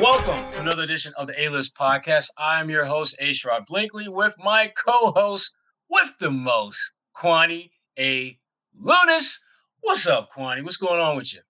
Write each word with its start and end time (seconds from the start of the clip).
Welcome 0.00 0.50
to 0.52 0.60
another 0.60 0.84
edition 0.84 1.12
of 1.18 1.26
the 1.26 1.38
A-List 1.44 1.76
Podcast. 1.76 2.30
I'm 2.38 2.70
your 2.70 2.86
host, 2.86 3.16
A. 3.18 3.32
Sherrod 3.32 3.66
Blakely, 3.66 4.08
with 4.08 4.32
my 4.42 4.72
co-host 4.74 5.54
with 5.90 6.10
the 6.18 6.30
most, 6.30 6.92
Kwani 7.14 7.70
A. 7.98 8.38
Lunis. 8.82 9.38
What's 9.82 10.06
up, 10.06 10.30
Kwani? 10.34 10.64
What's 10.64 10.78
going 10.78 11.02
on 11.02 11.18
with 11.18 11.34
you? 11.34 11.40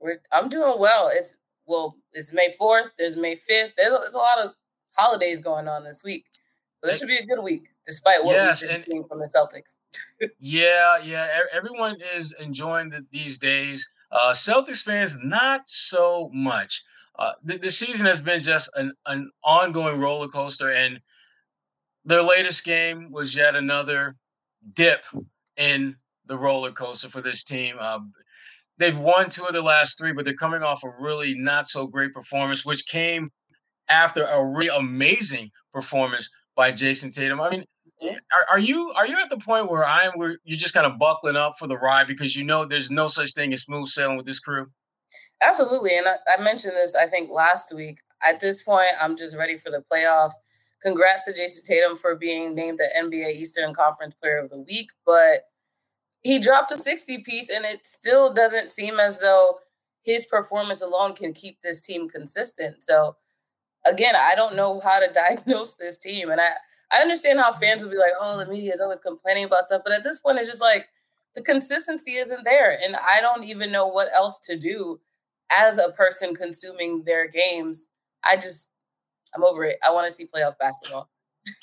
We're, 0.00 0.20
I'm 0.32 0.48
doing 0.48 0.80
well. 0.80 1.12
It's 1.14 1.36
well, 1.66 1.96
it's 2.12 2.32
May 2.32 2.56
4th, 2.60 2.88
there's 2.98 3.16
May 3.16 3.36
5th. 3.36 3.70
There's, 3.76 3.76
there's 3.76 4.14
a 4.14 4.18
lot 4.18 4.40
of 4.40 4.50
holidays 4.96 5.40
going 5.40 5.68
on 5.68 5.84
this 5.84 6.02
week. 6.02 6.24
So 6.78 6.88
this 6.88 6.98
should 6.98 7.06
be 7.06 7.18
a 7.18 7.24
good 7.24 7.40
week, 7.40 7.68
despite 7.86 8.24
what 8.24 8.34
yes, 8.34 8.62
we've 8.62 8.84
been 8.84 9.04
from 9.04 9.20
the 9.20 9.26
Celtics. 9.26 10.30
yeah, 10.40 10.98
yeah. 10.98 11.28
Everyone 11.52 11.98
is 12.16 12.34
enjoying 12.40 12.90
the, 12.90 13.06
these 13.12 13.38
days. 13.38 13.88
Uh, 14.10 14.32
Celtics 14.32 14.82
fans, 14.82 15.18
not 15.22 15.68
so 15.68 16.30
much. 16.34 16.82
Uh, 17.18 17.32
the, 17.44 17.58
the, 17.58 17.70
season 17.70 18.06
has 18.06 18.20
been 18.20 18.42
just 18.42 18.70
an, 18.76 18.92
an 19.06 19.30
ongoing 19.44 20.00
roller 20.00 20.28
coaster, 20.28 20.70
and 20.70 20.98
their 22.04 22.22
latest 22.22 22.64
game 22.64 23.10
was 23.10 23.34
yet 23.36 23.54
another 23.54 24.16
dip 24.74 25.04
in 25.56 25.94
the 26.26 26.36
roller 26.36 26.72
coaster 26.72 27.08
for 27.08 27.20
this 27.20 27.44
team. 27.44 27.76
Uh, 27.78 27.98
they've 28.78 28.98
won 28.98 29.28
two 29.28 29.44
of 29.44 29.52
the 29.52 29.60
last 29.60 29.98
three, 29.98 30.12
but 30.12 30.24
they're 30.24 30.34
coming 30.34 30.62
off 30.62 30.84
a 30.84 30.92
really 30.98 31.34
not 31.34 31.68
so 31.68 31.86
great 31.86 32.14
performance, 32.14 32.64
which 32.64 32.86
came 32.86 33.30
after 33.88 34.24
a 34.24 34.44
really 34.44 34.68
amazing 34.68 35.50
performance 35.72 36.30
by 36.56 36.72
Jayson 36.72 37.12
Tatum. 37.12 37.40
I 37.40 37.50
mean, 37.50 37.64
are, 38.02 38.46
are, 38.50 38.58
you 38.58 38.90
are 38.92 39.06
you 39.06 39.16
at 39.16 39.30
the 39.30 39.38
point 39.38 39.70
where 39.70 39.84
I 39.84 40.04
am 40.04 40.12
where 40.14 40.36
you're 40.44 40.58
just 40.58 40.74
kind 40.74 40.86
of 40.86 40.98
buckling 40.98 41.36
up 41.36 41.54
for 41.58 41.66
the 41.66 41.78
ride 41.78 42.06
because 42.06 42.34
you 42.34 42.44
know 42.44 42.64
there's 42.64 42.90
no 42.90 43.08
such 43.08 43.32
thing 43.34 43.52
as 43.52 43.62
smooth 43.62 43.88
sailing 43.88 44.16
with 44.16 44.26
this 44.26 44.40
crew? 44.40 44.66
Absolutely, 45.42 45.96
and 45.96 46.06
I, 46.06 46.16
I 46.38 46.40
mentioned 46.42 46.74
this 46.74 46.94
I 46.94 47.06
think 47.06 47.30
last 47.30 47.74
week. 47.74 47.98
At 48.24 48.40
this 48.40 48.62
point, 48.62 48.92
I'm 49.00 49.16
just 49.16 49.36
ready 49.36 49.56
for 49.58 49.70
the 49.70 49.84
playoffs. 49.92 50.34
Congrats 50.82 51.24
to 51.24 51.32
Jayson 51.32 51.64
Tatum 51.64 51.96
for 51.96 52.14
being 52.14 52.54
named 52.54 52.78
the 52.78 52.88
NBA 52.96 53.34
Eastern 53.34 53.74
Conference 53.74 54.14
Player 54.20 54.38
of 54.38 54.50
the 54.50 54.58
Week, 54.58 54.90
but 55.04 55.48
he 56.22 56.38
dropped 56.38 56.72
a 56.72 56.78
60 56.78 57.22
piece, 57.24 57.50
and 57.50 57.64
it 57.64 57.86
still 57.86 58.32
doesn't 58.32 58.70
seem 58.70 59.00
as 59.00 59.18
though 59.18 59.58
his 60.04 60.26
performance 60.26 60.82
alone 60.82 61.14
can 61.14 61.32
keep 61.32 61.60
this 61.62 61.80
team 61.80 62.08
consistent. 62.08 62.84
So, 62.84 63.16
again, 63.86 64.14
I 64.16 64.34
don't 64.34 64.56
know 64.56 64.80
how 64.80 65.00
to 65.00 65.12
diagnose 65.14 65.74
this 65.76 65.98
team, 65.98 66.30
and 66.30 66.40
I 66.40 66.50
I 66.92 66.98
understand 67.00 67.40
how 67.40 67.52
fans 67.54 67.82
will 67.82 67.90
be 67.90 67.98
like, 67.98 68.12
"Oh, 68.20 68.38
the 68.38 68.46
media 68.46 68.72
is 68.72 68.80
always 68.80 69.00
complaining 69.00 69.44
about 69.44 69.64
stuff," 69.66 69.82
but 69.84 69.92
at 69.94 70.04
this 70.04 70.20
point, 70.20 70.38
it's 70.38 70.48
just 70.48 70.60
like 70.62 70.86
the 71.34 71.42
consistency 71.42 72.16
isn't 72.16 72.44
there, 72.44 72.78
and 72.84 72.96
I 72.96 73.20
don't 73.20 73.44
even 73.44 73.72
know 73.72 73.86
what 73.86 74.08
else 74.14 74.38
to 74.40 74.56
do 74.58 75.00
as 75.56 75.78
a 75.78 75.90
person 75.96 76.34
consuming 76.34 77.02
their 77.04 77.28
games. 77.28 77.86
I 78.24 78.36
just 78.36 78.68
I'm 79.34 79.44
over 79.44 79.64
it. 79.64 79.78
I 79.86 79.90
want 79.92 80.08
to 80.08 80.14
see 80.14 80.26
playoff 80.26 80.58
basketball. 80.58 81.08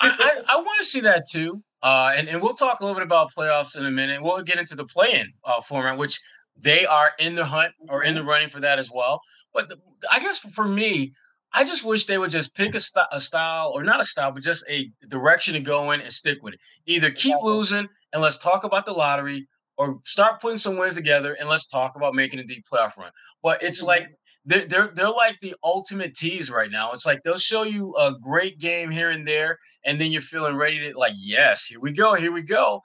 I, 0.02 0.09
I, 0.09 0.56
I 0.56 0.58
want 0.58 0.80
to 0.80 0.86
see 0.86 1.00
that 1.02 1.30
too. 1.30 1.62
Uh, 1.82 2.12
and, 2.16 2.28
and 2.28 2.42
we'll 2.42 2.54
talk 2.54 2.80
a 2.80 2.84
little 2.84 3.00
bit 3.00 3.06
about 3.06 3.32
playoffs 3.34 3.78
in 3.78 3.86
a 3.86 3.92
minute. 3.92 4.22
We'll 4.22 4.42
get 4.42 4.58
into 4.58 4.76
the 4.76 4.86
play-in 4.86 5.32
uh, 5.45 5.62
format, 5.62 5.98
which 5.98 6.20
they 6.58 6.86
are 6.86 7.12
in 7.20 7.36
the 7.36 7.45
hunt 7.45 7.72
or 7.88 8.04
in 8.04 8.16
the 8.16 8.20
mm-hmm. 8.20 8.30
running 8.30 8.50
for 8.50 8.60
that 8.60 8.80
as 8.80 8.92
well. 8.92 9.22
But 9.54 9.70
the, 9.70 9.78
I 10.12 10.20
guess 10.20 10.40
for 10.40 10.66
me, 10.67 11.14
I 11.54 11.64
just 11.64 11.86
wish 11.86 12.06
they 12.06 12.17
would 12.17 12.32
just 12.32 12.54
pick 12.54 12.76
a, 12.76 12.80
st- 12.80 13.08
a, 13.12 13.20
style 13.20 13.72
or 13.73 13.84
not 13.84 14.02
a 14.02 14.06
style, 14.06 14.32
but 14.32 14.44
just 14.44 14.66
a 14.70 14.92
direction 15.08 15.54
to 15.54 15.60
go 15.62 15.92
in 15.92 16.02
and 16.02 16.12
stick 16.12 16.40
with 16.44 16.56
it. 16.56 16.60
Either 16.86 17.12
keep 17.12 17.38
losing 17.42 17.88
and 18.14 18.22
let's 18.22 18.38
talk 18.38 18.66
about 18.66 18.86
the 18.86 18.92
lottery, 18.92 19.48
or 19.78 20.00
start 20.04 20.42
putting 20.42 20.58
some 20.58 20.78
wins 20.78 20.95
together 20.95 21.38
and 21.40 21.48
let's 21.48 21.66
talk 21.66 21.95
about 21.95 22.14
making 22.14 22.40
a 22.40 22.44
deep 22.44 22.66
playoff 22.70 22.98
run. 22.98 23.10
But 23.42 23.64
it's 23.64 23.80
mm-hmm. 23.80 23.88
like 23.88 24.08
they're, 24.45 24.67
they're 24.67 24.92
they're 24.94 25.10
like 25.10 25.39
the 25.42 25.55
ultimate 25.64 26.16
tease 26.16 26.50
right 26.50 26.72
now. 26.72 26.92
It's 26.92 27.05
like 27.05 27.22
they'll 27.23 27.38
show 27.38 27.64
you 27.64 27.95
a 27.95 28.14
great 28.20 28.60
game 28.60 28.89
here 28.89 29.10
and 29.11 29.27
there, 29.27 29.60
and 29.86 30.00
then 30.00 30.11
you're 30.11 30.22
feeling 30.22 30.55
ready 30.55 30.80
to 30.80 30.98
like, 30.98 31.14
yes, 31.17 31.66
here 31.66 31.80
we 31.80 31.92
go, 31.92 32.16
here 32.16 32.32
we 32.32 32.42
go, 32.42 32.82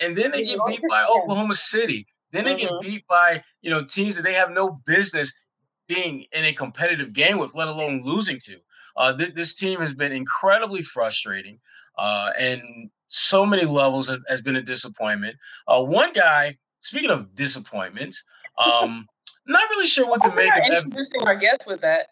and 0.00 0.16
then 0.16 0.30
they 0.30 0.44
get 0.44 0.58
beat 0.66 0.80
by 0.88 1.04
Oklahoma 1.04 1.54
City. 1.54 2.06
Then 2.32 2.44
they 2.44 2.54
mm-hmm. 2.54 2.74
get 2.74 2.80
beat 2.80 3.06
by 3.06 3.42
you 3.60 3.70
know 3.70 3.84
teams 3.84 4.16
that 4.16 4.22
they 4.22 4.34
have 4.34 4.50
no 4.50 4.80
business 4.86 5.32
being 5.88 6.24
in 6.32 6.44
a 6.44 6.52
competitive 6.52 7.12
game 7.12 7.38
with, 7.38 7.54
let 7.54 7.68
alone 7.68 8.02
losing 8.02 8.38
to. 8.40 8.56
Uh, 8.96 9.16
th- 9.16 9.34
this 9.34 9.54
team 9.54 9.80
has 9.80 9.92
been 9.92 10.12
incredibly 10.12 10.82
frustrating, 10.82 11.58
uh, 11.98 12.30
and 12.38 12.90
so 13.08 13.44
many 13.44 13.64
levels 13.64 14.08
have, 14.08 14.20
has 14.28 14.40
been 14.40 14.56
a 14.56 14.62
disappointment. 14.62 15.36
Uh, 15.68 15.82
one 15.82 16.12
guy, 16.12 16.56
speaking 16.80 17.10
of 17.10 17.34
disappointments, 17.34 18.22
um, 18.64 19.06
not 19.46 19.68
really 19.70 19.86
sure 19.86 20.06
what 20.06 20.22
to 20.22 20.34
make 20.34 20.52
of 20.52 20.64
introducing 20.64 21.22
our 21.22 21.34
guest 21.34 21.64
with 21.66 21.80
that. 21.80 22.06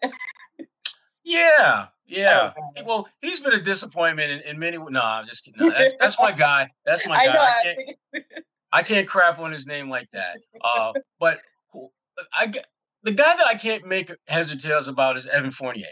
yeah, 1.23 1.87
yeah. 2.05 2.53
Oh, 2.57 2.83
well, 2.85 3.07
he's 3.21 3.39
been 3.39 3.53
a 3.53 3.61
disappointment 3.61 4.31
in, 4.31 4.39
in 4.41 4.59
many. 4.59 4.77
No, 4.77 5.01
I'm 5.01 5.25
just 5.25 5.45
kidding. 5.45 5.61
No, 5.67 5.71
that's 5.71 5.95
that's 5.99 6.19
my 6.19 6.31
guy. 6.31 6.69
That's 6.85 7.07
my 7.07 7.25
guy. 7.25 7.33
I, 7.33 7.45
I, 7.45 7.63
can't, 7.63 8.25
I 8.73 8.83
can't 8.83 9.07
crap 9.07 9.39
on 9.39 9.51
his 9.51 9.65
name 9.65 9.89
like 9.89 10.09
that. 10.11 10.37
Uh, 10.61 10.93
but 11.19 11.39
I 12.33 12.53
the 13.03 13.11
guy 13.11 13.35
that 13.35 13.47
I 13.47 13.55
can't 13.55 13.87
make 13.87 14.11
heads 14.27 14.51
or 14.51 14.57
tails 14.57 14.87
about 14.87 15.17
is 15.17 15.25
Evan 15.27 15.51
Fournier. 15.51 15.87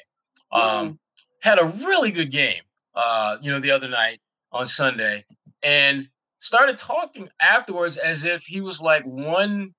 Um, 0.51 0.63
mm 0.63 0.97
Had 1.41 1.59
a 1.59 1.65
really 1.65 2.11
good 2.11 2.31
game, 2.31 2.61
uh, 2.95 3.37
you 3.41 3.51
know, 3.51 3.59
the 3.59 3.71
other 3.71 3.87
night 3.87 4.19
on 4.51 4.65
Sunday, 4.65 5.23
and 5.63 6.07
started 6.39 6.77
talking 6.77 7.29
afterwards 7.39 7.97
as 7.97 8.25
if 8.25 8.43
he 8.43 8.61
was 8.61 8.81
like 8.81 9.03
one 9.05 9.73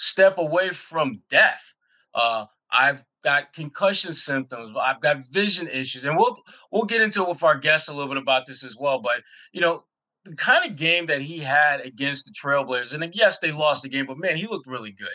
step 0.00 0.38
away 0.38 0.70
from 0.70 1.22
death. 1.30 1.62
Uh, 2.14 2.46
I've 2.72 3.04
got 3.22 3.52
concussion 3.52 4.14
symptoms. 4.14 4.74
I've 4.80 5.00
got 5.00 5.26
vision 5.26 5.68
issues, 5.68 6.04
and 6.04 6.16
we'll 6.16 6.36
we'll 6.72 6.84
get 6.84 7.02
into 7.02 7.22
it 7.22 7.28
with 7.28 7.42
our 7.42 7.58
guests 7.58 7.88
a 7.88 7.92
little 7.92 8.08
bit 8.08 8.16
about 8.16 8.46
this 8.46 8.64
as 8.64 8.76
well. 8.76 9.00
But 9.00 9.22
you 9.52 9.60
know, 9.60 9.84
the 10.24 10.34
kind 10.34 10.68
of 10.68 10.76
game 10.76 11.06
that 11.06 11.20
he 11.20 11.38
had 11.38 11.80
against 11.80 12.26
the 12.26 12.32
Trailblazers, 12.32 12.94
and 12.94 13.14
yes, 13.14 13.38
they 13.38 13.52
lost 13.52 13.82
the 13.82 13.88
game, 13.88 14.06
but 14.06 14.18
man, 14.18 14.36
he 14.36 14.46
looked 14.46 14.66
really 14.66 14.92
good. 14.92 15.08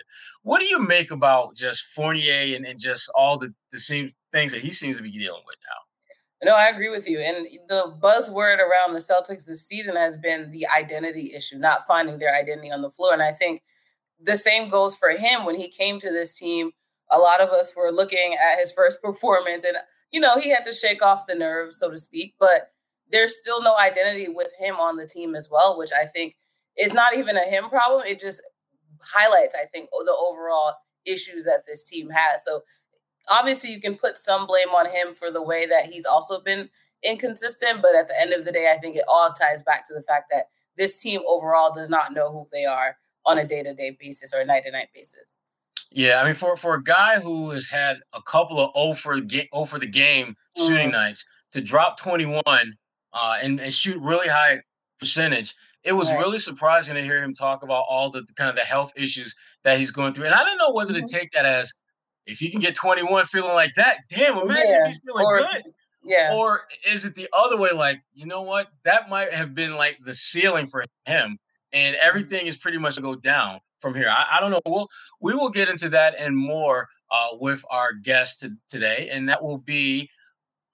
What 0.43 0.59
do 0.59 0.65
you 0.65 0.79
make 0.79 1.11
about 1.11 1.55
just 1.55 1.85
Fournier 1.95 2.55
and, 2.55 2.65
and 2.65 2.79
just 2.79 3.11
all 3.15 3.37
the 3.37 3.53
the 3.71 3.79
same 3.79 4.11
things 4.31 4.51
that 4.51 4.61
he 4.61 4.71
seems 4.71 4.97
to 4.97 5.03
be 5.03 5.11
dealing 5.11 5.43
with 5.45 5.57
now? 5.63 6.51
No, 6.51 6.53
I 6.53 6.67
agree 6.67 6.89
with 6.89 7.07
you. 7.07 7.19
And 7.19 7.47
the 7.69 7.97
buzzword 7.99 8.59
around 8.59 8.93
the 8.93 8.99
Celtics 8.99 9.45
this 9.45 9.65
season 9.65 9.95
has 9.95 10.15
been 10.17 10.51
the 10.51 10.67
identity 10.67 11.33
issue, 11.33 11.57
not 11.57 11.87
finding 11.87 12.19
their 12.19 12.35
identity 12.35 12.71
on 12.71 12.81
the 12.81 12.89
floor. 12.89 13.13
And 13.13 13.21
I 13.21 13.31
think 13.31 13.63
the 14.21 14.37
same 14.37 14.69
goes 14.69 14.95
for 14.95 15.09
him 15.09 15.45
when 15.45 15.55
he 15.55 15.67
came 15.69 15.99
to 15.99 16.11
this 16.11 16.33
team. 16.33 16.71
A 17.11 17.19
lot 17.19 17.41
of 17.41 17.49
us 17.49 17.75
were 17.75 17.91
looking 17.91 18.35
at 18.35 18.59
his 18.59 18.71
first 18.71 19.01
performance, 19.03 19.63
and 19.63 19.77
you 20.11 20.19
know 20.19 20.39
he 20.39 20.49
had 20.49 20.65
to 20.65 20.73
shake 20.73 21.01
off 21.01 21.27
the 21.27 21.35
nerves, 21.35 21.77
so 21.77 21.89
to 21.89 21.97
speak. 21.97 22.35
But 22.39 22.71
there's 23.11 23.37
still 23.37 23.61
no 23.61 23.77
identity 23.77 24.27
with 24.29 24.51
him 24.59 24.75
on 24.75 24.97
the 24.97 25.07
team 25.07 25.35
as 25.35 25.49
well, 25.51 25.77
which 25.77 25.91
I 25.93 26.05
think 26.05 26.35
is 26.77 26.93
not 26.93 27.15
even 27.15 27.37
a 27.37 27.43
him 27.43 27.69
problem. 27.69 28.03
It 28.05 28.19
just 28.19 28.41
highlights, 29.01 29.55
I 29.55 29.65
think, 29.65 29.89
the 29.91 30.15
overall 30.17 30.75
issues 31.05 31.43
that 31.43 31.65
this 31.67 31.83
team 31.83 32.09
has. 32.09 32.43
So 32.43 32.61
obviously, 33.29 33.71
you 33.71 33.81
can 33.81 33.95
put 33.95 34.17
some 34.17 34.47
blame 34.47 34.69
on 34.69 34.87
him 34.87 35.13
for 35.13 35.31
the 35.31 35.43
way 35.43 35.67
that 35.67 35.87
he's 35.87 36.05
also 36.05 36.41
been 36.41 36.69
inconsistent. 37.03 37.81
But 37.81 37.95
at 37.95 38.07
the 38.07 38.19
end 38.19 38.33
of 38.33 38.45
the 38.45 38.51
day, 38.51 38.71
I 38.73 38.79
think 38.79 38.95
it 38.95 39.05
all 39.07 39.31
ties 39.31 39.61
back 39.61 39.85
to 39.87 39.93
the 39.93 40.01
fact 40.01 40.25
that 40.31 40.45
this 40.77 41.01
team 41.01 41.21
overall 41.27 41.73
does 41.73 41.89
not 41.89 42.13
know 42.13 42.31
who 42.31 42.47
they 42.51 42.65
are 42.65 42.97
on 43.25 43.37
a 43.39 43.47
day 43.47 43.63
to 43.63 43.73
day 43.73 43.97
basis 43.99 44.33
or 44.33 44.41
a 44.41 44.45
night 44.45 44.63
to 44.63 44.71
night 44.71 44.89
basis. 44.93 45.37
Yeah, 45.91 46.21
I 46.21 46.25
mean, 46.25 46.35
for 46.35 46.57
for 46.57 46.75
a 46.75 46.83
guy 46.83 47.19
who 47.19 47.51
has 47.51 47.67
had 47.67 47.97
a 48.13 48.21
couple 48.21 48.59
of 48.59 48.71
over 48.75 49.19
ga- 49.21 49.49
over 49.53 49.79
the 49.79 49.87
game 49.87 50.35
mm-hmm. 50.57 50.67
shooting 50.67 50.91
nights 50.91 51.25
to 51.53 51.61
drop 51.61 51.97
21 51.97 52.41
uh, 52.45 53.37
and, 53.41 53.59
and 53.59 53.73
shoot 53.73 54.01
really 54.01 54.27
high 54.27 54.61
percentage, 54.99 55.55
it 55.83 55.93
was 55.93 56.09
right. 56.09 56.19
really 56.19 56.39
surprising 56.39 56.95
to 56.95 57.01
hear 57.01 57.23
him 57.23 57.33
talk 57.33 57.63
about 57.63 57.85
all 57.87 58.09
the, 58.09 58.25
kind 58.35 58.49
of 58.49 58.55
the 58.55 58.61
health 58.61 58.91
issues 58.97 59.33
that 59.63 59.79
he's 59.79 59.91
going 59.91 60.13
through. 60.13 60.25
And 60.25 60.33
I 60.33 60.43
don't 60.43 60.57
know 60.57 60.73
whether 60.73 60.93
mm-hmm. 60.93 61.05
to 61.05 61.17
take 61.17 61.31
that 61.31 61.45
as 61.45 61.73
if 62.25 62.41
you 62.41 62.51
can 62.51 62.59
get 62.59 62.75
21 62.75 63.25
feeling 63.25 63.53
like 63.53 63.71
that, 63.75 63.99
damn, 64.09 64.37
imagine 64.37 64.71
yeah. 64.71 64.81
if 64.81 64.87
he's 64.87 64.99
feeling 65.05 65.25
or, 65.25 65.37
good. 65.39 65.63
Yeah. 66.03 66.35
Or 66.35 66.63
is 66.87 67.05
it 67.05 67.15
the 67.15 67.29
other 67.33 67.55
way? 67.55 67.69
Like, 67.71 68.01
you 68.13 68.25
know 68.25 68.41
what? 68.41 68.67
That 68.83 69.09
might 69.09 69.31
have 69.31 69.55
been 69.55 69.75
like 69.75 69.97
the 70.03 70.13
ceiling 70.13 70.67
for 70.67 70.83
him 71.05 71.37
and 71.75 71.95
everything 71.97 72.47
is 72.47 72.57
pretty 72.57 72.77
much 72.79 72.95
to 72.95 73.01
go 73.01 73.15
down 73.15 73.59
from 73.81 73.93
here. 73.93 74.09
I, 74.09 74.37
I, 74.37 74.39
don't 74.39 74.49
know. 74.49 74.61
We'll 74.65 74.87
we 75.21 75.35
will 75.35 75.49
get 75.49 75.69
into 75.69 75.89
that 75.89 76.15
and 76.17 76.35
more 76.35 76.87
uh, 77.11 77.27
with 77.33 77.63
our 77.69 77.93
guest 77.93 78.39
t- 78.41 78.49
today, 78.69 79.09
and 79.11 79.29
that 79.29 79.43
will 79.43 79.59
be 79.59 80.09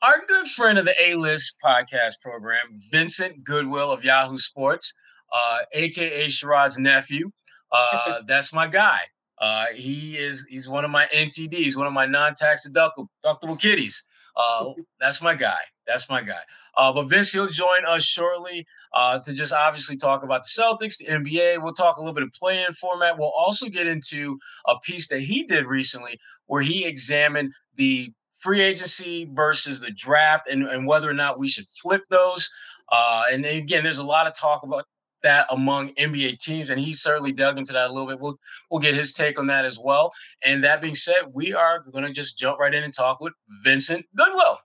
our 0.02 0.24
good 0.28 0.48
friend 0.48 0.78
of 0.78 0.86
the 0.86 0.96
A 1.02 1.16
List 1.16 1.56
podcast 1.64 2.22
program, 2.22 2.62
Vincent 2.92 3.44
Goodwill 3.44 3.92
of 3.92 4.04
Yahoo 4.04 4.38
Sports, 4.38 4.94
uh, 5.34 5.60
aka 5.74 6.28
Sherrod's 6.28 6.78
nephew. 6.78 7.32
Uh, 7.72 8.22
that's 8.28 8.54
my 8.54 8.68
guy. 8.68 9.00
Uh, 9.40 9.66
he 9.74 10.18
is 10.18 10.46
he's 10.50 10.70
one 10.70 10.86
of 10.86 10.92
my 10.92 11.08
NTDs, 11.08 11.76
one 11.76 11.88
of 11.88 11.94
my 11.94 12.06
non-tax 12.06 12.70
deductible, 12.70 13.08
deductible 13.26 13.60
kitties. 13.60 14.04
Uh, 14.36 14.70
that's 15.00 15.22
my 15.22 15.36
guy. 15.36 15.60
That's 15.88 16.10
my 16.10 16.22
guy. 16.22 16.40
Uh, 16.78 16.94
but 16.94 17.10
Vince, 17.10 17.34
he'll 17.34 17.48
join 17.48 17.86
us 17.86 18.04
shortly 18.04 18.66
uh, 18.94 19.20
to 19.20 19.34
just 19.34 19.54
obviously 19.54 19.96
talk 19.96 20.24
about 20.24 20.44
the 20.44 20.62
Celtics, 20.62 20.98
the 20.98 21.06
NBA. 21.06 21.62
We'll 21.62 21.74
talk 21.74 21.98
a 21.98 22.00
little 22.00 22.14
bit 22.14 22.24
of 22.24 22.32
play-in 22.34 22.74
format. 22.74 23.18
We'll 23.18 23.30
also 23.30 23.68
get 23.68 23.88
into 23.88 24.38
a 24.68 24.80
piece 24.80 25.08
that 25.10 25.22
he 25.22 25.44
did 25.44 25.66
recently 25.66 26.20
where 26.48 26.62
he 26.62 26.86
examined 26.86 27.54
the 27.76 28.12
free 28.40 28.62
agency 28.62 29.30
versus 29.34 29.80
the 29.80 29.92
draft 29.92 30.50
and, 30.50 30.64
and 30.64 30.86
whether 30.86 31.10
or 31.10 31.14
not 31.14 31.40
we 31.40 31.48
should 31.48 31.66
flip 31.82 32.04
those. 32.10 32.50
Uh, 32.92 33.24
and 33.32 33.46
again, 33.46 33.84
there's 33.84 34.00
a 34.00 34.04
lot 34.04 34.28
of 34.28 34.34
talk 34.34 34.64
about 34.64 34.86
that 35.24 35.46
among 35.52 35.90
NBA 35.96 36.40
teams, 36.40 36.70
and 36.70 36.80
he 36.80 36.94
certainly 36.94 37.32
dug 37.32 37.58
into 37.58 37.74
that 37.74 37.90
a 37.90 37.94
little 37.94 38.08
bit. 38.08 38.20
We'll 38.20 38.38
we'll 38.70 38.82
get 38.82 38.96
his 38.96 39.14
take 39.14 39.40
on 39.40 39.48
that 39.48 39.66
as 39.66 39.80
well. 39.80 40.12
And 40.44 40.64
that 40.64 40.82
being 40.82 40.96
said, 40.96 41.22
we 41.32 41.54
are 41.54 41.80
going 41.80 42.04
to 42.04 42.12
just 42.12 42.38
jump 42.38 42.60
right 42.60 42.74
in 42.74 42.84
and 42.84 42.94
talk 42.94 43.22
with 43.22 43.34
Vincent 43.64 44.06
Goodwill. 44.16 44.60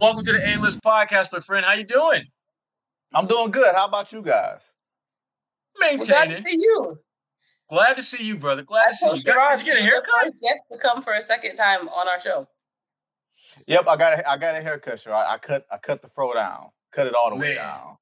Welcome 0.00 0.24
to 0.24 0.32
the 0.32 0.48
A 0.48 0.58
List 0.58 0.82
Podcast, 0.82 1.32
my 1.32 1.40
friend. 1.40 1.64
How 1.64 1.74
you 1.74 1.84
doing? 1.84 2.24
I'm 3.12 3.26
doing 3.26 3.50
good. 3.50 3.74
How 3.74 3.86
about 3.86 4.12
you 4.12 4.22
guys? 4.22 4.62
Maintaining. 5.78 6.06
glad 6.06 6.28
to 6.28 6.42
see 6.42 6.52
you. 6.52 6.98
Glad 7.68 7.94
to 7.94 8.02
see 8.02 8.24
you, 8.24 8.36
brother. 8.36 8.62
Glad 8.62 8.88
I 8.88 8.90
to 8.90 8.96
see 8.96 9.06
you. 9.06 9.22
Got, 9.22 9.58
did 9.58 9.66
you 9.66 9.72
get 9.72 9.80
a 9.80 9.82
haircut? 9.82 10.34
Yes, 10.40 10.58
to 10.72 10.78
come 10.78 11.02
for 11.02 11.14
a 11.14 11.22
second 11.22 11.56
time 11.56 11.88
on 11.88 12.08
our 12.08 12.18
show. 12.18 12.46
Yep, 13.66 13.86
I 13.88 13.96
got 13.96 14.18
a, 14.18 14.30
I 14.30 14.36
got 14.36 14.54
a 14.56 14.60
haircut, 14.60 15.00
sure. 15.00 15.14
I, 15.14 15.34
I 15.34 15.38
cut 15.38 15.66
I 15.70 15.78
cut 15.78 16.02
the 16.02 16.08
fro 16.08 16.34
down, 16.34 16.68
cut 16.92 17.06
it 17.06 17.14
all 17.14 17.30
the 17.30 17.36
Man. 17.36 17.40
way 17.40 17.54
down. 17.54 17.96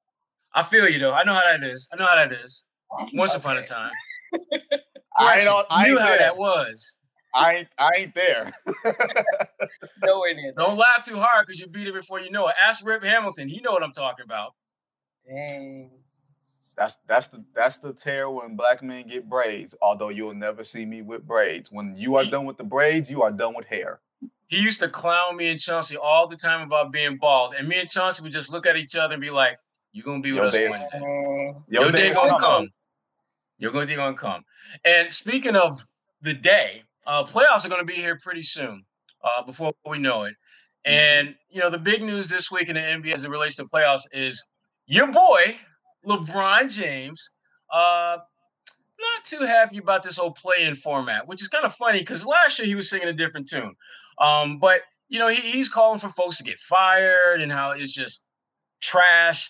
I 0.53 0.63
feel 0.63 0.87
you 0.87 0.99
though. 0.99 1.13
I 1.13 1.23
know 1.23 1.33
how 1.33 1.41
that 1.41 1.63
is. 1.63 1.87
I 1.93 1.97
know 1.97 2.05
how 2.05 2.15
that 2.15 2.31
is. 2.31 2.65
Once 3.13 3.31
okay. 3.31 3.39
upon 3.39 3.57
a 3.57 3.63
time. 3.63 3.91
I, 5.17 5.41
ain't, 5.41 5.65
I 5.69 5.83
knew 5.83 5.91
ain't 5.91 6.01
how 6.01 6.07
there. 6.07 6.17
that 6.19 6.37
was. 6.37 6.97
I 7.35 7.55
ain't 7.55 7.67
I 7.77 7.89
ain't 7.97 8.15
there. 8.15 8.51
Nowhere 10.03 10.33
near. 10.33 10.53
Don't 10.57 10.77
laugh 10.77 11.05
too 11.05 11.17
hard 11.17 11.45
because 11.45 11.59
you 11.59 11.67
beat 11.67 11.87
it 11.87 11.93
before 11.93 12.19
you 12.19 12.31
know 12.31 12.47
it. 12.47 12.55
Ask 12.59 12.85
Rip 12.85 13.03
Hamilton. 13.03 13.47
He 13.47 13.61
know 13.61 13.71
what 13.71 13.83
I'm 13.83 13.91
talking 13.91 14.25
about. 14.25 14.53
Dang. 15.27 15.91
That's 16.79 16.97
that's 17.07 17.27
the 17.27 17.43
that's 17.53 17.77
the 17.77 17.91
tear 17.91 18.29
when 18.29 18.55
black 18.55 18.81
men 18.81 19.05
get 19.07 19.27
braids. 19.27 19.75
Although 19.81 20.09
you'll 20.09 20.33
never 20.33 20.63
see 20.63 20.85
me 20.85 21.01
with 21.01 21.27
braids. 21.27 21.69
When 21.69 21.93
you 21.97 22.15
are 22.15 22.23
done 22.23 22.45
with 22.45 22.57
the 22.57 22.63
braids, 22.63 23.11
you 23.11 23.21
are 23.21 23.31
done 23.31 23.53
with 23.53 23.65
hair. 23.65 23.99
He 24.47 24.61
used 24.61 24.79
to 24.79 24.87
clown 24.87 25.35
me 25.35 25.49
and 25.49 25.59
Chauncey 25.59 25.97
all 25.97 26.25
the 26.25 26.37
time 26.37 26.61
about 26.65 26.93
being 26.93 27.17
bald, 27.17 27.53
and 27.53 27.67
me 27.67 27.79
and 27.79 27.89
Chauncey 27.89 28.23
would 28.23 28.31
just 28.31 28.49
look 28.49 28.65
at 28.65 28.77
each 28.77 28.95
other 28.95 29.13
and 29.13 29.21
be 29.21 29.29
like, 29.29 29.57
"You're 29.91 30.05
gonna 30.05 30.21
be 30.21 30.31
with 30.31 30.37
Your 30.37 30.45
us 30.47 30.53
days, 30.53 30.71
one 30.71 31.01
day. 31.01 31.55
Your, 31.67 31.83
Your 31.83 31.91
day 31.91 32.13
gonna 32.13 32.39
come. 32.39 32.67
You're 33.57 33.71
gonna, 33.71 33.95
gonna 33.95 34.15
come." 34.15 34.45
And 34.85 35.13
speaking 35.13 35.57
of 35.57 35.85
the 36.21 36.33
day, 36.33 36.83
uh, 37.05 37.25
playoffs 37.25 37.65
are 37.65 37.69
gonna 37.69 37.83
be 37.83 37.95
here 37.95 38.17
pretty 38.23 38.43
soon. 38.43 38.85
Uh, 39.21 39.43
before 39.43 39.73
we 39.85 39.97
know 39.97 40.23
it, 40.23 40.33
mm-hmm. 40.87 40.93
and 40.93 41.35
you 41.49 41.59
know 41.59 41.69
the 41.69 41.77
big 41.77 42.01
news 42.01 42.29
this 42.29 42.49
week 42.49 42.69
in 42.69 42.75
the 42.75 42.81
NBA 42.81 43.13
as 43.13 43.25
it 43.25 43.29
relates 43.29 43.57
to 43.57 43.65
playoffs 43.65 44.03
is 44.13 44.41
your 44.89 45.11
boy 45.11 45.55
LeBron 46.05 46.73
James. 46.73 47.31
Uh, 47.71 48.17
not 48.99 49.23
too 49.23 49.45
happy 49.45 49.77
about 49.77 50.03
this 50.03 50.17
whole 50.17 50.31
play-in 50.31 50.75
format, 50.75 51.27
which 51.27 51.41
is 51.41 51.47
kind 51.47 51.63
of 51.63 51.73
funny 51.75 51.99
because 51.99 52.25
last 52.25 52.59
year 52.59 52.67
he 52.67 52.75
was 52.75 52.89
singing 52.89 53.07
a 53.07 53.13
different 53.13 53.47
tune. 53.47 53.73
Um, 54.19 54.57
but 54.59 54.81
you 55.07 55.19
know, 55.19 55.27
he, 55.27 55.41
he's 55.41 55.69
calling 55.69 55.99
for 55.99 56.09
folks 56.09 56.37
to 56.37 56.43
get 56.43 56.59
fired 56.59 57.41
and 57.41 57.51
how 57.51 57.71
it's 57.71 57.93
just 57.93 58.25
trash. 58.81 59.49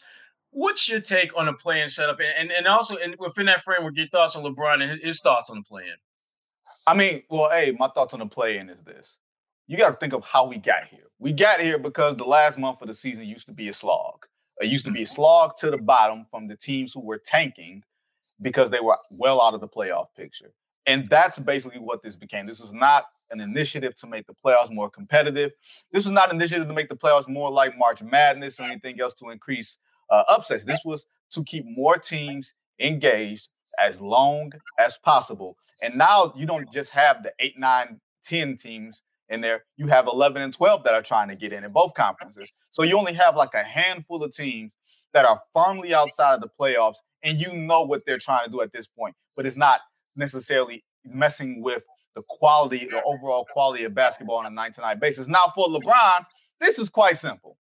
What's 0.52 0.88
your 0.88 1.00
take 1.00 1.36
on 1.38 1.46
the 1.46 1.54
play-in 1.54 1.88
setup, 1.88 2.20
and 2.20 2.30
and 2.38 2.52
and 2.52 2.68
also 2.68 2.98
in, 2.98 3.16
within 3.20 3.46
that 3.48 3.64
framework, 3.64 3.96
your 3.96 4.08
thoughts 4.08 4.36
on 4.36 4.44
LeBron 4.44 4.82
and 4.82 4.92
his, 4.92 5.00
his 5.00 5.22
thoughts 5.22 5.50
on 5.50 5.58
the 5.58 5.64
play-in? 5.64 5.96
I 6.86 6.96
mean, 6.96 7.24
well, 7.30 7.50
hey, 7.50 7.76
my 7.78 7.88
thoughts 7.88 8.14
on 8.14 8.20
the 8.20 8.26
play-in 8.26 8.70
is 8.70 8.84
this: 8.84 9.18
you 9.68 9.78
got 9.78 9.90
to 9.90 9.98
think 9.98 10.14
of 10.14 10.26
how 10.26 10.48
we 10.48 10.58
got 10.58 10.86
here. 10.86 11.06
We 11.20 11.34
got 11.34 11.62
here 11.62 11.78
because 11.78 12.16
the 12.16 12.26
last 12.26 12.58
month 12.58 12.82
of 12.82 12.88
the 12.88 12.94
season 12.94 13.26
used 13.26 13.48
to 13.48 13.54
be 13.54 13.70
a 13.70 13.74
slog. 13.74 14.26
It 14.60 14.68
used 14.68 14.86
to 14.86 14.92
be 14.92 15.04
a 15.04 15.08
slog 15.08 15.58
to 15.58 15.72
the 15.72 15.78
bottom 15.78 16.26
from 16.30 16.48
the 16.48 16.56
teams 16.56 16.94
who 16.94 17.02
were 17.02 17.18
tanking 17.18 17.84
because 18.42 18.70
they 18.70 18.80
were 18.80 18.98
well 19.12 19.42
out 19.42 19.54
of 19.54 19.62
the 19.62 19.68
playoff 19.68 20.08
picture. 20.16 20.52
And 20.86 21.08
that's 21.08 21.38
basically 21.40 21.80
what 21.80 22.02
this 22.02 22.16
became. 22.16 22.48
This 22.48 22.60
is 22.60 22.74
not 22.74 23.06
an 23.32 23.42
initiative 23.42 23.96
to 23.98 24.08
make 24.08 24.26
the 24.26 24.34
playoffs 24.34 24.72
more 24.72 24.90
competitive. 24.90 25.52
This 25.92 26.06
is 26.06 26.12
not 26.12 26.30
an 26.30 26.38
initiative 26.38 26.68
to 26.68 26.74
make 26.74 26.90
the 26.90 26.96
playoffs 26.96 27.28
more 27.28 27.52
like 27.52 27.78
March 27.78 28.02
Madness 28.02 28.60
or 28.60 28.64
anything 28.64 29.00
else 29.00 29.14
to 29.16 29.30
increase 29.30 29.78
uh, 30.10 30.24
upsets. 30.28 30.64
This 30.64 30.80
was 30.84 31.06
to 31.32 31.44
keep 31.44 31.66
more 31.66 31.98
teams 31.98 32.54
engaged 32.80 33.50
as 33.78 34.02
long 34.02 34.52
as 34.80 34.98
possible. 34.98 35.58
And 35.82 35.96
now 35.96 36.34
you 36.36 36.46
don't 36.46 36.72
just 36.74 36.90
have 36.92 37.24
the 37.24 37.32
eight, 37.40 37.58
nine, 37.58 38.00
10 38.26 38.58
teams 38.58 39.04
in 39.30 39.42
there. 39.42 39.64
You 39.78 39.88
have 39.88 40.08
11 40.08 40.42
and 40.42 40.54
12 40.54 40.84
that 40.84 40.94
are 40.94 41.02
trying 41.02 41.28
to 41.30 41.36
get 41.36 41.54
in 41.54 41.64
in 41.64 41.72
both 41.72 41.94
conferences. 41.94 42.52
So 42.72 42.84
you 42.84 42.98
only 42.98 43.14
have 43.14 43.36
like 43.36 43.54
a 43.54 43.64
handful 43.64 44.24
of 44.24 44.34
teams 44.34 44.72
that 45.14 45.26
are 45.26 45.42
firmly 45.56 45.94
outside 45.94 46.36
of 46.36 46.42
the 46.42 46.50
playoffs, 46.60 46.98
and 47.24 47.40
you 47.40 47.54
know 47.54 47.84
what 47.84 48.06
they're 48.06 48.20
trying 48.20 48.46
to 48.46 48.52
do 48.52 48.62
at 48.62 48.72
this 48.72 48.88
point. 48.88 49.16
But 49.36 49.46
it's 49.46 49.58
not 49.58 49.82
necessarily 50.16 50.84
messing 51.04 51.62
with 51.62 51.84
the 52.16 52.22
quality, 52.28 52.88
the 52.90 53.04
overall 53.04 53.46
quality 53.52 53.84
of 53.84 53.94
basketball 53.94 54.38
on 54.38 54.46
a 54.46 54.50
night 54.50 54.76
to 54.76 54.82
night 54.82 55.00
basis. 55.00 55.28
Now, 55.28 55.52
for 55.56 55.68
LeBron, 55.68 56.26
this 56.60 56.80
is 56.80 56.90
quite 56.90 57.18
simple. 57.18 57.58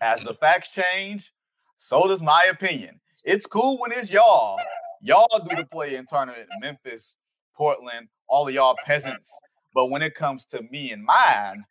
As 0.00 0.22
the 0.22 0.34
facts 0.34 0.70
change, 0.72 1.32
so 1.78 2.06
does 2.06 2.20
my 2.20 2.44
opinion. 2.50 3.00
It's 3.24 3.46
cool 3.46 3.78
when 3.78 3.92
it's 3.92 4.10
y'all. 4.10 4.58
Y'all 5.00 5.28
do 5.48 5.56
the 5.56 5.66
play 5.66 5.96
in 5.96 6.04
tournament, 6.06 6.48
Memphis, 6.60 7.16
Portland, 7.56 8.08
all 8.28 8.48
of 8.48 8.54
y'all 8.54 8.76
peasants 8.84 9.30
but 9.74 9.90
when 9.90 10.02
it 10.02 10.14
comes 10.14 10.44
to 10.46 10.62
me 10.70 10.92
and 10.92 11.04
mine, 11.04 11.64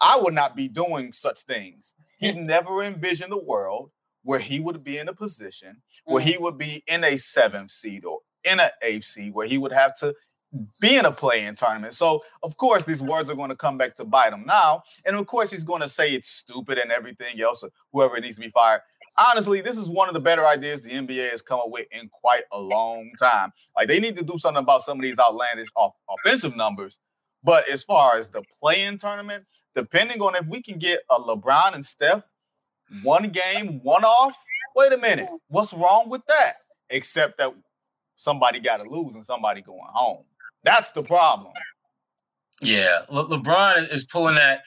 I 0.00 0.18
would 0.20 0.34
not 0.34 0.56
be 0.56 0.68
doing 0.68 1.12
such 1.12 1.40
things. 1.40 1.94
He 2.18 2.32
never 2.34 2.82
envisioned 2.82 3.32
a 3.32 3.38
world 3.38 3.90
where 4.22 4.40
he 4.40 4.58
would 4.60 4.82
be 4.82 4.98
in 4.98 5.08
a 5.08 5.14
position 5.14 5.80
where 6.04 6.20
he 6.20 6.34
mm-hmm. 6.34 6.42
would 6.42 6.58
be 6.58 6.82
in 6.88 7.04
a 7.04 7.16
seventh 7.16 7.70
seed 7.70 8.04
or 8.04 8.18
in 8.44 8.58
an 8.58 8.70
eighth 8.82 9.04
seed 9.04 9.32
where 9.32 9.46
he 9.46 9.56
would 9.56 9.72
have 9.72 9.96
to 9.98 10.14
be 10.80 10.96
in 10.96 11.04
a 11.04 11.12
play-in 11.12 11.54
tournament. 11.54 11.94
So 11.94 12.22
of 12.42 12.56
course 12.56 12.84
these 12.84 13.02
words 13.02 13.28
are 13.30 13.34
going 13.34 13.50
to 13.50 13.56
come 13.56 13.78
back 13.78 13.94
to 13.96 14.04
bite 14.04 14.32
him 14.32 14.44
now. 14.46 14.82
And 15.04 15.16
of 15.16 15.26
course 15.26 15.50
he's 15.50 15.64
going 15.64 15.82
to 15.82 15.88
say 15.88 16.12
it's 16.12 16.28
stupid 16.28 16.78
and 16.78 16.90
everything 16.90 17.40
else, 17.40 17.62
or 17.62 17.70
whoever 17.92 18.18
needs 18.20 18.36
to 18.36 18.42
be 18.42 18.50
fired. 18.50 18.80
Honestly, 19.18 19.60
this 19.60 19.76
is 19.76 19.88
one 19.88 20.08
of 20.08 20.14
the 20.14 20.20
better 20.20 20.46
ideas 20.46 20.82
the 20.82 20.90
NBA 20.90 21.30
has 21.30 21.42
come 21.42 21.60
up 21.60 21.70
with 21.70 21.86
in 21.90 22.08
quite 22.08 22.44
a 22.52 22.58
long 22.58 23.10
time. 23.18 23.52
Like 23.76 23.88
they 23.88 24.00
need 24.00 24.16
to 24.16 24.24
do 24.24 24.38
something 24.38 24.62
about 24.62 24.82
some 24.82 24.98
of 24.98 25.02
these 25.02 25.18
outlandish 25.18 25.68
off- 25.76 25.96
offensive 26.08 26.56
numbers 26.56 26.98
but 27.46 27.68
as 27.70 27.84
far 27.84 28.18
as 28.18 28.28
the 28.28 28.42
play-in 28.60 28.98
tournament, 28.98 29.44
depending 29.76 30.20
on 30.20 30.34
if 30.34 30.44
we 30.46 30.60
can 30.60 30.80
get 30.80 31.00
a 31.08 31.14
LeBron 31.14 31.74
and 31.74 31.86
Steph 31.86 32.24
one 33.04 33.30
game, 33.30 33.80
one 33.84 34.04
off, 34.04 34.36
wait 34.74 34.92
a 34.92 34.98
minute, 34.98 35.28
what's 35.48 35.72
wrong 35.72 36.10
with 36.10 36.22
that? 36.26 36.54
Except 36.90 37.38
that 37.38 37.54
somebody 38.16 38.58
got 38.58 38.80
to 38.80 38.88
lose 38.88 39.14
and 39.14 39.24
somebody 39.24 39.62
going 39.62 39.78
home. 39.84 40.24
That's 40.64 40.90
the 40.90 41.04
problem. 41.04 41.52
Yeah, 42.60 43.02
Le- 43.10 43.28
LeBron 43.28 43.92
is 43.92 44.06
pulling 44.06 44.34
that 44.36 44.62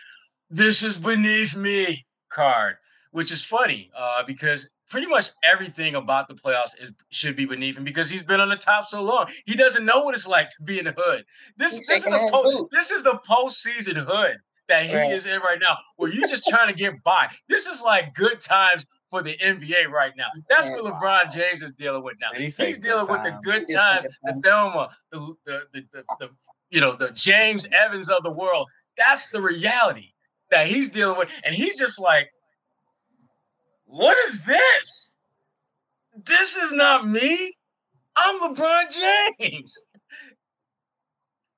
"this 0.50 0.82
is 0.82 0.96
beneath 0.96 1.56
me" 1.56 2.06
card, 2.30 2.78
which 3.12 3.32
is 3.32 3.44
funny 3.44 3.92
uh, 3.98 4.24
because 4.26 4.70
pretty 4.90 5.08
much 5.08 5.30
everything 5.44 5.96
about 5.96 6.28
the 6.28 6.34
playoffs 6.34 6.80
is 6.80 6.92
should 7.10 7.36
be 7.36 7.46
beneath 7.46 7.78
him 7.78 7.84
because 7.84 8.10
he's 8.10 8.24
been 8.24 8.40
on 8.40 8.50
the 8.50 8.56
top 8.56 8.86
so 8.86 9.02
long. 9.02 9.28
He 9.46 9.56
doesn't 9.56 9.86
know 9.86 10.00
what 10.02 10.16
it's 10.16 10.28
like 10.28 10.50
to 10.52 10.64
be 10.64 10.80
in 10.80 10.86
the 10.86 10.94
hood. 10.98 11.26
This, 11.58 11.88
this 11.88 12.04
is 12.04 12.04
the 12.06 12.28
po- 12.32 12.68
this 12.72 12.92
is 12.92 13.04
the 13.04 13.20
postseason 13.28 13.96
hood 13.96 14.38
that 14.68 14.86
he 14.86 14.96
right. 14.96 15.12
is 15.12 15.26
in 15.26 15.40
right 15.42 15.60
now, 15.60 15.78
where 15.98 16.12
you're 16.12 16.28
just 16.28 16.48
trying 16.48 16.68
to 16.68 16.74
get 16.74 17.04
by. 17.04 17.28
This 17.48 17.66
is 17.66 17.82
like 17.82 18.14
good 18.16 18.40
times 18.40 18.86
for 19.10 19.24
the 19.24 19.36
NBA 19.38 19.90
right 19.90 20.14
now. 20.16 20.28
That's 20.48 20.70
what 20.70 20.84
LeBron 20.84 21.32
James 21.32 21.64
is 21.64 21.74
dealing 21.74 22.04
with 22.04 22.18
now. 22.22 22.28
He's 22.38 22.56
dealing 22.80 23.08
with 23.08 23.24
the 23.24 23.38
good 23.44 23.68
times, 23.68 24.06
the 24.24 24.40
Thelma, 24.44 24.92
the, 25.12 25.34
the, 25.46 25.62
the, 25.74 25.86
the, 25.92 26.04
the 26.20 26.30
you 26.70 26.80
know, 26.80 26.96
the 26.96 27.10
James 27.12 27.68
Evans 27.72 28.10
of 28.10 28.24
the 28.24 28.32
world. 28.32 28.68
That's 28.98 29.30
the 29.30 29.42
reality 29.42 30.14
that 30.52 30.68
he's 30.68 30.90
dealing 30.90 31.18
with. 31.18 31.30
And 31.44 31.56
he's 31.56 31.78
just 31.78 32.00
like, 32.00 32.30
what 33.90 34.16
is 34.30 34.44
this? 34.44 35.16
This 36.24 36.56
is 36.56 36.72
not 36.72 37.08
me. 37.08 37.54
I'm 38.16 38.40
LeBron 38.40 39.40
James. 39.40 39.74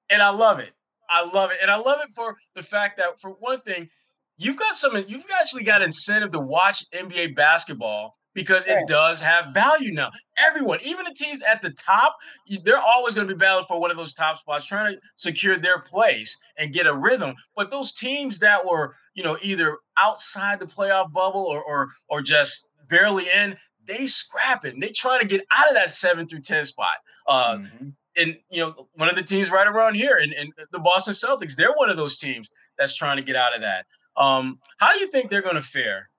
And 0.09 0.21
I 0.21 0.29
love 0.29 0.59
it. 0.59 0.71
I 1.09 1.25
love 1.25 1.51
it. 1.51 1.57
And 1.61 1.69
I 1.69 1.75
love 1.75 1.99
it 2.01 2.09
for 2.15 2.37
the 2.55 2.63
fact 2.63 2.97
that, 2.97 3.19
for 3.19 3.31
one 3.31 3.59
thing, 3.61 3.89
you've 4.37 4.55
got 4.55 4.77
some, 4.77 4.95
you've 5.07 5.25
actually 5.39 5.63
got 5.63 5.81
incentive 5.81 6.31
to 6.31 6.39
watch 6.39 6.85
NBA 6.91 7.35
basketball 7.35 8.15
because 8.33 8.65
it 8.65 8.87
does 8.87 9.19
have 9.19 9.53
value 9.53 9.91
now. 9.91 10.09
Everyone, 10.37 10.79
even 10.83 11.03
the 11.03 11.13
teams 11.13 11.41
at 11.41 11.61
the 11.61 11.71
top, 11.71 12.15
they're 12.63 12.79
always 12.79 13.13
going 13.13 13.27
to 13.27 13.33
be 13.33 13.37
battling 13.37 13.65
for 13.67 13.77
one 13.77 13.91
of 13.91 13.97
those 13.97 14.13
top 14.13 14.37
spots, 14.37 14.65
trying 14.65 14.95
to 14.95 15.01
secure 15.17 15.59
their 15.59 15.79
place 15.79 16.37
and 16.57 16.71
get 16.71 16.87
a 16.87 16.95
rhythm. 16.95 17.33
But 17.57 17.71
those 17.71 17.91
teams 17.91 18.39
that 18.39 18.65
were, 18.65 18.95
you 19.13 19.23
know, 19.23 19.37
either 19.41 19.77
outside 19.97 20.59
the 20.59 20.65
playoff 20.65 21.11
bubble 21.11 21.41
or 21.41 21.63
or 21.63 21.89
or 22.09 22.21
just 22.21 22.67
barely 22.89 23.29
in, 23.29 23.57
they 23.85 24.07
scrapping. 24.07 24.79
They 24.79 24.89
trying 24.89 25.21
to 25.21 25.27
get 25.27 25.45
out 25.55 25.67
of 25.67 25.75
that 25.75 25.93
seven 25.93 26.27
through 26.27 26.41
ten 26.41 26.65
spot. 26.65 26.97
Uh, 27.27 27.57
mm-hmm. 27.57 27.89
And 28.17 28.37
you 28.49 28.61
know, 28.61 28.87
one 28.95 29.09
of 29.09 29.15
the 29.15 29.23
teams 29.23 29.49
right 29.49 29.67
around 29.67 29.95
here, 29.95 30.17
and, 30.17 30.33
and 30.33 30.51
the 30.71 30.79
Boston 30.79 31.13
Celtics, 31.13 31.55
they're 31.55 31.73
one 31.73 31.89
of 31.89 31.97
those 31.97 32.17
teams 32.17 32.49
that's 32.77 32.95
trying 32.95 33.17
to 33.17 33.23
get 33.23 33.35
out 33.35 33.55
of 33.55 33.61
that. 33.61 33.85
Um, 34.17 34.59
how 34.77 34.93
do 34.93 34.99
you 34.99 35.09
think 35.09 35.29
they're 35.29 35.41
going 35.41 35.55
to 35.55 35.61
fare 35.61 36.09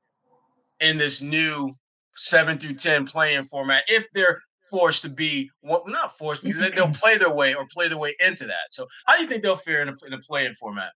in 0.81 0.97
this 0.97 1.21
new 1.21 1.71
seven 2.15 2.59
through 2.59 2.75
ten 2.75 3.07
play-in 3.07 3.45
format 3.45 3.85
if 3.89 4.07
they're 4.15 4.41
forced 4.71 5.03
to 5.03 5.09
be 5.11 5.51
well, 5.63 5.85
not 5.87 6.17
forced 6.17 6.43
because 6.43 6.59
they'll 6.59 6.89
play 6.95 7.19
their 7.19 7.31
way 7.31 7.55
or 7.55 7.67
play 7.71 7.89
their 7.89 7.99
way 7.99 8.15
into 8.21 8.47
that. 8.47 8.71
So 8.71 8.87
how 9.07 9.17
do 9.17 9.23
you 9.23 9.29
think 9.29 9.43
they'll 9.43 9.55
fare 9.55 9.83
in 9.83 9.89
a, 9.91 9.97
in 10.07 10.15
a 10.15 10.19
play-in 10.19 10.55
format? 10.55 10.93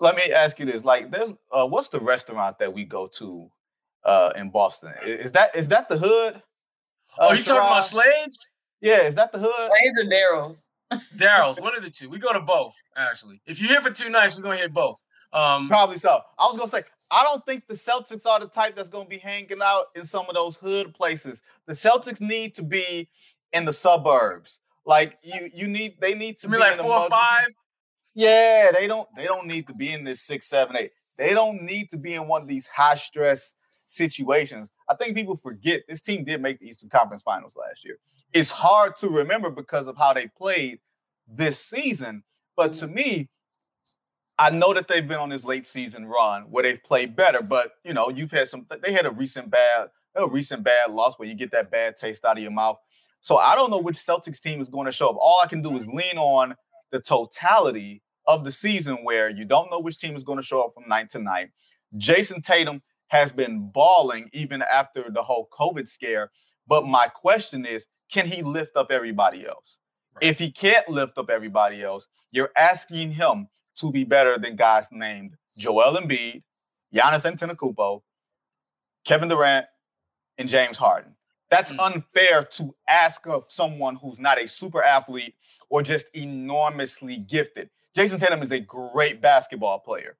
Let 0.00 0.16
me 0.16 0.32
ask 0.32 0.58
you 0.58 0.66
this: 0.66 0.84
like, 0.84 1.10
there's 1.10 1.32
uh, 1.52 1.66
what's 1.66 1.88
the 1.88 2.00
restaurant 2.00 2.58
that 2.58 2.72
we 2.72 2.84
go 2.84 3.06
to 3.18 3.50
uh, 4.04 4.32
in 4.36 4.50
Boston? 4.50 4.92
Is 5.04 5.32
that 5.32 5.54
is 5.54 5.68
that 5.68 5.88
the 5.88 5.98
hood? 5.98 6.42
Uh, 7.18 7.28
oh, 7.30 7.32
you 7.32 7.44
talking 7.44 7.56
about 7.56 7.82
Slades? 7.82 8.36
Yeah, 8.80 9.02
is 9.02 9.14
that 9.14 9.32
the 9.32 9.38
hood? 9.38 9.70
Slades 9.70 9.98
or 9.98 10.10
Daryl's? 10.10 10.64
Daryl's, 11.16 11.60
one 11.60 11.76
of 11.76 11.82
the 11.82 11.90
two. 11.90 12.08
We 12.08 12.18
go 12.18 12.32
to 12.32 12.40
both, 12.40 12.74
actually. 12.96 13.40
If 13.46 13.60
you're 13.60 13.68
here 13.68 13.80
for 13.80 13.90
two 13.90 14.10
nights, 14.10 14.36
we're 14.36 14.42
gonna 14.42 14.56
hit 14.56 14.72
both. 14.72 15.02
Um, 15.32 15.68
Probably 15.68 15.98
so. 15.98 16.20
I 16.38 16.46
was 16.46 16.56
gonna 16.56 16.70
say, 16.70 16.82
I 17.10 17.22
don't 17.24 17.44
think 17.46 17.66
the 17.66 17.74
Celtics 17.74 18.26
are 18.26 18.40
the 18.40 18.46
type 18.46 18.76
that's 18.76 18.88
gonna 18.88 19.08
be 19.08 19.18
hanging 19.18 19.62
out 19.62 19.86
in 19.94 20.04
some 20.04 20.26
of 20.28 20.34
those 20.34 20.56
hood 20.56 20.94
places. 20.94 21.40
The 21.66 21.72
Celtics 21.72 22.20
need 22.20 22.54
to 22.56 22.62
be 22.62 23.08
in 23.52 23.64
the 23.64 23.72
suburbs. 23.72 24.60
Like 24.86 25.18
you, 25.22 25.50
you 25.54 25.68
need 25.68 26.00
they 26.00 26.14
need 26.14 26.38
to 26.40 26.48
be 26.48 26.58
like 26.58 26.78
four 26.78 26.92
or 26.92 27.08
five. 27.08 27.48
Yeah, 28.14 28.70
they 28.72 28.86
don't 28.86 29.08
they 29.16 29.24
don't 29.24 29.46
need 29.46 29.66
to 29.66 29.74
be 29.74 29.92
in 29.92 30.04
this 30.04 30.20
six, 30.20 30.46
seven, 30.46 30.76
eight. 30.76 30.90
They 31.16 31.34
don't 31.34 31.62
need 31.62 31.90
to 31.90 31.96
be 31.96 32.14
in 32.14 32.28
one 32.28 32.42
of 32.42 32.48
these 32.48 32.66
high 32.66 32.96
stress 32.96 33.54
situations. 33.86 34.70
I 34.88 34.94
think 34.94 35.16
people 35.16 35.36
forget 35.36 35.82
this 35.88 36.00
team 36.00 36.24
did 36.24 36.40
make 36.40 36.60
the 36.60 36.68
Eastern 36.68 36.88
Conference 36.90 37.22
Finals 37.22 37.54
last 37.56 37.84
year. 37.84 37.98
It's 38.32 38.50
hard 38.50 38.96
to 38.98 39.08
remember 39.08 39.50
because 39.50 39.86
of 39.86 39.96
how 39.96 40.12
they 40.12 40.28
played 40.28 40.80
this 41.28 41.58
season. 41.58 42.24
But 42.56 42.74
to 42.74 42.88
me, 42.88 43.28
I 44.38 44.50
know 44.50 44.72
that 44.74 44.88
they've 44.88 45.06
been 45.06 45.18
on 45.18 45.28
this 45.28 45.44
late 45.44 45.66
season 45.66 46.06
run 46.06 46.42
where 46.50 46.62
they've 46.62 46.82
played 46.82 47.14
better, 47.14 47.42
but 47.42 47.72
you 47.84 47.94
know, 47.94 48.10
you've 48.10 48.32
had 48.32 48.48
some 48.48 48.66
they 48.82 48.92
had 48.92 49.06
a 49.06 49.10
recent 49.10 49.50
bad, 49.50 49.88
a 50.16 50.28
recent 50.28 50.62
bad 50.62 50.90
loss 50.90 51.18
where 51.18 51.28
you 51.28 51.34
get 51.34 51.52
that 51.52 51.70
bad 51.70 51.96
taste 51.96 52.24
out 52.24 52.36
of 52.36 52.42
your 52.42 52.52
mouth. 52.52 52.78
So 53.20 53.38
I 53.38 53.54
don't 53.54 53.70
know 53.70 53.78
which 53.78 53.96
Celtics 53.96 54.40
team 54.40 54.60
is 54.60 54.68
going 54.68 54.86
to 54.86 54.92
show 54.92 55.08
up. 55.08 55.16
All 55.18 55.40
I 55.42 55.48
can 55.48 55.62
do 55.62 55.76
is 55.78 55.86
lean 55.86 56.18
on 56.18 56.54
the 56.90 57.00
totality 57.00 58.02
of 58.26 58.44
the 58.44 58.52
season 58.52 58.98
where 59.02 59.28
you 59.28 59.44
don't 59.44 59.70
know 59.70 59.80
which 59.80 59.98
team 59.98 60.16
is 60.16 60.24
going 60.24 60.38
to 60.38 60.44
show 60.44 60.62
up 60.62 60.74
from 60.74 60.88
night 60.88 61.10
to 61.10 61.18
night. 61.18 61.50
Jayson 61.96 62.42
Tatum 62.42 62.82
has 63.08 63.32
been 63.32 63.70
balling 63.72 64.28
even 64.32 64.62
after 64.62 65.10
the 65.10 65.22
whole 65.22 65.48
COVID 65.52 65.88
scare. 65.88 66.30
But 66.66 66.86
my 66.86 67.08
question 67.08 67.66
is, 67.66 67.84
can 68.10 68.26
he 68.26 68.42
lift 68.42 68.76
up 68.76 68.90
everybody 68.90 69.46
else? 69.46 69.78
Right. 70.14 70.30
If 70.30 70.38
he 70.38 70.50
can't 70.50 70.88
lift 70.88 71.18
up 71.18 71.30
everybody 71.30 71.82
else, 71.82 72.08
you're 72.30 72.50
asking 72.56 73.12
him 73.12 73.48
to 73.76 73.90
be 73.90 74.04
better 74.04 74.38
than 74.38 74.56
guys 74.56 74.86
named 74.90 75.36
Joel 75.58 75.96
Embiid, 75.96 76.42
Giannis 76.94 77.30
Antetokounmpo, 77.30 78.02
Kevin 79.04 79.28
Durant, 79.28 79.66
and 80.38 80.48
James 80.48 80.78
Harden. 80.78 81.14
That's 81.50 81.72
mm. 81.72 81.78
unfair 81.78 82.44
to 82.44 82.74
ask 82.88 83.26
of 83.26 83.46
someone 83.48 83.96
who's 83.96 84.18
not 84.18 84.40
a 84.40 84.48
super 84.48 84.82
athlete 84.82 85.34
or 85.68 85.82
just 85.82 86.06
enormously 86.14 87.16
gifted. 87.16 87.70
Jayson 87.96 88.18
Tatum 88.18 88.42
is 88.42 88.50
a 88.50 88.58
great 88.58 89.20
basketball 89.20 89.78
player, 89.78 90.16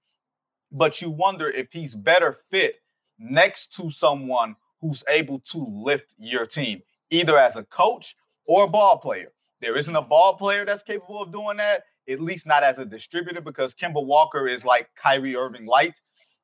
but 0.70 1.00
you 1.00 1.10
wonder 1.10 1.50
if 1.50 1.72
he's 1.72 1.94
better 1.94 2.32
fit 2.32 2.76
next 3.18 3.74
to 3.74 3.90
someone 3.90 4.54
who's 4.80 5.02
able 5.08 5.40
to 5.40 5.58
lift 5.58 6.06
your 6.16 6.46
team, 6.46 6.82
either 7.10 7.36
as 7.36 7.56
a 7.56 7.64
coach 7.64 8.14
or 8.46 8.64
a 8.64 8.68
ball 8.68 8.98
player. 8.98 9.32
There 9.60 9.76
isn't 9.76 9.96
a 9.96 10.02
ball 10.02 10.36
player 10.36 10.64
that's 10.64 10.84
capable 10.84 11.22
of 11.22 11.32
doing 11.32 11.56
that, 11.56 11.82
at 12.08 12.20
least 12.20 12.46
not 12.46 12.62
as 12.62 12.78
a 12.78 12.84
distributor, 12.84 13.40
because 13.40 13.74
Kemba 13.74 14.04
Walker 14.04 14.46
is 14.46 14.64
like 14.64 14.88
Kyrie 14.94 15.36
Irving 15.36 15.66
light 15.66 15.94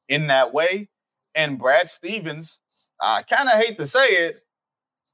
in 0.08 0.26
that 0.28 0.52
way. 0.52 0.88
And 1.36 1.58
Brad 1.58 1.90
Stevens, 1.90 2.58
I 3.00 3.22
kind 3.22 3.48
of 3.48 3.54
hate 3.54 3.78
to 3.78 3.86
say 3.86 4.08
it, 4.08 4.40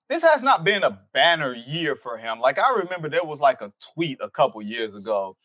this 0.09 0.23
has 0.23 0.43
not 0.43 0.65
been 0.65 0.83
a 0.83 1.01
banner 1.13 1.55
year 1.55 1.97
for 1.97 2.17
him. 2.17 2.41
Like 2.41 2.59
I 2.59 2.79
remember 2.79 3.09
there 3.09 3.25
was 3.25 3.41
like 3.41 3.61
a 3.61 3.73
tweet 3.95 4.19
a 4.21 4.31
couple 4.31 4.63
years 4.63 4.95
ago. 4.95 5.37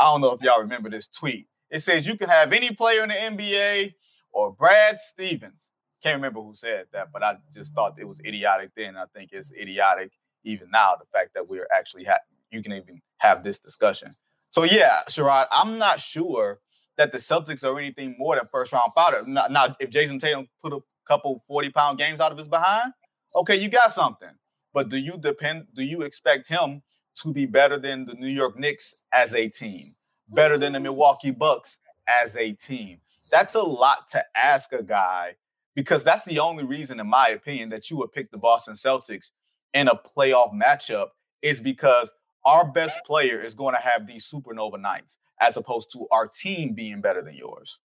I 0.00 0.04
don't 0.04 0.20
know 0.20 0.32
if 0.32 0.42
y'all 0.42 0.60
remember 0.60 0.90
this 0.90 1.08
tweet. 1.08 1.46
It 1.70 1.82
says 1.82 2.06
you 2.06 2.16
can 2.16 2.28
have 2.28 2.52
any 2.52 2.72
player 2.72 3.02
in 3.02 3.08
the 3.08 3.14
NBA 3.14 3.94
or 4.32 4.52
Brad 4.52 4.98
Stevens. 5.00 5.70
Can't 6.02 6.16
remember 6.16 6.40
who 6.40 6.54
said 6.54 6.86
that, 6.92 7.08
but 7.12 7.22
I 7.22 7.36
just 7.54 7.74
thought 7.74 7.94
it 7.98 8.04
was 8.04 8.20
idiotic 8.26 8.70
then. 8.76 8.96
I 8.96 9.04
think 9.14 9.30
it's 9.32 9.52
idiotic 9.52 10.10
even 10.44 10.68
now. 10.70 10.96
The 10.98 11.06
fact 11.12 11.30
that 11.34 11.48
we're 11.48 11.68
actually 11.74 12.04
ha- 12.04 12.18
you 12.50 12.62
can 12.62 12.72
even 12.72 13.00
have 13.18 13.44
this 13.44 13.58
discussion. 13.58 14.10
So 14.50 14.64
yeah, 14.64 15.00
Sherrod, 15.08 15.46
I'm 15.50 15.78
not 15.78 16.00
sure 16.00 16.60
that 16.98 17.12
the 17.12 17.18
Celtics 17.18 17.64
are 17.64 17.78
anything 17.78 18.16
more 18.18 18.36
than 18.36 18.46
first 18.46 18.72
round 18.72 18.92
fodder. 18.92 19.22
Now, 19.26 19.46
now 19.48 19.76
if 19.80 19.90
Jayson 19.90 20.20
Tatum 20.20 20.48
put 20.62 20.72
a 20.74 20.80
couple 21.08 21.42
40 21.48 21.70
pound 21.70 21.98
games 21.98 22.20
out 22.20 22.32
of 22.32 22.38
his 22.38 22.48
behind, 22.48 22.92
okay, 23.34 23.56
you 23.56 23.68
got 23.68 23.92
something. 23.92 24.30
But 24.74 24.88
do 24.88 24.98
you 24.98 25.16
depend? 25.18 25.66
Do 25.74 25.84
you 25.84 26.02
expect 26.02 26.48
him 26.48 26.82
to 27.22 27.32
be 27.32 27.46
better 27.46 27.78
than 27.78 28.06
the 28.06 28.14
New 28.14 28.28
York 28.28 28.58
Knicks 28.58 28.94
as 29.12 29.34
a 29.34 29.48
team, 29.48 29.84
better 30.28 30.56
than 30.56 30.72
the 30.72 30.80
Milwaukee 30.80 31.30
Bucks 31.30 31.78
as 32.08 32.36
a 32.36 32.52
team? 32.52 32.98
That's 33.30 33.54
a 33.54 33.62
lot 33.62 34.08
to 34.10 34.24
ask 34.36 34.72
a 34.72 34.82
guy 34.82 35.34
because 35.74 36.04
that's 36.04 36.24
the 36.24 36.38
only 36.38 36.64
reason, 36.64 37.00
in 37.00 37.06
my 37.06 37.28
opinion, 37.28 37.68
that 37.70 37.90
you 37.90 37.96
would 37.98 38.12
pick 38.12 38.30
the 38.30 38.38
Boston 38.38 38.74
Celtics 38.74 39.30
in 39.74 39.88
a 39.88 39.98
playoff 40.16 40.52
matchup 40.52 41.08
is 41.40 41.60
because 41.60 42.12
our 42.44 42.70
best 42.70 42.98
player 43.06 43.42
is 43.42 43.54
going 43.54 43.74
to 43.74 43.80
have 43.80 44.06
these 44.06 44.28
supernova 44.28 44.80
nights 44.80 45.16
as 45.40 45.56
opposed 45.56 45.90
to 45.92 46.06
our 46.10 46.28
team 46.28 46.74
being 46.74 47.00
better 47.00 47.22
than 47.22 47.34
yours. 47.34 47.78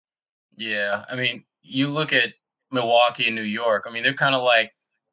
Yeah. 0.55 1.05
I 1.09 1.15
mean, 1.15 1.43
you 1.61 1.87
look 1.87 2.13
at 2.13 2.33
Milwaukee 2.71 3.27
and 3.27 3.35
New 3.35 3.43
York, 3.43 3.85
I 3.87 3.91
mean, 3.91 4.03
they're 4.03 4.13
kind 4.13 4.35
of 4.35 4.43
like 4.43 4.71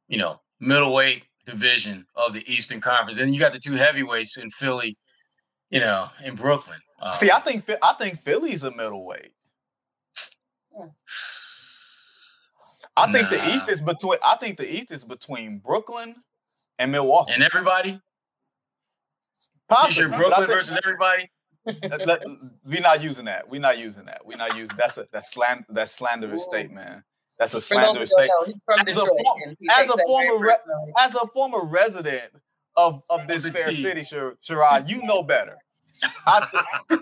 you 0.08 0.18
know, 0.18 0.40
middleweight 0.60 1.24
division 1.46 2.06
of 2.16 2.32
the 2.32 2.44
Eastern 2.52 2.80
Conference. 2.80 3.18
And 3.18 3.34
you 3.34 3.40
got 3.40 3.52
the 3.52 3.58
two 3.58 3.74
heavyweights 3.74 4.36
in 4.38 4.50
Philly, 4.52 4.96
you 5.70 5.80
know, 5.80 6.08
in 6.24 6.34
Brooklyn. 6.34 6.78
Um, 7.00 7.16
See, 7.16 7.30
I 7.30 7.40
think 7.40 7.68
I 7.82 7.94
think 7.94 8.18
Philly's 8.18 8.62
a 8.62 8.70
middleweight. 8.70 9.32
I 12.96 13.12
think 13.12 13.30
nah. 13.30 13.36
the 13.36 13.54
East 13.54 13.68
is 13.68 13.80
between. 13.80 14.18
I 14.24 14.36
think 14.36 14.56
the 14.56 14.72
East 14.72 14.90
is 14.90 15.04
between 15.04 15.58
Brooklyn 15.58 16.14
and 16.78 16.92
Milwaukee 16.92 17.32
and 17.32 17.42
everybody. 17.42 18.00
Possibly, 19.68 20.16
Brooklyn 20.16 20.46
think, 20.46 20.48
versus 20.48 20.78
everybody. 20.82 21.30
we're 22.64 22.80
not 22.80 23.02
using 23.02 23.24
that. 23.24 23.48
We're 23.48 23.60
not 23.60 23.78
using 23.78 24.04
that. 24.04 24.20
We're 24.24 24.36
not 24.36 24.56
using 24.56 24.76
that's 24.76 24.98
a 24.98 25.06
that's 25.12 25.32
sland 25.32 25.64
that's 25.70 25.92
slanderous 25.92 26.42
Ooh. 26.42 26.44
statement. 26.44 27.02
That's 27.38 27.54
a 27.54 27.60
slanderous 27.60 28.10
statement. 28.10 28.60
As, 28.86 28.96
a, 28.96 29.06
as 29.72 29.88
a 29.90 29.96
former 30.06 30.38
re- 30.38 30.56
as 30.98 31.14
a 31.14 31.26
former 31.28 31.64
resident 31.64 32.30
of 32.76 33.02
of 33.10 33.26
this 33.26 33.48
fair 33.48 33.72
city, 33.72 34.02
Sherrod, 34.02 34.88
you 34.88 35.02
know 35.02 35.22
better. 35.22 35.56
I, 36.26 36.64
th- 36.90 37.00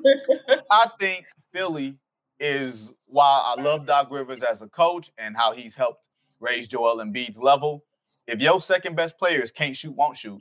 I 0.70 0.90
think 0.98 1.24
Philly 1.52 1.96
is 2.38 2.92
while 3.06 3.42
I 3.56 3.60
love 3.60 3.86
Doc 3.86 4.08
Rivers 4.10 4.42
as 4.42 4.62
a 4.62 4.68
coach 4.68 5.10
and 5.18 5.36
how 5.36 5.52
he's 5.52 5.74
helped 5.74 6.02
raise 6.40 6.68
Joel 6.68 6.96
Embiid's 6.96 7.38
level. 7.38 7.84
If 8.26 8.40
your 8.40 8.60
second 8.60 8.96
best 8.96 9.18
players 9.18 9.50
can't 9.50 9.76
shoot, 9.76 9.94
won't 9.94 10.16
shoot, 10.16 10.40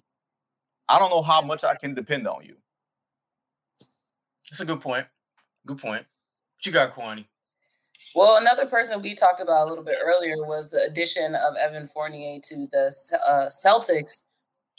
I 0.87 0.99
don't 0.99 1.09
know 1.09 1.21
how 1.21 1.41
much 1.41 1.63
I 1.63 1.75
can 1.75 1.93
depend 1.93 2.27
on 2.27 2.43
you. 2.43 2.55
That's 4.49 4.61
a 4.61 4.65
good 4.65 4.81
point. 4.81 5.07
Good 5.65 5.77
point. 5.77 6.05
What 6.57 6.65
you 6.65 6.71
got, 6.71 6.95
Kwani? 6.95 7.25
Well, 8.15 8.37
another 8.37 8.65
person 8.65 9.01
we 9.01 9.15
talked 9.15 9.39
about 9.39 9.65
a 9.65 9.69
little 9.69 9.83
bit 9.83 9.97
earlier 10.03 10.37
was 10.45 10.69
the 10.69 10.83
addition 10.83 11.33
of 11.35 11.55
Evan 11.55 11.87
Fournier 11.87 12.39
to 12.43 12.67
the 12.71 12.93
uh, 13.27 13.47
Celtics. 13.47 14.23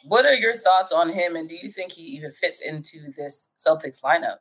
What 0.04 0.26
are 0.26 0.34
your 0.34 0.56
thoughts 0.56 0.92
on 0.92 1.08
him, 1.08 1.36
and 1.36 1.48
do 1.48 1.56
you 1.60 1.70
think 1.70 1.92
he 1.92 2.02
even 2.02 2.32
fits 2.32 2.60
into 2.60 3.10
this 3.16 3.50
Celtics 3.56 4.02
lineup? 4.02 4.36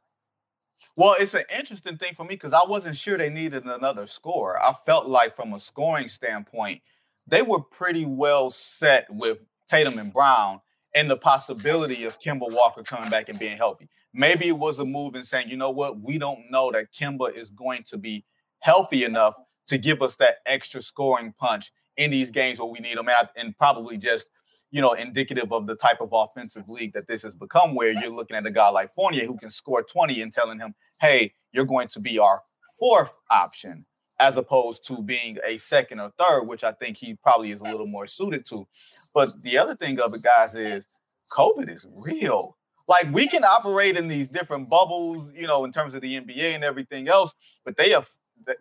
Well, 0.97 1.15
it's 1.19 1.35
an 1.35 1.43
interesting 1.55 1.97
thing 1.97 2.15
for 2.15 2.23
me 2.23 2.29
because 2.29 2.53
I 2.53 2.65
wasn't 2.67 2.97
sure 2.97 3.17
they 3.17 3.29
needed 3.29 3.65
another 3.65 4.07
score. 4.07 4.61
I 4.61 4.73
felt 4.85 5.07
like, 5.07 5.35
from 5.35 5.53
a 5.53 5.59
scoring 5.59 6.09
standpoint, 6.09 6.81
they 7.27 7.43
were 7.43 7.61
pretty 7.61 8.05
well 8.05 8.49
set 8.49 9.05
with 9.09 9.45
Tatum 9.69 9.99
and 9.99 10.11
Brown 10.11 10.59
and 10.95 11.09
the 11.09 11.17
possibility 11.17 12.03
of 12.03 12.19
Kemba 12.19 12.51
Walker 12.51 12.83
coming 12.83 13.09
back 13.09 13.29
and 13.29 13.39
being 13.39 13.55
healthy. 13.55 13.87
Maybe 14.13 14.49
it 14.49 14.57
was 14.57 14.79
a 14.79 14.85
move 14.85 15.15
in 15.15 15.23
saying, 15.23 15.47
you 15.47 15.55
know 15.55 15.71
what, 15.71 16.01
we 16.01 16.17
don't 16.17 16.51
know 16.51 16.71
that 16.71 16.91
Kemba 16.91 17.33
is 17.37 17.51
going 17.51 17.83
to 17.83 17.97
be 17.97 18.25
healthy 18.61 19.03
enough 19.03 19.35
to 19.67 19.77
give 19.77 20.01
us 20.01 20.15
that 20.17 20.37
extra 20.45 20.81
scoring 20.81 21.33
punch 21.37 21.71
in 21.97 22.11
these 22.11 22.31
games 22.31 22.59
where 22.59 22.67
we 22.67 22.79
need 22.79 22.97
them 22.97 23.09
out 23.09 23.29
and 23.35 23.57
probably 23.57 23.97
just 23.97 24.27
you 24.71 24.81
know 24.81 24.93
indicative 24.93 25.51
of 25.51 25.67
the 25.67 25.75
type 25.75 26.01
of 26.01 26.09
offensive 26.13 26.67
league 26.67 26.93
that 26.93 27.07
this 27.07 27.21
has 27.21 27.35
become 27.35 27.75
where 27.75 27.91
you're 27.91 28.09
looking 28.09 28.37
at 28.37 28.45
a 28.45 28.51
guy 28.51 28.69
like 28.69 28.91
Fournier 28.93 29.25
who 29.25 29.37
can 29.37 29.49
score 29.49 29.83
20 29.83 30.21
and 30.21 30.33
telling 30.33 30.59
him 30.59 30.73
hey 30.99 31.33
you're 31.51 31.65
going 31.65 31.87
to 31.89 31.99
be 31.99 32.17
our 32.17 32.41
fourth 32.79 33.17
option 33.29 33.85
as 34.19 34.37
opposed 34.37 34.85
to 34.87 35.01
being 35.01 35.37
a 35.45 35.57
second 35.57 35.99
or 35.99 36.11
third 36.17 36.43
which 36.43 36.63
I 36.63 36.71
think 36.71 36.97
he 36.97 37.15
probably 37.21 37.51
is 37.51 37.59
a 37.59 37.65
little 37.65 37.87
more 37.87 38.07
suited 38.07 38.45
to. 38.47 38.67
But 39.13 39.29
the 39.41 39.57
other 39.57 39.75
thing 39.75 39.99
of 39.99 40.13
it 40.13 40.23
guys 40.23 40.55
is 40.55 40.85
covid 41.31 41.73
is 41.73 41.85
real. 42.05 42.57
Like 42.87 43.11
we 43.13 43.27
can 43.27 43.43
operate 43.43 43.95
in 43.95 44.07
these 44.07 44.27
different 44.27 44.69
bubbles 44.69 45.31
you 45.35 45.47
know 45.47 45.65
in 45.65 45.71
terms 45.71 45.93
of 45.93 46.01
the 46.01 46.15
NBA 46.15 46.55
and 46.55 46.63
everything 46.63 47.09
else 47.09 47.33
but 47.65 47.75
they 47.77 47.89
have 47.91 48.07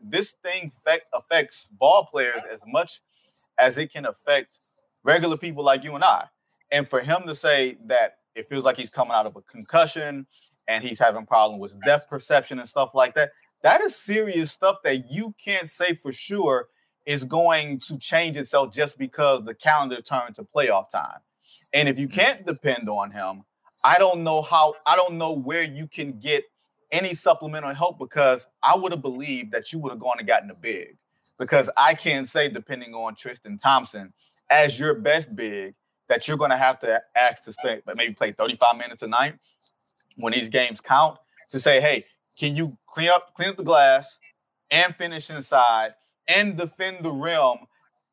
this 0.02 0.34
thing 0.42 0.72
affects 1.12 1.68
ball 1.68 2.06
players 2.06 2.40
as 2.52 2.60
much 2.66 3.00
as 3.58 3.76
it 3.76 3.92
can 3.92 4.06
affect 4.06 4.58
regular 5.02 5.36
people 5.36 5.64
like 5.64 5.84
you 5.84 5.94
and 5.94 6.04
I. 6.04 6.24
And 6.72 6.88
for 6.88 7.00
him 7.00 7.22
to 7.26 7.34
say 7.34 7.78
that 7.86 8.18
it 8.34 8.48
feels 8.48 8.64
like 8.64 8.76
he's 8.76 8.90
coming 8.90 9.12
out 9.12 9.26
of 9.26 9.36
a 9.36 9.42
concussion 9.42 10.26
and 10.68 10.84
he's 10.84 10.98
having 10.98 11.26
problems 11.26 11.60
with 11.60 11.84
depth 11.84 12.08
perception 12.08 12.60
and 12.60 12.68
stuff 12.68 12.94
like 12.94 13.14
that, 13.14 13.32
that 13.62 13.80
is 13.80 13.96
serious 13.96 14.52
stuff 14.52 14.76
that 14.84 15.10
you 15.10 15.34
can't 15.42 15.68
say 15.68 15.94
for 15.94 16.12
sure 16.12 16.68
is 17.06 17.24
going 17.24 17.80
to 17.80 17.98
change 17.98 18.36
itself 18.36 18.72
just 18.72 18.96
because 18.98 19.44
the 19.44 19.54
calendar 19.54 20.00
turned 20.00 20.36
to 20.36 20.44
playoff 20.44 20.90
time. 20.90 21.18
And 21.72 21.88
if 21.88 21.98
you 21.98 22.08
mm. 22.08 22.12
can't 22.12 22.46
depend 22.46 22.88
on 22.88 23.10
him, 23.10 23.42
I 23.82 23.98
don't 23.98 24.22
know 24.22 24.42
how, 24.42 24.74
I 24.86 24.96
don't 24.96 25.16
know 25.16 25.32
where 25.32 25.62
you 25.62 25.86
can 25.86 26.18
get 26.20 26.44
any 26.92 27.14
supplemental 27.14 27.74
help 27.74 27.98
because 27.98 28.46
I 28.62 28.76
would 28.76 28.92
have 28.92 29.02
believed 29.02 29.52
that 29.52 29.72
you 29.72 29.78
would 29.80 29.90
have 29.90 30.00
gone 30.00 30.16
and 30.18 30.26
gotten 30.26 30.50
a 30.50 30.54
big. 30.54 30.96
Because 31.38 31.70
I 31.76 31.94
can't 31.94 32.28
say, 32.28 32.48
depending 32.48 32.94
on 32.94 33.14
Tristan 33.14 33.58
Thompson, 33.58 34.12
as 34.50 34.78
your 34.78 34.94
best 34.94 35.34
big, 35.34 35.74
that 36.08 36.26
you're 36.26 36.36
going 36.36 36.50
to 36.50 36.58
have 36.58 36.80
to 36.80 37.00
ask 37.16 37.44
to 37.44 37.52
spend, 37.52 37.82
but 37.86 37.96
maybe 37.96 38.12
play 38.12 38.32
35 38.32 38.76
minutes 38.76 39.02
a 39.02 39.06
night 39.06 39.34
when 40.16 40.32
these 40.32 40.48
games 40.48 40.80
count 40.80 41.16
to 41.50 41.60
say, 41.60 41.80
hey, 41.80 42.04
can 42.38 42.56
you 42.56 42.76
clean 42.86 43.08
up 43.08 43.32
clean 43.34 43.50
up 43.50 43.56
the 43.56 43.62
glass 43.62 44.18
and 44.70 44.94
finish 44.96 45.30
inside 45.30 45.92
and 46.28 46.56
defend 46.56 47.04
the 47.04 47.10
rim, 47.10 47.58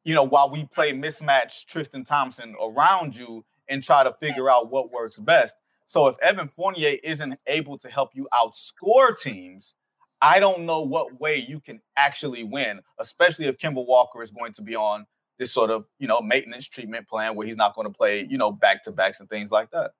you 0.03 0.13
know, 0.13 0.23
while 0.23 0.49
we 0.49 0.65
play 0.65 0.93
mismatch 0.93 1.65
Tristan 1.65 2.05
Thompson 2.05 2.55
around 2.61 3.15
you 3.15 3.43
and 3.67 3.83
try 3.83 4.03
to 4.03 4.13
figure 4.13 4.49
out 4.49 4.71
what 4.71 4.91
works 4.91 5.17
best. 5.17 5.55
So 5.87 6.07
if 6.07 6.17
Evan 6.19 6.47
Fournier 6.47 6.97
isn't 7.03 7.39
able 7.47 7.77
to 7.79 7.89
help 7.89 8.11
you 8.13 8.27
outscore 8.33 9.17
teams, 9.17 9.75
I 10.21 10.39
don't 10.39 10.65
know 10.65 10.81
what 10.81 11.19
way 11.19 11.37
you 11.37 11.59
can 11.59 11.79
actually 11.95 12.43
win, 12.43 12.81
especially 12.99 13.45
if 13.45 13.57
Kemba 13.57 13.85
Walker 13.85 14.21
is 14.21 14.31
going 14.31 14.53
to 14.53 14.61
be 14.61 14.75
on 14.75 15.05
this 15.39 15.53
sort 15.53 15.69
of, 15.69 15.85
you 15.99 16.07
know, 16.07 16.21
maintenance 16.21 16.67
treatment 16.67 17.07
plan 17.07 17.35
where 17.35 17.47
he's 17.47 17.57
not 17.57 17.75
going 17.75 17.87
to 17.87 17.93
play, 17.93 18.25
you 18.29 18.37
know, 18.37 18.51
back 18.51 18.83
to 18.83 18.91
backs 18.91 19.19
and 19.19 19.29
things 19.29 19.51
like 19.51 19.69
that. 19.71 19.91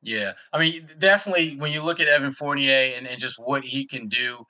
Yeah. 0.00 0.32
I 0.52 0.58
mean, 0.58 0.88
definitely 0.98 1.56
when 1.56 1.72
you 1.72 1.82
look 1.82 2.00
at 2.00 2.08
Evan 2.08 2.32
Fournier 2.32 2.94
and, 2.96 3.06
and 3.06 3.18
just 3.18 3.38
what 3.38 3.64
he 3.64 3.84
can 3.84 4.08
do, 4.08 4.44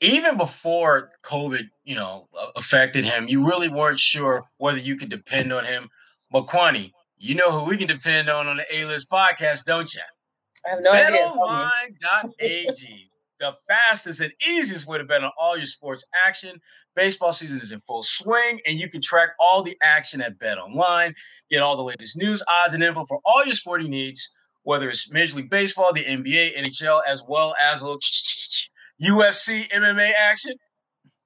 even 0.00 0.36
before 0.36 1.10
COVID, 1.24 1.68
you 1.84 1.94
know, 1.94 2.28
affected 2.56 3.04
him, 3.04 3.28
you 3.28 3.46
really 3.46 3.68
weren't 3.68 4.00
sure 4.00 4.44
whether 4.58 4.78
you 4.78 4.96
could 4.96 5.08
depend 5.08 5.52
on 5.52 5.64
him. 5.64 5.88
But 6.30 6.46
Kwani, 6.46 6.90
you 7.24 7.34
know 7.34 7.50
who 7.50 7.64
we 7.64 7.78
can 7.78 7.86
depend 7.86 8.28
on 8.28 8.48
on 8.48 8.58
the 8.58 8.76
A 8.76 8.84
List 8.84 9.10
podcast, 9.10 9.64
don't 9.64 9.92
you? 9.94 10.02
I 10.66 10.70
have 10.70 10.80
no 10.82 10.90
idea. 10.90 11.32
BetOnline.ag, 12.02 13.10
the 13.40 13.56
fastest 13.66 14.20
and 14.20 14.30
easiest 14.46 14.86
way 14.86 14.98
to 14.98 15.04
bet 15.04 15.24
on 15.24 15.30
all 15.38 15.56
your 15.56 15.64
sports 15.64 16.04
action. 16.26 16.60
Baseball 16.94 17.32
season 17.32 17.62
is 17.62 17.72
in 17.72 17.80
full 17.86 18.02
swing, 18.02 18.60
and 18.66 18.78
you 18.78 18.90
can 18.90 19.00
track 19.00 19.30
all 19.40 19.62
the 19.62 19.74
action 19.82 20.20
at 20.20 20.38
BetOnline. 20.38 21.14
Get 21.50 21.62
all 21.62 21.76
the 21.76 21.82
latest 21.82 22.18
news, 22.18 22.42
odds, 22.46 22.74
and 22.74 22.84
info 22.84 23.06
for 23.06 23.20
all 23.24 23.42
your 23.42 23.54
sporting 23.54 23.90
needs, 23.90 24.34
whether 24.64 24.90
it's 24.90 25.10
Major 25.10 25.36
League 25.36 25.50
Baseball, 25.50 25.94
the 25.94 26.04
NBA, 26.04 26.58
NHL, 26.58 27.00
as 27.06 27.22
well 27.26 27.54
as 27.58 27.80
a 27.80 27.86
little 27.86 28.00
UFC 29.02 29.66
MMA 29.70 30.12
action, 30.12 30.54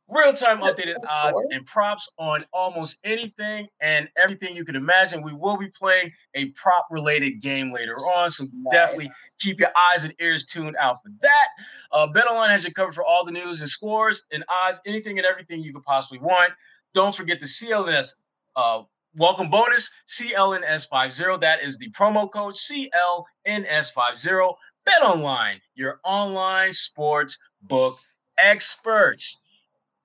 real 0.09 0.33
time 0.33 0.61
updated 0.61 0.97
odds 1.09 1.45
and 1.51 1.65
props 1.67 2.09
on 2.19 2.41
almost 2.53 2.99
anything 3.05 3.69
and 3.81 4.09
everything 4.17 4.57
you 4.57 4.65
can 4.65 4.77
imagine. 4.77 5.23
We 5.23 5.33
will 5.33 5.57
be 5.57 5.69
playing 5.69 6.13
a 6.35 6.47
prop 6.51 6.87
related 6.91 7.41
game 7.41 7.73
later 7.73 7.97
on, 7.97 8.31
so 8.31 8.45
nice. 8.45 8.73
definitely 8.73 9.11
keep 9.39 9.61
your 9.61 9.71
eyes 9.93 10.05
and 10.05 10.15
ears 10.19 10.45
tuned 10.45 10.77
out 10.79 11.03
for 11.03 11.11
that. 11.21 11.49
Uh, 11.93 12.09
BetOnline 12.09 12.51
has 12.51 12.65
you 12.65 12.73
covered 12.73 12.95
for 12.95 13.05
all 13.05 13.25
the 13.25 13.33
news 13.33 13.61
and 13.61 13.69
scores 13.69 14.23
and 14.33 14.45
odds, 14.49 14.81
anything 14.87 15.19
and 15.19 15.27
everything 15.27 15.63
you 15.63 15.73
could 15.73 15.85
possibly 15.85 16.19
want. 16.19 16.53
Don't 16.95 17.15
forget 17.15 17.41
the 17.41 17.47
CLNS 17.47 18.15
uh, 18.57 18.83
welcome 19.15 19.51
bonus 19.51 19.91
CLNS50. 20.09 21.41
That 21.41 21.63
is 21.63 21.79
the 21.79 21.91
promo 21.91 22.31
code 22.31 22.55
CLNS50. 22.55 24.55
BetOnline, 24.89 25.61
your 25.75 26.01
online 26.03 26.73
sports 26.73 27.39
book 27.63 27.99
experts. 28.39 29.37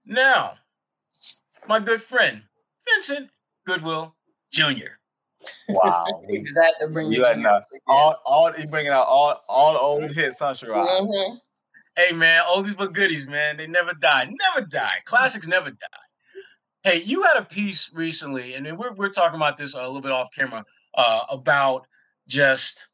Now, 0.05 0.53
my 1.67 1.79
good 1.79 2.01
friend, 2.01 2.41
Vincent 2.87 3.29
Goodwill 3.65 4.15
Jr. 4.51 4.97
Wow. 5.69 6.05
exactly. 6.29 6.87
Bring 6.91 7.11
you 7.11 7.21
letting 7.21 7.45
out 7.45 7.63
all, 7.87 8.15
all 8.25 8.51
he 8.51 8.65
bringing 8.65 8.91
out 8.91 9.05
all 9.07 9.41
all 9.47 9.73
the 9.73 9.79
old 9.79 10.11
hits, 10.11 10.39
huh, 10.39 10.53
Sherrod? 10.53 10.87
Mm-hmm. 10.87 11.35
Hey 11.95 12.11
man, 12.11 12.43
oldies 12.49 12.77
but 12.77 12.93
goodies, 12.93 13.27
man. 13.27 13.57
They 13.57 13.67
never 13.67 13.93
die. 13.93 14.25
Never 14.25 14.65
die. 14.65 14.95
Classics 15.05 15.47
never 15.47 15.69
die. 15.69 15.87
Hey, 16.83 17.01
you 17.03 17.23
had 17.23 17.37
a 17.37 17.45
piece 17.45 17.91
recently, 17.93 18.55
and 18.55 18.77
we're 18.77 18.93
we're 18.93 19.09
talking 19.09 19.37
about 19.37 19.57
this 19.57 19.73
a 19.73 19.77
little 19.77 20.01
bit 20.01 20.11
off 20.11 20.29
camera, 20.37 20.65
uh, 20.95 21.21
about 21.29 21.87
just 22.27 22.87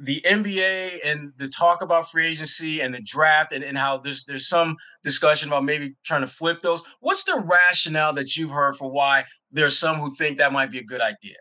the 0.00 0.20
NBA 0.26 1.00
and 1.04 1.32
the 1.38 1.48
talk 1.48 1.82
about 1.82 2.10
free 2.10 2.26
agency 2.26 2.80
and 2.80 2.94
the 2.94 3.00
draft 3.00 3.52
and, 3.52 3.64
and 3.64 3.76
how 3.76 3.98
there's 3.98 4.24
there's 4.24 4.48
some 4.48 4.76
discussion 5.02 5.48
about 5.48 5.64
maybe 5.64 5.94
trying 6.04 6.20
to 6.20 6.26
flip 6.26 6.62
those. 6.62 6.82
What's 7.00 7.24
the 7.24 7.42
rationale 7.44 8.12
that 8.14 8.36
you've 8.36 8.50
heard 8.50 8.76
for 8.76 8.90
why 8.90 9.24
there's 9.50 9.78
some 9.78 9.98
who 9.98 10.14
think 10.14 10.38
that 10.38 10.52
might 10.52 10.70
be 10.70 10.78
a 10.78 10.84
good 10.84 11.00
idea? 11.00 11.36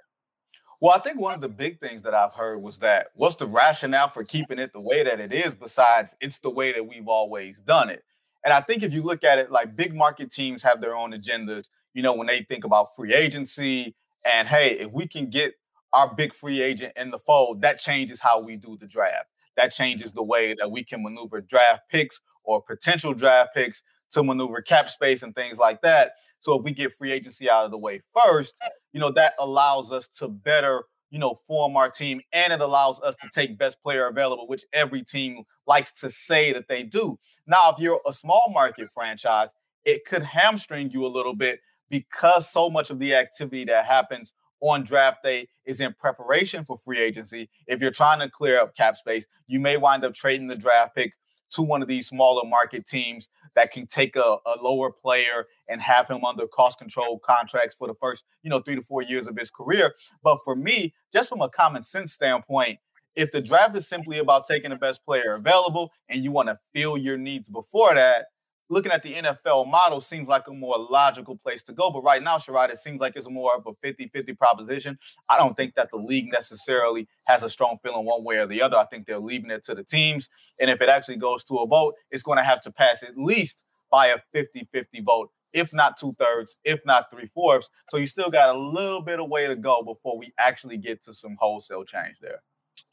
Well, 0.79 0.93
I 0.93 0.99
think 0.99 1.19
one 1.19 1.33
of 1.33 1.41
the 1.41 1.49
big 1.49 1.79
things 1.79 2.03
that 2.03 2.13
I've 2.13 2.33
heard 2.33 2.59
was 2.61 2.77
that 2.79 3.07
what's 3.15 3.35
the 3.35 3.47
rationale 3.47 4.09
for 4.09 4.23
keeping 4.23 4.59
it 4.59 4.73
the 4.73 4.81
way 4.81 5.03
that 5.03 5.19
it 5.19 5.33
is, 5.33 5.55
besides 5.55 6.15
it's 6.21 6.39
the 6.39 6.51
way 6.51 6.71
that 6.71 6.87
we've 6.87 7.07
always 7.07 7.59
done 7.61 7.89
it. 7.89 8.03
And 8.45 8.53
I 8.53 8.61
think 8.61 8.83
if 8.83 8.93
you 8.93 9.01
look 9.01 9.23
at 9.23 9.39
it, 9.39 9.51
like 9.51 9.75
big 9.75 9.95
market 9.95 10.31
teams 10.31 10.61
have 10.61 10.79
their 10.79 10.95
own 10.95 11.13
agendas, 11.13 11.69
you 11.93 12.03
know, 12.03 12.13
when 12.13 12.27
they 12.27 12.43
think 12.43 12.63
about 12.63 12.95
free 12.95 13.13
agency 13.13 13.95
and 14.25 14.47
hey, 14.47 14.77
if 14.79 14.91
we 14.91 15.07
can 15.07 15.29
get 15.29 15.53
our 15.93 16.13
big 16.13 16.33
free 16.33 16.61
agent 16.61 16.93
in 16.95 17.11
the 17.11 17.19
fold, 17.19 17.61
that 17.61 17.79
changes 17.79 18.19
how 18.19 18.41
we 18.41 18.57
do 18.57 18.77
the 18.79 18.87
draft. 18.87 19.27
That 19.55 19.73
changes 19.73 20.13
the 20.13 20.23
way 20.23 20.55
that 20.59 20.69
we 20.69 20.83
can 20.83 21.01
maneuver 21.01 21.41
draft 21.41 21.83
picks 21.89 22.19
or 22.43 22.61
potential 22.61 23.13
draft 23.13 23.53
picks 23.53 23.81
to 24.11 24.23
maneuver 24.23 24.61
cap 24.61 24.89
space 24.89 25.23
and 25.23 25.33
things 25.35 25.57
like 25.57 25.81
that. 25.81 26.13
So 26.39 26.57
if 26.57 26.63
we 26.63 26.71
get 26.71 26.93
free 26.95 27.11
agency 27.11 27.49
out 27.49 27.65
of 27.65 27.71
the 27.71 27.77
way 27.77 28.01
first, 28.13 28.55
you 28.93 28.99
know, 28.99 29.11
that 29.11 29.33
allows 29.39 29.91
us 29.91 30.07
to 30.19 30.27
better, 30.27 30.83
you 31.09 31.19
know, 31.19 31.39
form 31.47 31.75
our 31.75 31.89
team 31.89 32.21
and 32.31 32.53
it 32.53 32.61
allows 32.61 33.01
us 33.01 33.15
to 33.21 33.29
take 33.33 33.57
best 33.57 33.81
player 33.81 34.07
available, 34.07 34.47
which 34.47 34.63
every 34.73 35.03
team 35.03 35.43
likes 35.65 35.91
to 35.93 36.09
say 36.09 36.53
that 36.53 36.67
they 36.67 36.83
do. 36.83 37.17
Now, 37.47 37.71
if 37.71 37.79
you're 37.79 38.01
a 38.07 38.13
small 38.13 38.51
market 38.53 38.89
franchise, 38.93 39.49
it 39.83 40.05
could 40.05 40.23
hamstring 40.23 40.91
you 40.91 41.05
a 41.05 41.07
little 41.07 41.35
bit 41.35 41.59
because 41.89 42.49
so 42.49 42.69
much 42.69 42.89
of 42.89 42.99
the 42.99 43.15
activity 43.15 43.65
that 43.65 43.85
happens 43.85 44.33
on 44.61 44.83
draft 44.83 45.23
day 45.23 45.47
is 45.65 45.79
in 45.79 45.93
preparation 45.93 46.65
for 46.65 46.77
free 46.77 46.99
agency. 46.99 47.49
If 47.67 47.81
you're 47.81 47.91
trying 47.91 48.19
to 48.19 48.29
clear 48.29 48.59
up 48.59 48.75
cap 48.75 48.95
space, 48.95 49.25
you 49.47 49.59
may 49.59 49.77
wind 49.77 50.03
up 50.03 50.13
trading 50.13 50.47
the 50.47 50.55
draft 50.55 50.95
pick 50.95 51.13
to 51.49 51.61
one 51.61 51.81
of 51.81 51.87
these 51.87 52.07
smaller 52.07 52.47
market 52.47 52.87
teams 52.87 53.29
that 53.55 53.71
can 53.71 53.87
take 53.87 54.15
a, 54.15 54.37
a 54.45 54.55
lower 54.61 54.91
player 54.91 55.47
and 55.69 55.81
have 55.81 56.07
him 56.07 56.25
under 56.25 56.47
cost 56.47 56.77
control 56.77 57.19
contracts 57.19 57.75
for 57.75 57.87
the 57.87 57.93
first, 57.95 58.23
you 58.43 58.49
know, 58.49 58.61
three 58.61 58.75
to 58.75 58.81
four 58.81 59.01
years 59.01 59.27
of 59.27 59.37
his 59.37 59.49
career. 59.49 59.93
But 60.23 60.39
for 60.43 60.55
me, 60.55 60.93
just 61.13 61.29
from 61.29 61.41
a 61.41 61.49
common 61.49 61.83
sense 61.83 62.13
standpoint, 62.13 62.79
if 63.15 63.31
the 63.31 63.41
draft 63.41 63.75
is 63.75 63.87
simply 63.87 64.19
about 64.19 64.47
taking 64.47 64.69
the 64.69 64.75
best 64.75 65.03
player 65.03 65.35
available 65.35 65.91
and 66.09 66.23
you 66.23 66.31
want 66.31 66.49
to 66.49 66.59
fill 66.73 66.97
your 66.97 67.17
needs 67.17 67.49
before 67.49 67.95
that, 67.95 68.27
looking 68.69 68.91
at 68.91 69.03
the 69.03 69.13
NFL 69.13 69.69
model 69.69 70.01
seems 70.01 70.27
like 70.27 70.47
a 70.47 70.53
more 70.53 70.77
logical 70.77 71.35
place 71.35 71.63
to 71.63 71.73
go. 71.73 71.91
But 71.91 72.03
right 72.03 72.21
now, 72.21 72.37
Sherrod, 72.37 72.69
it 72.69 72.79
seems 72.79 72.99
like 72.99 73.15
it's 73.15 73.29
more 73.29 73.55
of 73.55 73.65
a 73.67 73.73
50 73.81 74.07
50 74.07 74.33
proposition. 74.33 74.97
I 75.29 75.37
don't 75.37 75.55
think 75.55 75.75
that 75.75 75.89
the 75.91 75.97
league 75.97 76.31
necessarily 76.31 77.07
has 77.25 77.43
a 77.43 77.49
strong 77.49 77.77
feeling 77.83 78.05
one 78.05 78.23
way 78.23 78.37
or 78.37 78.47
the 78.47 78.61
other. 78.61 78.77
I 78.77 78.85
think 78.85 79.05
they're 79.05 79.19
leaving 79.19 79.51
it 79.51 79.65
to 79.65 79.75
the 79.75 79.83
teams. 79.83 80.29
And 80.59 80.69
if 80.69 80.81
it 80.81 80.89
actually 80.89 81.17
goes 81.17 81.43
to 81.45 81.55
a 81.57 81.67
vote, 81.67 81.95
it's 82.11 82.23
going 82.23 82.37
to 82.37 82.43
have 82.43 82.61
to 82.63 82.71
pass 82.71 83.03
at 83.03 83.17
least 83.17 83.65
by 83.91 84.07
a 84.07 84.17
50 84.33 84.67
50 84.71 85.01
vote. 85.01 85.31
If 85.53 85.73
not 85.73 85.97
two 85.97 86.11
thirds, 86.19 86.57
if 86.65 86.85
not 86.85 87.09
three 87.09 87.27
fourths. 87.27 87.69
So 87.89 87.97
you 87.97 88.05
still 88.05 88.29
got 88.29 88.53
a 88.53 88.59
little 88.59 89.01
bit 89.01 89.19
of 89.19 89.29
way 89.29 89.47
to 89.47 89.55
go 89.55 89.81
before 89.81 90.17
we 90.17 90.33
actually 90.37 90.77
get 90.77 91.03
to 91.05 91.13
some 91.13 91.37
wholesale 91.39 91.83
change 91.85 92.17
there. 92.21 92.41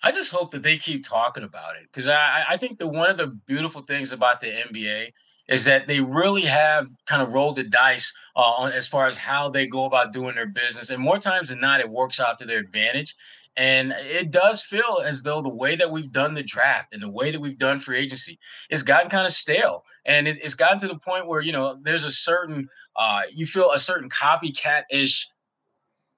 I 0.03 0.13
just 0.13 0.33
hope 0.33 0.51
that 0.53 0.63
they 0.63 0.79
keep 0.79 1.07
talking 1.07 1.45
about 1.45 1.77
it 1.77 1.83
because 1.93 2.09
I, 2.09 2.45
I 2.49 2.57
think 2.57 2.79
that 2.79 2.87
one 2.87 3.11
of 3.11 3.17
the 3.17 3.27
beautiful 3.47 3.83
things 3.83 4.13
about 4.13 4.41
the 4.41 4.47
NBA 4.47 5.13
is 5.49 5.65
that 5.65 5.87
they 5.87 6.01
really 6.01 6.43
have 6.43 6.89
kind 7.07 7.23
of 7.23 7.33
rolled 7.33 7.57
the 7.57 7.65
dice 7.65 8.13
uh, 8.37 8.41
on 8.41 8.73
as 8.73 8.89
far 8.89 9.07
as 9.07 9.17
how 9.17 9.49
they 9.49 9.67
go 9.67 9.85
about 9.85 10.13
doing 10.13 10.35
their 10.35 10.47
business, 10.47 10.91
and 10.91 11.03
more 11.03 11.19
times 11.19 11.51
than 11.51 11.61
not, 11.61 11.81
it 11.81 11.91
works 11.91 12.21
out 12.21 12.39
to 12.39 12.47
their 12.47 12.59
advantage. 12.59 13.15
And 13.57 13.93
it 13.93 14.33
does 14.33 14.63
feel 14.63 15.01
as 15.05 15.23
though 15.23 15.41
the 15.41 15.49
way 15.49 15.77
that 15.77 15.93
we've 15.93 16.11
done 16.11 16.35
the 16.35 16.43
draft 16.43 16.93
and 16.93 17.01
the 17.01 17.09
way 17.09 17.31
that 17.31 17.41
we've 17.41 17.59
done 17.59 17.79
free 17.79 18.01
agency, 18.01 18.37
it's 18.69 18.83
gotten 18.83 19.09
kind 19.09 19.27
of 19.27 19.33
stale, 19.33 19.85
and 20.05 20.27
it, 20.27 20.39
it's 20.43 20.55
gotten 20.55 20.79
to 20.81 20.89
the 20.89 20.99
point 20.99 21.29
where 21.29 21.41
you 21.41 21.53
know 21.53 21.79
there's 21.83 22.05
a 22.05 22.11
certain 22.11 22.69
uh, 22.97 23.23
you 23.31 23.47
feel 23.47 23.71
a 23.71 23.79
certain 23.79 24.09
copycat 24.11 24.83
ish 24.91 25.29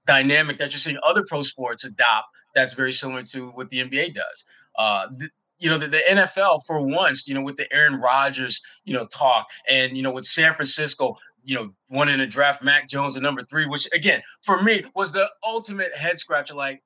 dynamic 0.06 0.58
that 0.58 0.72
you're 0.72 0.80
seeing 0.80 0.98
other 1.02 1.24
pro 1.28 1.42
sports 1.42 1.84
adopt. 1.84 2.28
That's 2.54 2.72
very 2.72 2.92
similar 2.92 3.22
to 3.24 3.48
what 3.50 3.68
the 3.68 3.80
NBA 3.80 4.14
does. 4.14 4.44
Uh, 4.78 5.08
th- 5.18 5.30
you 5.58 5.70
know, 5.70 5.78
the, 5.78 5.88
the, 5.88 6.02
NFL 6.08 6.60
for 6.66 6.80
once, 6.82 7.26
you 7.26 7.34
know, 7.34 7.42
with 7.42 7.56
the 7.56 7.72
Aaron 7.72 8.00
Rodgers, 8.00 8.60
you 8.84 8.92
know, 8.92 9.06
talk 9.06 9.46
and, 9.68 9.96
you 9.96 10.02
know, 10.02 10.10
with 10.10 10.24
San 10.24 10.54
Francisco, 10.54 11.16
you 11.44 11.54
know, 11.54 11.70
wanting 11.88 12.18
to 12.18 12.26
draft 12.26 12.62
Mac 12.62 12.88
Jones 12.88 13.16
at 13.16 13.22
number 13.22 13.44
three, 13.44 13.66
which 13.66 13.88
again, 13.94 14.22
for 14.42 14.62
me 14.62 14.84
was 14.94 15.12
the 15.12 15.28
ultimate 15.44 15.94
head 15.94 16.18
scratcher. 16.18 16.54
Like, 16.54 16.82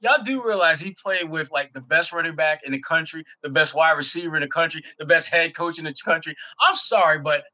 y'all 0.00 0.22
do 0.22 0.44
realize 0.44 0.80
he 0.80 0.94
played 1.00 1.28
with 1.28 1.50
like 1.50 1.72
the 1.72 1.80
best 1.80 2.12
running 2.12 2.34
back 2.34 2.62
in 2.64 2.72
the 2.72 2.80
country, 2.80 3.24
the 3.42 3.48
best 3.48 3.74
wide 3.74 3.92
receiver 3.92 4.36
in 4.36 4.42
the 4.42 4.48
country, 4.48 4.82
the 4.98 5.04
best 5.04 5.28
head 5.28 5.54
coach 5.54 5.78
in 5.78 5.84
the 5.84 5.94
country. 6.04 6.34
I'm 6.60 6.74
sorry, 6.74 7.18
but 7.18 7.44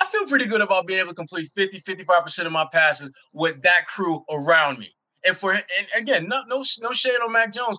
I 0.00 0.06
feel 0.06 0.26
pretty 0.26 0.46
good 0.46 0.60
about 0.60 0.86
being 0.86 1.00
able 1.00 1.10
to 1.10 1.14
complete 1.14 1.50
50, 1.54 1.80
55% 1.80 2.46
of 2.46 2.52
my 2.52 2.66
passes 2.72 3.12
with 3.34 3.60
that 3.62 3.86
crew 3.86 4.24
around 4.30 4.78
me. 4.78 4.94
And 5.24 5.36
for 5.36 5.52
and 5.52 5.64
again, 5.94 6.28
no 6.28 6.42
no 6.46 6.64
no 6.80 6.92
shade 6.92 7.18
on 7.22 7.32
Mac 7.32 7.52
Jones, 7.52 7.78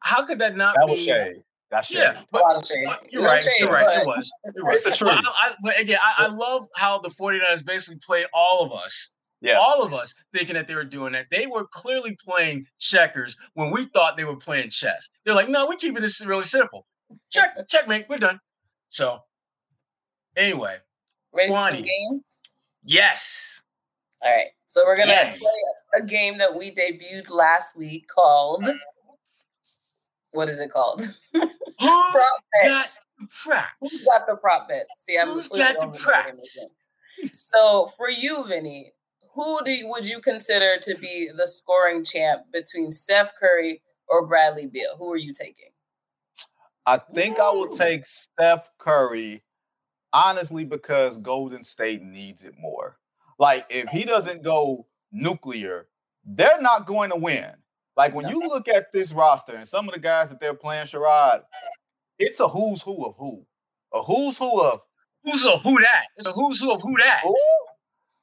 how 0.00 0.24
could 0.24 0.38
that 0.38 0.56
not 0.56 0.74
that 0.76 0.86
be? 0.86 0.92
was 0.92 1.00
shade. 1.04 1.42
That's 1.70 1.88
shade. 1.88 1.98
Yeah, 1.98 2.22
but, 2.32 2.42
oh, 2.46 2.62
but 2.86 3.12
you're 3.12 3.22
right. 3.24 3.44
shade, 3.44 3.52
you're 3.60 3.70
right. 3.70 3.84
but- 3.86 4.02
It 4.02 4.06
was. 4.06 4.32
You're 4.54 4.64
right. 4.64 4.74
It's 4.76 4.84
the 4.84 4.92
truth. 4.92 5.10
I, 5.12 5.20
I, 5.50 5.54
but 5.62 5.78
again, 5.78 5.98
I, 6.02 6.24
I 6.24 6.28
love 6.28 6.66
how 6.76 6.98
the 6.98 7.10
49ers 7.10 7.64
basically 7.64 8.00
played 8.04 8.26
all 8.32 8.64
of 8.64 8.72
us 8.72 9.10
Yeah. 9.42 9.58
all 9.58 9.82
of 9.82 9.92
us 9.92 10.14
thinking 10.34 10.54
that 10.54 10.66
they 10.66 10.74
were 10.74 10.84
doing 10.84 11.12
that. 11.12 11.26
They 11.30 11.46
were 11.46 11.66
clearly 11.66 12.16
playing 12.24 12.66
checkers 12.78 13.36
when 13.52 13.70
we 13.70 13.84
thought 13.86 14.16
they 14.16 14.24
were 14.24 14.36
playing 14.36 14.70
chess. 14.70 15.10
They're 15.24 15.34
like, 15.34 15.50
no, 15.50 15.66
we're 15.68 15.76
keeping 15.76 16.00
this 16.00 16.24
really 16.24 16.44
simple. 16.44 16.86
Check, 17.30 17.54
checkmate, 17.68 18.06
we're 18.08 18.16
done. 18.18 18.40
So, 18.88 19.18
anyway, 20.36 20.76
Ready 21.34 21.50
for 21.50 21.64
some 21.64 21.82
games? 21.82 22.22
yes. 22.82 23.60
All 24.22 24.34
right. 24.34 24.48
So 24.66 24.82
we're 24.86 24.96
gonna 24.96 25.12
Yes. 25.12 25.38
play 25.40 26.00
a 26.02 26.06
game 26.06 26.38
that 26.38 26.54
we 26.54 26.74
debuted 26.74 27.30
last 27.30 27.76
week 27.76 28.06
called 28.08 28.64
uh-huh. 28.64 28.72
What 30.32 30.48
is 30.48 30.60
it 30.60 30.72
called? 30.72 31.02
Who's 31.32 31.50
Prop 31.78 32.24
got 32.64 32.88
the 33.18 33.26
props? 33.30 33.68
Who's 33.80 34.04
got 34.04 34.26
the 34.26 34.36
prop 34.36 34.68
bets? 34.68 34.90
See, 35.02 35.16
I'm 35.16 35.28
Who's 35.28 35.48
completely 35.48 35.74
got 35.74 35.80
the 35.80 35.86
over 35.88 35.98
props? 35.98 36.66
So 37.34 37.88
for 37.96 38.10
you, 38.10 38.44
Vinny, 38.46 38.92
who 39.34 39.60
do 39.64 39.70
you, 39.70 39.88
would 39.88 40.06
you 40.06 40.20
consider 40.20 40.78
to 40.82 40.96
be 40.96 41.30
the 41.36 41.46
scoring 41.46 42.04
champ 42.04 42.42
between 42.52 42.90
Steph 42.90 43.32
Curry 43.38 43.82
or 44.08 44.26
Bradley 44.26 44.66
Beal? 44.66 44.96
Who 44.98 45.12
are 45.12 45.16
you 45.16 45.32
taking? 45.32 45.70
I 46.86 46.98
think 47.14 47.38
I 47.38 47.50
will 47.50 47.68
take 47.68 48.06
Steph 48.06 48.68
Curry, 48.78 49.42
honestly, 50.12 50.64
because 50.64 51.18
Golden 51.18 51.62
State 51.62 52.02
needs 52.02 52.42
it 52.42 52.54
more. 52.58 52.96
Like, 53.38 53.66
if 53.68 53.90
he 53.90 54.04
doesn't 54.04 54.42
go 54.42 54.86
nuclear, 55.12 55.88
they're 56.24 56.60
not 56.60 56.86
going 56.86 57.10
to 57.10 57.16
win. 57.16 57.50
Like, 57.98 58.14
when 58.14 58.28
you 58.28 58.38
look 58.38 58.68
at 58.68 58.92
this 58.92 59.12
roster 59.12 59.56
and 59.56 59.68
some 59.68 59.88
of 59.88 59.94
the 59.94 60.00
guys 60.00 60.30
that 60.30 60.40
they're 60.40 60.54
playing, 60.54 60.86
Sherrod, 60.86 61.42
it's 62.18 62.40
a 62.40 62.48
who's 62.48 62.80
who 62.80 63.04
of 63.04 63.16
who. 63.18 63.44
A 63.92 64.00
who's 64.02 64.38
who 64.38 64.62
of 64.62 64.80
Who's 65.24 65.44
a 65.44 65.58
who 65.58 65.78
that? 65.80 66.04
It's 66.16 66.26
a 66.26 66.32
who's 66.32 66.60
who 66.60 66.72
of 66.72 66.80
who 66.80 66.96
that. 66.98 67.20
who? 67.22 67.34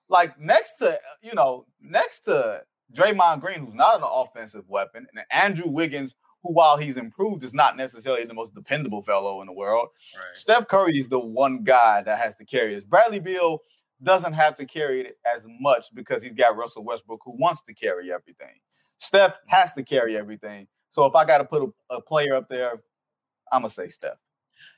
Like, 0.07 0.39
next 0.39 0.77
to, 0.77 0.97
you 1.21 1.33
know, 1.33 1.65
next 1.81 2.21
to 2.21 2.63
Draymond 2.93 3.41
Green, 3.41 3.59
who's 3.59 3.73
not 3.73 3.97
an 3.97 4.03
offensive 4.03 4.63
weapon, 4.67 5.07
and 5.13 5.25
Andrew 5.31 5.69
Wiggins, 5.69 6.15
who, 6.41 6.53
while 6.53 6.77
he's 6.77 6.95
improved, 6.97 7.43
is 7.43 7.53
not 7.53 7.75
necessarily 7.75 8.23
the 8.23 8.33
most 8.33 8.55
dependable 8.55 9.03
fellow 9.03 9.41
in 9.41 9.47
the 9.47 9.53
world. 9.53 9.89
Right. 10.15 10.35
Steph 10.35 10.67
Curry 10.67 10.97
is 10.97 11.09
the 11.09 11.19
one 11.19 11.63
guy 11.63 12.01
that 12.03 12.19
has 12.19 12.35
to 12.38 12.45
carry 12.45 12.75
this. 12.75 12.83
Bradley 12.83 13.19
Beal 13.19 13.59
doesn't 14.01 14.33
have 14.33 14.55
to 14.55 14.65
carry 14.65 15.01
it 15.01 15.15
as 15.35 15.45
much 15.59 15.88
because 15.93 16.21
he's 16.23 16.33
got 16.33 16.55
Russell 16.55 16.85
Westbrook 16.85 17.21
who 17.25 17.35
wants 17.38 17.61
to 17.63 17.73
carry 17.73 18.11
everything. 18.13 18.59
Steph 18.97 19.39
has 19.47 19.73
to 19.73 19.84
carry 19.84 20.17
everything. 20.17 20.67
So 20.89 21.05
if 21.05 21.15
I 21.15 21.25
got 21.25 21.39
to 21.39 21.45
put 21.45 21.63
a, 21.63 21.95
a 21.95 22.01
player 22.01 22.34
up 22.34 22.47
there, 22.49 22.71
I'm 23.51 23.62
gonna 23.62 23.69
say 23.69 23.89
Steph. 23.89 24.17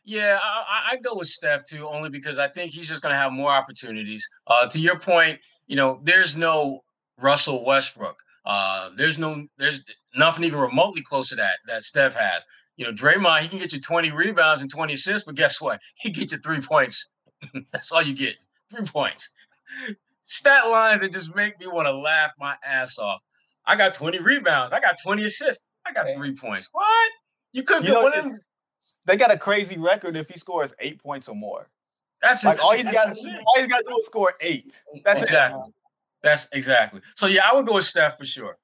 Yeah, 0.03 0.39
I, 0.41 0.91
I- 0.93 0.97
go 0.97 1.15
with 1.15 1.27
Steph 1.27 1.65
too, 1.65 1.87
only 1.87 2.09
because 2.09 2.39
I 2.39 2.47
think 2.47 2.71
he's 2.71 2.87
just 2.87 3.01
to 3.03 3.09
have 3.09 3.31
more 3.31 3.51
opportunities. 3.51 4.27
Uh, 4.47 4.67
to 4.67 4.79
your 4.79 4.97
point, 4.99 5.39
you 5.67 5.75
know, 5.75 5.99
there's 6.03 6.35
no 6.37 6.81
Russell 7.19 7.63
Westbrook. 7.65 8.17
Uh, 8.45 8.91
there's 8.95 9.19
no, 9.19 9.45
there's 9.57 9.81
nothing 10.15 10.45
even 10.45 10.59
remotely 10.59 11.01
close 11.01 11.29
to 11.29 11.35
that 11.35 11.57
that 11.67 11.83
Steph 11.83 12.15
has. 12.15 12.45
You 12.77 12.85
know, 12.85 12.93
Draymond, 12.93 13.41
he 13.41 13.47
can 13.47 13.57
get 13.59 13.73
you 13.73 13.81
20 13.81 14.11
rebounds 14.11 14.61
and 14.61 14.71
20 14.71 14.93
assists, 14.93 15.25
but 15.25 15.35
guess 15.35 15.59
what? 15.59 15.79
He 15.97 16.09
get 16.11 16.31
you 16.31 16.37
three 16.37 16.61
points. 16.61 17.09
That's 17.71 17.91
all 17.91 18.01
you 18.01 18.15
get, 18.15 18.35
three 18.69 18.85
points. 18.85 19.29
Stat 20.21 20.67
lines 20.67 21.01
that 21.01 21.11
just 21.11 21.35
make 21.35 21.59
me 21.59 21.67
want 21.67 21.87
to 21.87 21.93
laugh 21.93 22.31
my 22.39 22.55
ass 22.65 22.97
off. 22.99 23.21
I 23.67 23.75
got 23.75 23.93
20 23.93 24.19
rebounds. 24.19 24.73
I 24.73 24.79
got 24.79 24.95
20 25.03 25.23
assists. 25.25 25.63
I 25.85 25.93
got 25.93 26.05
Okay. 26.05 26.15
three 26.15 26.33
points. 26.33 26.69
What? 26.71 27.11
You 27.51 27.63
couldn't 27.63 27.83
You 27.83 27.89
get 27.89 27.93
know, 27.95 28.03
one 28.03 28.17
of 28.17 28.23
them. 28.23 28.39
They 29.05 29.15
got 29.17 29.31
a 29.31 29.37
crazy 29.37 29.77
record 29.77 30.15
if 30.17 30.27
he 30.29 30.39
scores 30.39 30.73
eight 30.79 31.01
points 31.01 31.27
or 31.27 31.35
more. 31.35 31.69
That's 32.21 32.43
Like 32.43 32.59
all 32.63 32.71
he's 32.73 32.83
that's 32.85 32.95
got, 32.97 33.07
insane. 33.09 33.37
all 33.45 33.53
he's 33.61 33.67
got 33.67 33.79
to 33.79 33.83
do 33.87 33.97
is 33.99 34.05
score 34.05 34.33
eight. 34.41 34.81
That's 35.03 35.19
it. 35.19 35.23
Exactly. 35.23 35.73
That's 36.23 36.49
exactly. 36.51 37.01
So 37.15 37.27
yeah, 37.27 37.47
I 37.49 37.53
would 37.55 37.65
go 37.67 37.75
with 37.75 37.85
Steph 37.85 38.17
for 38.17 38.25
sure. 38.25 38.57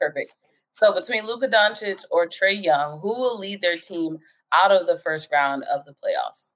Perfect. 0.00 0.32
So 0.72 0.94
between 0.94 1.26
Luka 1.26 1.48
Doncic 1.48 2.04
or 2.10 2.26
Trae 2.28 2.62
Young, 2.62 3.00
who 3.00 3.08
will 3.18 3.38
lead 3.38 3.60
their 3.60 3.76
team 3.78 4.18
out 4.52 4.70
of 4.70 4.86
the 4.86 4.98
first 4.98 5.30
round 5.32 5.64
of 5.64 5.84
the 5.84 5.92
playoffs? 5.92 6.52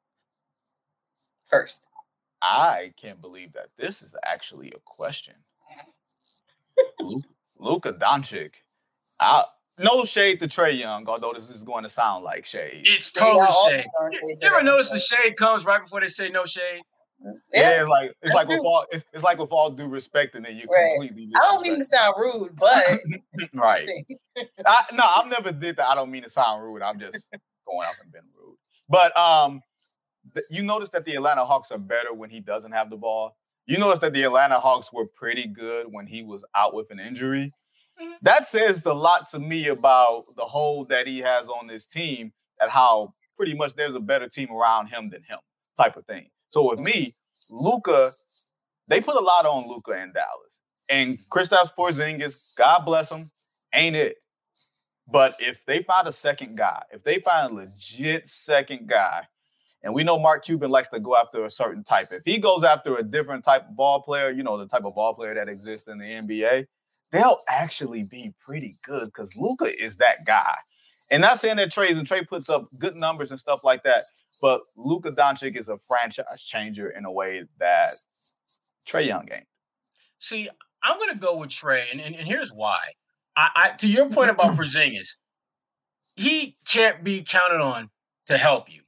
First. 1.47 1.87
I 2.43 2.93
can't 3.01 3.21
believe 3.21 3.53
that 3.55 3.69
this 3.77 4.03
is 4.03 4.15
actually 4.25 4.71
a 4.71 4.79
question. 4.85 5.35
Lu- 7.01 7.21
Luka 7.59 7.93
Doncic. 7.93 8.53
I, 9.21 9.45
no 9.79 10.05
shade 10.05 10.41
to 10.41 10.49
Trae 10.49 10.79
Young, 10.79 11.07
although 11.09 11.33
this 11.33 11.49
is 11.49 11.63
going 11.63 11.85
to 11.85 11.91
sound 11.91 12.25
like 12.25 12.47
shade. 12.47 12.83
It's 12.85 13.13
They 13.13 13.21
got 13.21 13.27
totally 13.27 13.47
all 13.47 13.71
shade. 13.71 13.85
the 13.85 14.17
You, 14.27 14.37
you 14.41 14.49
ever 14.49 14.63
notice 14.63 14.91
the 14.91 14.99
shade 14.99 15.37
comes 15.37 15.65
right 15.65 15.83
before 15.83 16.01
they 16.01 16.09
say 16.09 16.29
no 16.29 16.47
shade? 16.47 16.83
Yeah, 17.53 17.81
it's 17.81 17.89
like 17.89 18.13
it's 18.23 18.33
like 18.35 18.47
with 18.47 18.61
all 18.61 18.87
it's, 18.93 19.05
it's 19.13 19.25
like 19.25 19.39
with 19.39 19.51
all 19.51 19.71
due 19.71 19.89
respect, 19.89 20.37
and 20.37 20.45
then 20.45 20.57
you 20.57 20.69
Right. 20.71 20.93
completely. 20.97 21.29
I 21.35 21.41
don't 21.41 21.63
mean 21.63 21.77
to 21.79 21.85
sound 21.85 22.15
rude, 22.17 22.55
but 22.55 22.85
right. 23.55 23.89
I, 24.65 24.85
no, 24.93 25.03
I've 25.05 25.27
never 25.29 25.51
did 25.51 25.77
that. 25.77 25.89
I 25.89 25.97
don't 25.97 26.11
mean 26.13 26.23
to 26.23 26.31
sound 26.31 26.63
rude. 26.63 26.81
I'm 26.81 26.99
just 27.01 27.27
going 27.67 27.89
off 27.89 27.97
and 28.01 28.13
being 28.13 28.23
rude. 28.41 28.57
But 28.89 29.17
um, 29.19 29.63
th- 30.33 30.47
you 30.49 30.63
notice 30.63 30.91
that 30.91 31.05
the 31.05 31.17
Atlanta 31.17 31.45
Hawks 31.45 31.73
are 31.73 31.79
better 31.79 32.15
when 32.15 32.31
he 32.31 32.39
doesn't 32.39 32.71
have 32.73 32.89
the 32.89 32.97
ball. 32.97 33.37
You 33.69 33.77
notice 33.77 34.01
that 34.01 34.15
the 34.15 34.23
Atlanta 34.23 34.59
Hawks 34.59 34.91
were 34.95 35.07
pretty 35.07 35.47
good 35.47 35.93
when 35.93 36.07
he 36.07 36.23
was 36.23 36.43
out 36.57 36.75
with 36.75 36.91
an 36.91 36.99
injury. 36.99 37.53
Mhm. 38.01 38.15
That 38.23 38.49
says 38.49 38.85
a 38.87 38.95
lot 38.95 39.29
to 39.31 39.39
me 39.39 39.69
about 39.69 40.25
the 40.37 40.45
hold 40.45 40.89
that 40.89 41.07
he 41.07 41.19
has 41.19 41.49
on 41.49 41.67
this 41.67 41.85
team 41.85 42.33
and 42.61 42.71
how 42.71 43.15
pretty 43.37 43.53
much 43.55 43.75
there's 43.75 43.95
a 43.95 44.01
better 44.01 44.27
team 44.27 44.51
around 44.51 44.87
him 44.87 45.11
than 45.11 45.23
him, 45.23 45.39
type 45.77 45.99
of 45.99 46.07
thing. 46.07 46.31
So 46.49 46.71
with 46.71 46.79
me, 46.79 47.15
Luka, 47.51 48.13
they 48.87 49.03
put 49.03 49.17
a 49.17 49.21
lot 49.21 49.45
on 49.45 49.69
Luka 49.69 49.93
in 50.01 50.13
Dallas. 50.13 50.63
And 50.89 51.19
Kristaps 51.31 51.75
Porzingis, 51.77 52.55
God 52.57 52.87
bless 52.87 53.11
him, 53.11 53.31
ain't 53.75 53.97
it. 53.97 54.17
But 55.07 55.35
if 55.41 55.63
they 55.67 55.83
find 55.83 56.09
a 56.09 56.13
second 56.13 56.57
guy, 56.57 56.83
if 56.91 57.03
they 57.03 57.19
find 57.19 57.53
a 57.53 57.55
legit 57.55 58.31
second 58.31 58.89
guy, 58.89 59.29
and 59.83 59.95
we 59.95 60.03
know 60.03 60.19
Mark 60.19 60.45
Cuban 60.45 60.71
likes 60.71 60.89
to 60.89 61.01
go 61.01 61.17
after 61.17 61.45
a 61.45 61.51
certain 61.51 61.85
type. 61.85 62.09
If 62.11 62.23
he 62.25 62.39
goes 62.39 62.65
after 62.65 62.97
a 62.97 63.03
different 63.03 63.45
type 63.45 63.69
of 63.69 63.77
ball 63.77 64.03
player, 64.03 64.31
you 64.31 64.43
know, 64.43 64.59
the 64.59 64.67
type 64.67 64.85
of 64.85 64.95
ball 64.95 65.15
player 65.15 65.35
that 65.35 65.49
exists 65.49 65.89
in 65.89 65.99
the 65.99 66.05
NBA, 66.05 66.67
they'll 67.13 67.39
actually 67.49 68.03
be 68.03 68.35
pretty 68.45 68.75
good 68.85 69.07
because 69.07 69.37
Luka 69.37 69.73
is 69.83 69.97
that 69.99 70.25
guy. 70.27 70.55
And 71.11 71.23
not 71.23 71.41
saying 71.41 71.57
that 71.57 71.73
Trae's 71.73 71.97
and 71.97 72.07
Trae 72.07 72.27
puts 72.27 72.51
up 72.51 72.69
good 72.79 72.95
numbers 72.95 73.31
and 73.31 73.41
stuff 73.41 73.65
like 73.65 73.83
that, 73.85 74.05
but 74.43 74.61
Luka 74.77 75.13
Doncic 75.13 75.59
is 75.59 75.69
a 75.69 75.79
franchise 75.87 76.43
changer 76.45 76.91
in 76.91 77.05
a 77.07 77.13
way 77.13 77.45
that 77.59 77.93
Trae 78.87 79.07
Young 79.07 79.27
ain't. 79.33 79.47
See, 80.19 80.51
I'm 80.83 80.99
gonna 80.99 81.17
go 81.17 81.37
with 81.37 81.51
Trae, 81.51 81.85
and, 81.91 82.01
and, 82.01 82.15
and 82.15 82.27
here's 82.27 82.53
why. 82.53 82.79
I, 83.37 83.49
I 83.55 83.71
to 83.79 83.89
your 83.89 84.11
point 84.11 84.31
about 84.31 84.53
Porzingis, 84.57 85.17
he 86.17 86.57
can't 86.67 87.03
be 87.03 87.23
counted 87.23 87.61
on 87.61 87.89
to 88.27 88.37
help 88.37 88.71
you. 88.71 88.83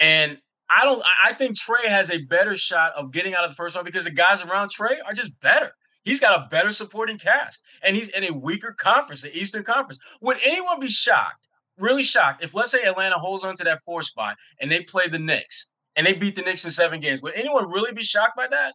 And 0.00 0.40
I 0.68 0.84
don't 0.84 1.02
I- 1.24 1.32
think 1.32 1.56
Trae 1.58 1.84
has 1.86 2.10
a 2.10 2.18
better 2.18 2.56
shot 2.56 2.92
of 2.94 3.12
getting 3.12 3.34
out 3.34 3.44
of 3.44 3.50
the 3.50 3.54
first 3.56 3.74
round 3.76 3.84
because 3.86 4.04
the 4.04 4.10
guys 4.10 4.42
around 4.42 4.70
Trae 4.70 4.98
are 5.06 5.12
just 5.12 5.38
better. 5.40 5.72
He's 6.04 6.20
got 6.20 6.38
a 6.40 6.48
better 6.48 6.72
supporting 6.72 7.18
cast, 7.18 7.64
and 7.82 7.96
he's 7.96 8.08
in 8.10 8.24
a 8.24 8.30
weaker 8.32 8.72
conference, 8.78 9.22
the 9.22 9.36
Eastern 9.36 9.64
Conference. 9.64 9.98
Would 10.20 10.38
anyone 10.44 10.78
be 10.78 10.88
shocked, 10.88 11.46
really 11.78 12.04
shocked, 12.04 12.44
if 12.44 12.54
let's 12.54 12.70
say 12.70 12.82
Atlanta 12.84 13.18
holds 13.18 13.42
on 13.44 13.56
to 13.56 13.64
that 13.64 13.82
four 13.84 14.02
spot 14.02 14.36
and 14.60 14.70
they 14.70 14.82
play 14.82 15.08
the 15.08 15.18
Knicks 15.18 15.66
and 15.96 16.06
they 16.06 16.12
beat 16.12 16.36
the 16.36 16.42
Knicks 16.42 16.64
in 16.64 16.70
seven 16.70 17.00
games? 17.00 17.22
Would 17.22 17.34
anyone 17.34 17.68
really 17.68 17.92
be 17.92 18.04
shocked 18.04 18.36
by 18.36 18.46
that? 18.46 18.74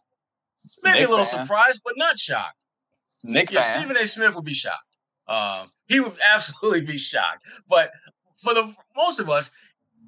Maybe 0.82 0.98
Knick 1.00 1.08
a 1.08 1.10
little 1.10 1.24
fan. 1.24 1.44
surprised, 1.44 1.80
but 1.84 1.94
not 1.96 2.18
shocked. 2.18 2.56
Nick 3.24 3.50
Yeah, 3.50 3.62
fan. 3.62 3.80
Stephen 3.80 3.96
A. 3.96 4.06
Smith 4.06 4.34
would 4.34 4.44
be 4.44 4.52
shocked. 4.54 4.84
Um, 5.26 5.66
he 5.86 6.00
would 6.00 6.16
absolutely 6.34 6.82
be 6.82 6.98
shocked. 6.98 7.44
But 7.68 7.92
for 8.42 8.52
the 8.52 8.74
most 8.94 9.20
of 9.20 9.30
us, 9.30 9.50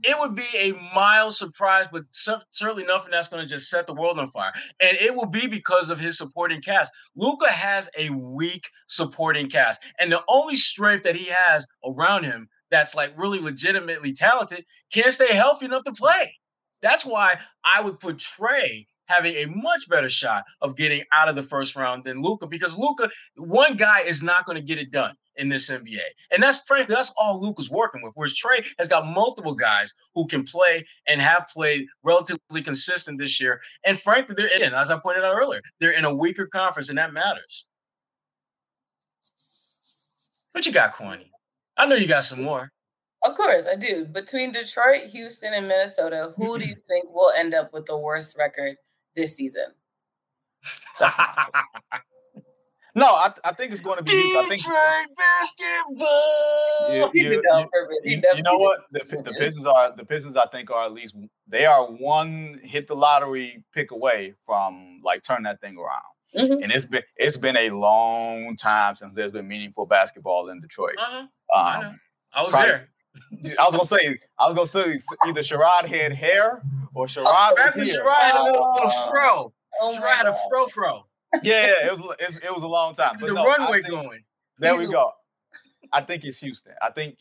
it 0.04 0.18
would 0.18 0.34
be 0.34 0.46
a 0.56 0.72
mild 0.94 1.34
surprise, 1.34 1.86
but 1.90 2.04
certainly 2.10 2.84
nothing 2.84 3.10
that's 3.10 3.28
going 3.28 3.42
to 3.42 3.48
just 3.48 3.70
set 3.70 3.86
the 3.86 3.94
world 3.94 4.18
on 4.18 4.30
fire. 4.30 4.52
And 4.80 4.96
it 4.98 5.14
will 5.16 5.26
be 5.26 5.46
because 5.46 5.90
of 5.90 5.98
his 5.98 6.18
supporting 6.18 6.60
cast. 6.60 6.92
Luka 7.16 7.50
has 7.50 7.88
a 7.98 8.10
weak 8.10 8.68
supporting 8.88 9.48
cast, 9.48 9.82
and 9.98 10.12
the 10.12 10.22
only 10.28 10.56
strength 10.56 11.04
that 11.04 11.16
he 11.16 11.26
has 11.26 11.66
around 11.84 12.24
him 12.24 12.48
that's 12.70 12.94
like 12.94 13.12
really 13.16 13.40
legitimately 13.40 14.12
talented 14.12 14.64
can't 14.92 15.12
stay 15.12 15.32
healthy 15.32 15.66
enough 15.66 15.84
to 15.84 15.92
play. 15.92 16.34
That's 16.82 17.06
why 17.06 17.38
I 17.64 17.80
would 17.80 17.98
put 18.00 18.18
Trae 18.18 18.86
having 19.06 19.34
a 19.36 19.46
much 19.46 19.88
better 19.88 20.08
shot 20.08 20.44
of 20.60 20.76
getting 20.76 21.02
out 21.12 21.28
of 21.28 21.36
the 21.36 21.42
first 21.42 21.76
round 21.76 22.04
than 22.04 22.20
Luka 22.20 22.46
because 22.46 22.76
Luka, 22.76 23.10
one 23.36 23.76
guy 23.76 24.00
is 24.00 24.22
not 24.22 24.44
going 24.44 24.56
to 24.56 24.62
get 24.62 24.78
it 24.78 24.90
done 24.90 25.14
in 25.36 25.48
this 25.48 25.70
NBA. 25.70 26.00
And 26.30 26.42
that's 26.42 26.58
frankly, 26.66 26.94
that's 26.94 27.12
all 27.18 27.40
Luka's 27.40 27.70
working 27.70 28.02
with. 28.02 28.12
Whereas 28.14 28.34
Trae 28.34 28.64
has 28.78 28.88
got 28.88 29.06
multiple 29.06 29.54
guys 29.54 29.92
who 30.14 30.26
can 30.26 30.44
play 30.44 30.84
and 31.08 31.20
have 31.20 31.46
played 31.52 31.86
relatively 32.02 32.62
consistent 32.62 33.18
this 33.18 33.40
year. 33.40 33.60
And 33.84 33.98
frankly, 33.98 34.34
they're 34.34 34.62
in, 34.62 34.74
as 34.74 34.90
I 34.90 34.98
pointed 34.98 35.24
out 35.24 35.36
earlier, 35.36 35.60
they're 35.80 35.92
in 35.92 36.04
a 36.04 36.14
weaker 36.14 36.46
conference, 36.46 36.88
and 36.88 36.98
that 36.98 37.12
matters. 37.12 37.66
What 40.52 40.66
you 40.66 40.72
got, 40.72 40.94
Kwani? 40.94 41.30
I 41.76 41.86
know 41.86 41.96
you 41.96 42.06
got 42.06 42.24
some 42.24 42.42
more. 42.42 42.70
Of 43.24 43.36
course, 43.36 43.66
I 43.66 43.74
do. 43.74 44.04
Between 44.04 44.52
Detroit, 44.52 45.06
Houston, 45.10 45.54
and 45.54 45.66
Minnesota, 45.66 46.32
who 46.36 46.58
do 46.58 46.64
you 46.64 46.76
think 46.86 47.06
will 47.12 47.32
end 47.36 47.54
up 47.54 47.72
with 47.72 47.86
the 47.86 47.96
worst 47.96 48.36
record 48.38 48.76
this 49.16 49.34
season? 49.34 49.66
no, 52.94 53.06
I, 53.06 53.32
I 53.44 53.52
think 53.52 53.72
it's 53.72 53.80
going 53.80 53.98
to 53.98 54.02
be. 54.04 54.12
Detroit 54.12 54.44
I 54.44 54.48
think 54.48 54.62
basketball. 55.16 57.12
you, 57.14 57.22
you, 57.22 57.30
you, 57.30 57.42
you, 58.04 58.22
you 58.36 58.42
know 58.42 58.56
what? 58.56 58.82
The, 58.92 59.00
the 59.00 59.34
Pistons 59.38 59.66
are 59.66 59.94
the 59.96 60.04
Pistons. 60.04 60.36
I 60.36 60.46
think 60.46 60.70
are 60.70 60.84
at 60.84 60.92
least 60.92 61.14
they 61.48 61.66
are 61.66 61.86
one 61.86 62.60
hit 62.62 62.86
the 62.86 62.96
lottery 62.96 63.64
pick 63.72 63.90
away 63.90 64.34
from 64.46 65.00
like 65.04 65.22
turn 65.22 65.42
that 65.44 65.60
thing 65.60 65.76
around. 65.76 66.02
Mm-hmm. 66.36 66.62
And 66.62 66.72
it's 66.72 66.84
been 66.84 67.02
it's 67.16 67.36
been 67.36 67.56
a 67.56 67.70
long 67.70 68.56
time 68.56 68.94
since 68.94 69.12
there's 69.14 69.32
been 69.32 69.46
meaningful 69.46 69.86
basketball 69.86 70.48
in 70.48 70.60
Detroit. 70.60 70.96
Uh-huh. 70.98 71.18
Um, 71.18 71.28
I, 71.54 71.92
I 72.32 72.42
was 72.42 72.52
there. 72.52 72.88
I 73.58 73.68
was 73.68 73.72
gonna 73.72 74.02
say, 74.02 74.18
I 74.38 74.50
was 74.50 74.56
gonna 74.56 74.86
say 74.86 75.00
either 75.28 75.42
Sherrod 75.42 75.86
had 75.86 76.12
hair 76.12 76.62
or 76.94 77.06
Sherrod 77.06 77.26
oh, 77.26 77.54
was 77.56 77.74
here. 77.74 78.02
Sherrod 78.02 78.20
had 78.20 78.34
a 78.34 78.42
little, 78.42 78.72
little 78.72 78.90
fro. 79.08 79.52
Oh 79.80 79.96
Sherrod 79.96 80.14
had 80.14 80.26
a 80.26 80.38
fro 80.50 80.66
fro. 80.66 81.06
Yeah, 81.42 81.86
it 81.86 81.98
was 81.98 82.16
it, 82.20 82.44
it, 82.44 82.54
was 82.54 82.62
a 82.62 82.66
long 82.66 82.94
time. 82.94 83.16
But 83.20 83.28
the 83.28 83.34
no, 83.34 83.44
runway 83.44 83.82
think, 83.82 83.88
going. 83.88 84.24
There 84.58 84.78
He's 84.78 84.88
we 84.88 84.92
go. 84.92 85.12
I 85.92 86.02
think 86.02 86.24
it's 86.24 86.38
Houston. 86.38 86.72
I 86.82 86.90
think 86.90 87.18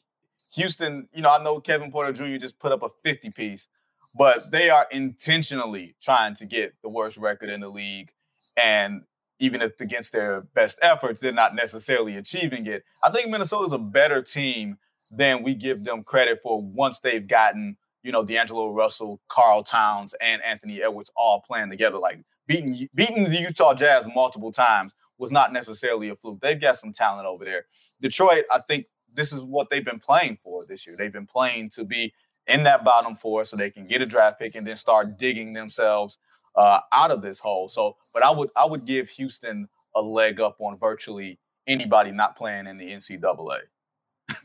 Houston. 0.56 1.08
You 1.14 1.22
know, 1.22 1.32
I 1.32 1.44
know 1.44 1.60
Kevin 1.60 1.92
Porter 1.92 2.14
Jr. 2.14 2.38
just 2.38 2.60
put 2.60 2.72
up 2.72 2.84
a 2.84 2.90
fifty 3.04 3.30
piece, 3.30 3.68
but 4.16 4.52
they 4.52 4.70
are 4.70 4.88
intentionally 4.92 5.96
trying 6.02 6.36
to 6.36 6.46
get 6.46 6.74
the 6.84 6.90
worst 6.90 7.18
record 7.18 7.50
in 7.50 7.62
the 7.62 7.70
league, 7.70 8.12
and 8.58 9.04
even 9.40 9.62
if 9.62 9.80
against 9.82 10.14
their 10.14 10.42
best 10.54 10.80
efforts, 10.82 11.20
they're 11.20 11.32
not 11.32 11.56
necessarily 11.56 12.16
achieving 12.18 12.66
it. 12.68 12.84
I 13.04 13.10
think 13.10 13.30
Minnesota's 13.30 13.74
a 13.74 13.78
better 13.78 14.22
team 14.22 14.78
than 15.12 15.44
we 15.44 15.54
give 15.54 15.84
them 15.84 16.04
credit 16.04 16.40
for 16.42 16.62
once 16.62 17.00
they've 17.00 17.28
gotten, 17.28 17.78
you 18.04 18.12
know, 18.12 18.24
D'Angelo 18.24 18.72
Russell, 18.72 19.20
Karl 19.28 19.64
Towns, 19.64 20.14
and 20.22 20.42
Anthony 20.44 20.82
Edwards 20.82 21.12
all 21.16 21.42
playing 21.42 21.70
together. 21.70 21.98
Like 21.98 22.20
beating 22.48 22.88
beating 22.96 23.24
the 23.24 23.38
Utah 23.38 23.74
Jazz 23.74 24.08
multiple 24.14 24.52
times 24.52 24.94
was 25.18 25.32
not 25.32 25.54
necessarily 25.54 26.10
a 26.10 26.16
fluke. 26.16 26.42
They've 26.42 26.60
got 26.60 26.78
some 26.78 26.94
talent 26.94 27.26
over 27.26 27.46
there. 27.46 27.66
Detroit, 28.02 28.46
I 28.52 28.60
think 28.68 28.88
this 29.14 29.32
is 29.32 29.42
what 29.42 29.70
they've 29.70 29.86
been 29.86 30.00
playing 30.00 30.38
for 30.44 30.66
this 30.66 30.86
year. 30.86 30.96
They've 30.98 31.14
been 31.14 31.28
playing 31.28 31.70
to 31.72 31.86
be 31.86 32.14
in 32.48 32.64
that 32.64 32.84
bottom 32.84 33.16
four 33.16 33.46
so 33.46 33.56
they 33.56 33.70
can 33.70 33.88
get 33.88 34.02
a 34.02 34.06
draft 34.06 34.40
pick 34.40 34.56
and 34.56 34.66
then 34.66 34.76
start 34.76 35.18
digging 35.18 35.54
themselves 35.54 36.18
uh, 36.56 36.80
out 36.92 37.12
of 37.12 37.22
this 37.22 37.40
hole. 37.40 37.70
So, 37.70 37.98
but 38.14 38.24
I 38.24 38.32
would 38.32 38.50
I 38.56 38.66
would 38.66 38.86
give 38.86 39.10
Houston 39.10 39.68
a 39.96 40.02
leg 40.02 40.40
up 40.40 40.58
on 40.60 40.78
virtually 40.78 41.40
anybody 41.68 42.12
not 42.12 42.36
playing 42.36 42.68
in 42.68 42.78
the 42.78 42.86
NCAA. 42.86 43.60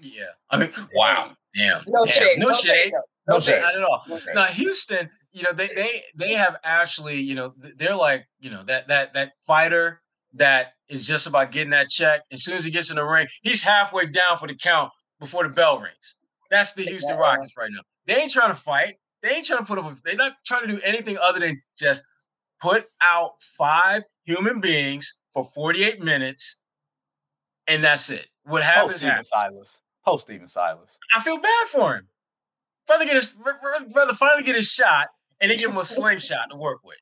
Yeah. 0.01 0.25
I 0.51 0.59
mean, 0.59 0.71
wow. 0.95 1.37
Damn. 1.55 1.83
No 1.87 2.05
Damn. 2.05 2.13
shade. 2.13 2.39
No, 2.39 2.49
no 2.49 2.55
shade. 2.55 2.67
shade. 2.67 2.93
No, 2.93 3.35
no 3.35 3.41
shade. 3.41 3.61
Not 3.61 3.75
at 3.75 3.83
all. 3.83 4.05
No 4.09 4.19
now, 4.35 4.45
Houston, 4.47 5.09
you 5.39 5.45
know, 5.45 5.53
they 5.53 5.69
they 5.69 6.03
they 6.17 6.33
have 6.33 6.57
actually, 6.65 7.21
you 7.21 7.35
know, 7.35 7.55
they're 7.77 7.95
like, 7.95 8.27
you 8.41 8.51
know, 8.51 8.65
that 8.65 8.89
that 8.89 9.15
that 9.15 9.33
fighter 9.47 10.03
that 10.35 10.73
is 10.89 11.07
just 11.07 11.27
about 11.27 11.53
getting 11.53 11.71
that 11.71 11.89
check. 11.89 12.23
As 12.33 12.43
soon 12.43 12.57
as 12.57 12.65
he 12.65 12.71
gets 12.71 12.91
in 12.91 12.97
the 12.97 13.05
ring, 13.05 13.29
he's 13.43 13.63
halfway 13.63 14.07
down 14.07 14.37
for 14.39 14.49
the 14.49 14.57
count 14.57 14.91
before 15.21 15.45
the 15.45 15.49
bell 15.51 15.79
rings. 15.79 16.17
That's 16.51 16.73
the 16.73 16.83
Houston. 16.83 17.17
Rockets 17.17 17.53
right 17.57 17.71
now. 17.71 17.83
They 18.07 18.17
ain't 18.17 18.33
trying 18.33 18.51
to 18.51 18.61
fight. 18.61 18.97
They 19.23 19.31
ain't 19.31 19.47
trying 19.47 19.61
to 19.61 19.65
put 19.65 19.79
up. 19.79 19.97
They're 20.05 20.17
not 20.17 20.33
trying 20.45 20.67
to 20.67 20.75
do 20.75 20.81
anything 20.83 21.17
other 21.19 21.39
than 21.39 21.61
just 21.79 22.03
put 22.61 22.87
out 23.01 23.33
five 23.57 24.03
human 24.25 24.61
beings 24.61 25.19
for 25.33 25.45
48 25.55 26.01
minutes, 26.01 26.61
and 27.69 27.85
that's 27.85 28.11
it. 28.11 28.27
What 28.45 28.65
happens? 28.65 28.93
Post 28.93 28.99
Stephen 28.99 29.25
Silas. 29.25 29.81
Post 30.05 30.23
Stephen 30.25 30.49
Silas. 30.49 30.99
I 31.15 31.21
feel 31.21 31.39
bad 31.39 31.67
for 31.69 31.95
him. 31.95 32.09
Brother 32.87 33.05
get 33.05 33.15
his 33.15 33.35
brother 33.93 34.15
finally 34.15 34.43
get 34.43 34.57
his 34.57 34.71
shot, 34.73 35.09
and 35.41 35.51
they 35.51 35.57
give 35.57 35.71
him 35.71 35.79
a 35.79 35.85
slingshot 35.85 36.51
to 36.51 36.57
work 36.57 36.81
with. 36.85 36.99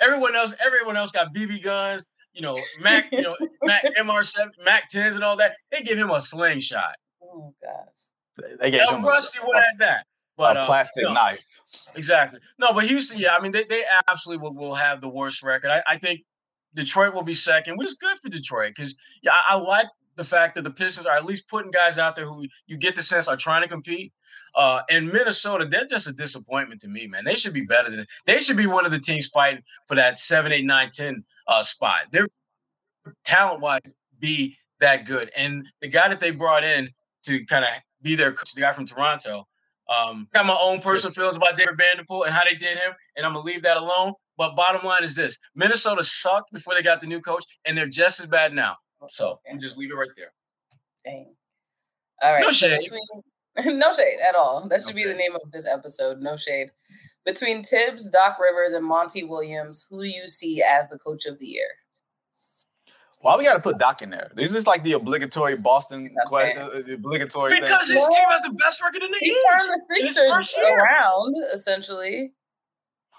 Everyone 0.00 0.34
else, 0.34 0.54
everyone 0.64 0.96
else 0.96 1.10
got 1.10 1.34
BB 1.34 1.62
guns. 1.62 2.06
You 2.32 2.42
know, 2.42 2.56
Mac, 2.80 3.10
you 3.12 3.22
know, 3.22 3.36
Mac 3.62 3.84
MR7, 3.98 4.50
Mac 4.64 4.90
10s, 4.90 5.14
and 5.14 5.24
all 5.24 5.36
that. 5.36 5.56
They 5.72 5.82
give 5.82 5.98
him 5.98 6.10
a 6.10 6.20
slingshot. 6.20 6.94
Oh 7.22 7.54
gosh. 7.62 8.10
They 8.60 8.70
gave 8.70 8.88
him 8.88 9.04
Rusty 9.04 9.38
a, 9.42 9.46
would 9.46 9.56
have 9.56 9.78
that. 9.78 10.06
But, 10.36 10.56
a 10.56 10.60
uh, 10.60 10.66
plastic 10.66 11.02
no, 11.02 11.12
knife. 11.12 11.44
Exactly. 11.94 12.40
No, 12.58 12.72
but 12.72 12.86
Houston, 12.86 13.18
yeah, 13.18 13.36
I 13.36 13.40
mean, 13.40 13.52
they, 13.52 13.64
they 13.64 13.84
absolutely 14.08 14.42
will, 14.42 14.54
will 14.54 14.74
have 14.74 15.00
the 15.00 15.08
worst 15.08 15.42
record. 15.42 15.70
I, 15.70 15.82
I 15.86 15.98
think 15.98 16.20
Detroit 16.74 17.14
will 17.14 17.22
be 17.22 17.34
second, 17.34 17.76
which 17.76 17.88
is 17.88 17.94
good 17.94 18.18
for 18.20 18.28
Detroit 18.28 18.72
because 18.74 18.96
yeah, 19.22 19.32
I, 19.32 19.54
I, 19.54 19.56
like 19.56 19.86
the 20.16 20.24
fact 20.24 20.54
that 20.54 20.62
the 20.62 20.70
Pistons 20.70 21.06
are 21.06 21.16
at 21.16 21.24
least 21.24 21.48
putting 21.48 21.70
guys 21.70 21.98
out 21.98 22.16
there 22.16 22.26
who 22.26 22.46
you 22.66 22.78
get 22.78 22.96
the 22.96 23.02
sense 23.02 23.28
are 23.28 23.36
trying 23.36 23.62
to 23.62 23.68
compete. 23.68 24.12
Uh, 24.54 24.82
and 24.90 25.12
Minnesota, 25.12 25.66
they're 25.66 25.86
just 25.86 26.08
a 26.08 26.12
disappointment 26.12 26.80
to 26.82 26.88
me, 26.88 27.06
man. 27.06 27.24
They 27.24 27.34
should 27.34 27.54
be 27.54 27.62
better 27.62 27.90
than 27.90 28.06
they 28.26 28.38
should 28.38 28.56
be 28.56 28.66
one 28.66 28.84
of 28.84 28.92
the 28.92 28.98
teams 28.98 29.26
fighting 29.26 29.62
for 29.86 29.94
that 29.94 30.18
seven, 30.18 30.52
eight, 30.52 30.64
nine, 30.64 30.90
ten 30.92 31.24
uh, 31.46 31.62
spot. 31.62 32.00
They're 32.12 32.28
talent 33.24 33.60
wise 33.60 33.80
be 34.18 34.56
that 34.80 35.06
good. 35.06 35.30
And 35.36 35.66
the 35.80 35.88
guy 35.88 36.08
that 36.08 36.20
they 36.20 36.30
brought 36.30 36.64
in 36.64 36.90
to 37.24 37.44
kind 37.46 37.64
of 37.64 37.70
be 38.02 38.14
their 38.14 38.32
coach, 38.32 38.54
the 38.54 38.60
guy 38.60 38.72
from 38.72 38.86
Toronto, 38.86 39.46
um, 39.88 40.28
got 40.32 40.46
my 40.46 40.56
own 40.60 40.80
personal 40.80 41.12
feelings 41.12 41.36
about 41.36 41.56
David 41.56 41.76
Vanderpool 41.76 42.24
and 42.24 42.32
how 42.32 42.44
they 42.44 42.54
did 42.54 42.78
him, 42.78 42.92
and 43.16 43.26
I'm 43.26 43.32
gonna 43.32 43.44
leave 43.44 43.62
that 43.62 43.76
alone. 43.76 44.14
But 44.36 44.54
bottom 44.54 44.86
line 44.86 45.02
is 45.02 45.16
this: 45.16 45.38
Minnesota 45.54 46.04
sucked 46.04 46.52
before 46.52 46.74
they 46.74 46.82
got 46.82 47.00
the 47.00 47.06
new 47.06 47.20
coach, 47.20 47.44
and 47.64 47.76
they're 47.76 47.88
just 47.88 48.20
as 48.20 48.26
bad 48.26 48.52
now. 48.54 48.76
So 49.08 49.40
and 49.46 49.60
just 49.60 49.76
leave 49.76 49.90
it 49.90 49.94
right 49.94 50.10
there. 50.16 50.32
Dang. 51.04 51.34
All 52.22 52.34
right. 52.34 52.42
No 52.42 52.52
shade. 52.52 52.78
Between, 52.78 53.00
no 53.64 53.92
shade 53.92 54.18
at 54.26 54.34
all. 54.34 54.68
That 54.68 54.80
should 54.80 54.96
no 54.96 55.02
be 55.02 55.08
the 55.08 55.14
name 55.14 55.34
of 55.34 55.50
this 55.52 55.66
episode. 55.66 56.20
No 56.20 56.36
shade. 56.36 56.70
Between 57.24 57.62
Thibs, 57.62 58.06
Doc 58.06 58.38
Rivers, 58.40 58.72
and 58.72 58.84
Monty 58.84 59.24
Williams, 59.24 59.86
who 59.90 60.02
do 60.02 60.08
you 60.08 60.26
see 60.26 60.62
as 60.62 60.88
the 60.88 60.98
coach 60.98 61.26
of 61.26 61.38
the 61.38 61.46
year? 61.46 61.68
Why 63.20 63.36
we 63.36 63.44
got 63.44 63.54
to 63.54 63.60
put 63.60 63.78
Doc 63.78 64.00
in 64.00 64.08
there? 64.08 64.30
This 64.34 64.54
is 64.54 64.66
like 64.66 64.82
the 64.82 64.92
obligatory 64.92 65.54
Boston 65.56 66.06
okay. 66.06 66.28
question, 66.28 66.58
uh, 66.58 66.94
obligatory 66.94 67.60
because 67.60 67.86
thing. 67.86 67.96
his 67.96 68.06
team 68.06 68.24
has 68.30 68.42
the 68.42 68.52
best 68.52 68.82
record 68.82 69.02
in 69.02 69.10
the 69.10 69.18
he 69.20 69.26
East. 69.26 69.38
He 69.38 69.58
turned 69.58 70.06
the 70.06 70.10
Sixers 70.10 70.54
around, 70.70 71.34
essentially. 71.52 72.32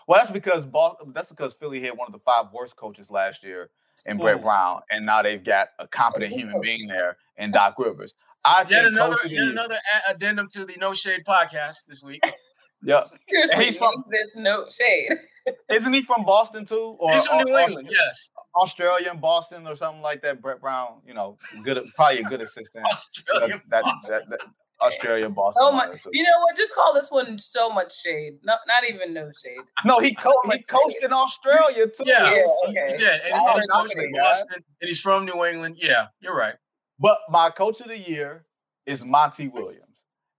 Well, 0.08 0.20
that's 0.20 0.32
because 0.32 0.65
Boston, 0.65 1.12
that's 1.13 1.30
because 1.30 1.54
Philly 1.54 1.82
had 1.82 1.96
one 1.96 2.08
of 2.08 2.13
the 2.13 2.20
five 2.20 2.48
worst 2.52 2.76
coaches 2.76 3.12
last 3.12 3.44
year 3.44 3.70
in 4.08 4.17
Brett 4.17 4.41
Brown, 4.41 4.82
and 4.89 5.06
now 5.06 5.22
they've 5.22 5.44
got 5.44 5.70
a 5.78 5.88
competent 5.88 6.34
human 6.34 6.60
being 6.62 6.88
there 6.88 7.17
in 7.38 7.52
Doc 7.52 7.76
Rivers. 7.78 8.15
I 8.44 8.66
yet 8.70 8.86
another 8.86 9.18
yet 9.28 9.44
another 9.44 9.78
addendum 10.08 10.48
to 10.50 10.66
the 10.66 10.76
No 10.80 10.94
Shade 10.94 11.24
podcast 11.26 11.86
this 11.88 12.02
week. 12.02 12.22
yeah, 12.84 13.04
he's 13.28 13.78
from 13.78 13.94
this 14.10 14.36
No 14.36 14.66
Shade. 14.70 15.12
Isn't 15.72 15.94
he 15.94 16.02
from 16.02 16.26
Boston 16.26 16.66
too? 16.66 16.98
Or, 17.00 17.14
he's 17.14 17.26
from 17.26 17.44
New 17.44 17.58
England. 17.58 17.90
Yes. 17.92 18.32
Australian 18.56 19.20
Boston 19.20 19.68
or 19.68 19.76
something 19.76 20.02
like 20.02 20.22
that. 20.24 20.42
Brett 20.42 20.60
Brown, 20.60 21.02
you 21.06 21.14
know, 21.14 21.38
good, 21.64 21.84
probably 21.96 22.20
a 22.20 22.24
good 22.24 22.42
assistant. 22.42 22.86
Australian 22.86 23.62
that, 23.70 23.84
that, 24.08 24.30
that, 24.30 24.40
Australian 24.82 25.34
Boston. 25.34 25.64
Oh 25.66 25.72
my! 25.72 25.86
You 26.12 26.24
know 26.24 26.40
what? 26.40 26.58
Just 26.58 26.74
call 26.74 26.94
this 26.94 27.12
one 27.12 27.38
so 27.38 27.70
much 27.70 28.02
shade. 28.02 28.34
No, 28.44 28.56
not 28.68 28.88
even 28.90 29.14
no 29.14 29.32
shade. 29.32 29.58
No, 29.86 30.00
he 30.00 30.14
co- 30.16 30.34
he 30.52 30.62
coached 30.68 30.98
shade. 31.00 31.06
in 31.06 31.14
Australia 31.14 31.86
too. 31.88 32.04
Yeah, 32.06 32.34
yeah 32.34 32.44
okay. 32.68 32.92
He 32.92 32.98
did, 32.98 33.22
and 33.22 33.36
he 33.36 33.68
coached 33.68 33.96
Boston, 34.14 34.64
and 34.82 34.88
he's 34.88 35.00
from 35.00 35.26
New 35.26 35.46
England. 35.46 35.78
Yeah, 35.80 36.08
you're 36.20 36.36
right. 36.36 36.56
But 37.02 37.18
my 37.30 37.50
coach 37.50 37.82
of 37.82 37.88
the 37.88 37.98
year 37.98 38.46
is 38.86 39.04
Monty 39.04 39.50
Williams, 39.50 39.86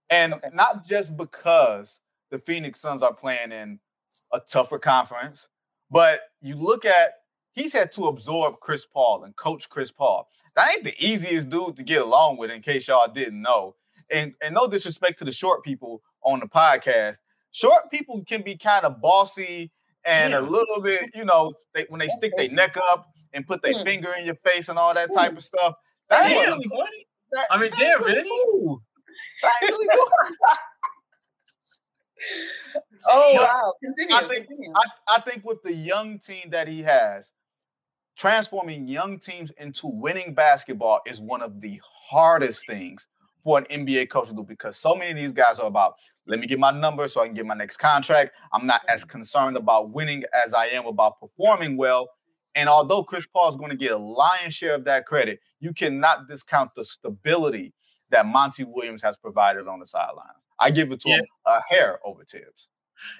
and 0.09 0.33
okay. 0.33 0.49
not 0.53 0.85
just 0.85 1.15
because 1.17 1.99
the 2.31 2.39
Phoenix 2.39 2.79
Suns 2.79 3.03
are 3.03 3.13
playing 3.13 3.51
in 3.51 3.79
a 4.31 4.39
tougher 4.39 4.79
conference, 4.79 5.47
but 5.91 6.21
you 6.41 6.55
look 6.55 6.85
at 6.85 7.15
he's 7.51 7.73
had 7.73 7.91
to 7.93 8.07
absorb 8.07 8.59
Chris 8.59 8.85
Paul 8.85 9.25
and 9.25 9.35
coach 9.35 9.69
Chris 9.69 9.91
Paul. 9.91 10.27
That 10.55 10.71
ain't 10.73 10.83
the 10.83 10.95
easiest 11.03 11.49
dude 11.49 11.75
to 11.75 11.83
get 11.83 12.01
along 12.01 12.37
with, 12.37 12.49
in 12.49 12.61
case 12.61 12.87
y'all 12.87 13.11
didn't 13.11 13.41
know 13.41 13.75
and 14.09 14.33
and 14.41 14.55
no 14.55 14.67
disrespect 14.67 15.19
to 15.19 15.25
the 15.25 15.31
short 15.31 15.63
people 15.63 16.01
on 16.23 16.39
the 16.39 16.45
podcast, 16.45 17.17
short 17.51 17.89
people 17.91 18.23
can 18.27 18.41
be 18.41 18.55
kind 18.55 18.85
of 18.85 19.01
bossy 19.01 19.71
and 20.05 20.31
yeah. 20.31 20.39
a 20.39 20.41
little 20.41 20.81
bit, 20.81 21.11
you 21.13 21.25
know, 21.25 21.53
they, 21.73 21.85
when 21.89 21.99
they 21.99 22.09
stick 22.09 22.33
their 22.35 22.49
neck 22.49 22.77
up 22.91 23.07
and 23.33 23.47
put 23.47 23.61
their 23.61 23.73
mm. 23.73 23.83
finger 23.83 24.13
in 24.13 24.25
your 24.25 24.35
face 24.35 24.69
and 24.69 24.77
all 24.77 24.93
that 24.93 25.13
type 25.13 25.35
of 25.37 25.43
stuff. 25.43 25.75
That 26.13 26.29
damn, 26.29 26.59
really, 26.59 27.07
that, 27.31 27.45
I 27.49 27.57
mean, 27.57 27.71
damn, 27.77 28.03
really? 28.03 28.29
Cool. 28.29 28.81
That 29.41 29.53
really 29.61 29.87
cool. 29.93 30.09
oh 33.07 33.33
wow! 33.35 33.73
Continue. 33.83 34.15
I 34.15 34.27
think 34.27 34.47
continue. 34.47 34.73
I, 34.75 35.15
I 35.15 35.21
think 35.21 35.43
with 35.43 35.61
the 35.63 35.73
young 35.73 36.19
team 36.19 36.49
that 36.51 36.67
he 36.67 36.81
has, 36.83 37.29
transforming 38.15 38.87
young 38.87 39.19
teams 39.19 39.51
into 39.57 39.87
winning 39.87 40.33
basketball 40.33 41.01
is 41.05 41.19
one 41.19 41.41
of 41.41 41.61
the 41.61 41.81
hardest 41.83 42.65
things 42.67 43.07
for 43.43 43.57
an 43.57 43.65
NBA 43.65 44.09
coach 44.09 44.29
to 44.29 44.33
do 44.33 44.43
because 44.43 44.77
so 44.77 44.95
many 44.95 45.11
of 45.11 45.17
these 45.17 45.33
guys 45.33 45.59
are 45.59 45.67
about 45.67 45.95
let 46.25 46.39
me 46.39 46.47
get 46.47 46.59
my 46.59 46.71
number 46.71 47.07
so 47.07 47.21
I 47.21 47.25
can 47.25 47.35
get 47.35 47.45
my 47.45 47.55
next 47.55 47.77
contract. 47.77 48.31
I'm 48.53 48.65
not 48.65 48.81
as 48.87 49.03
mm. 49.03 49.09
concerned 49.09 49.57
about 49.57 49.89
winning 49.89 50.23
as 50.45 50.53
I 50.53 50.67
am 50.67 50.85
about 50.85 51.19
performing 51.19 51.75
well. 51.75 52.07
And 52.55 52.69
although 52.69 53.03
Chris 53.03 53.25
Paul 53.25 53.49
is 53.49 53.55
going 53.55 53.71
to 53.71 53.77
get 53.77 53.91
a 53.91 53.97
lion's 53.97 54.53
share 54.53 54.75
of 54.75 54.83
that 54.85 55.05
credit, 55.05 55.39
you 55.59 55.73
cannot 55.73 56.27
discount 56.27 56.71
the 56.75 56.85
stability 56.85 57.73
that 58.11 58.25
Monty 58.25 58.63
Williams 58.63 59.01
has 59.01 59.17
provided 59.17 59.67
on 59.67 59.79
the 59.79 59.87
sideline. 59.87 60.27
I 60.59 60.71
give 60.71 60.91
it 60.91 61.01
to 61.01 61.09
yeah. 61.09 61.17
him 61.17 61.25
a 61.47 61.59
hair 61.67 61.99
over 62.05 62.23
Thibs. 62.23 62.69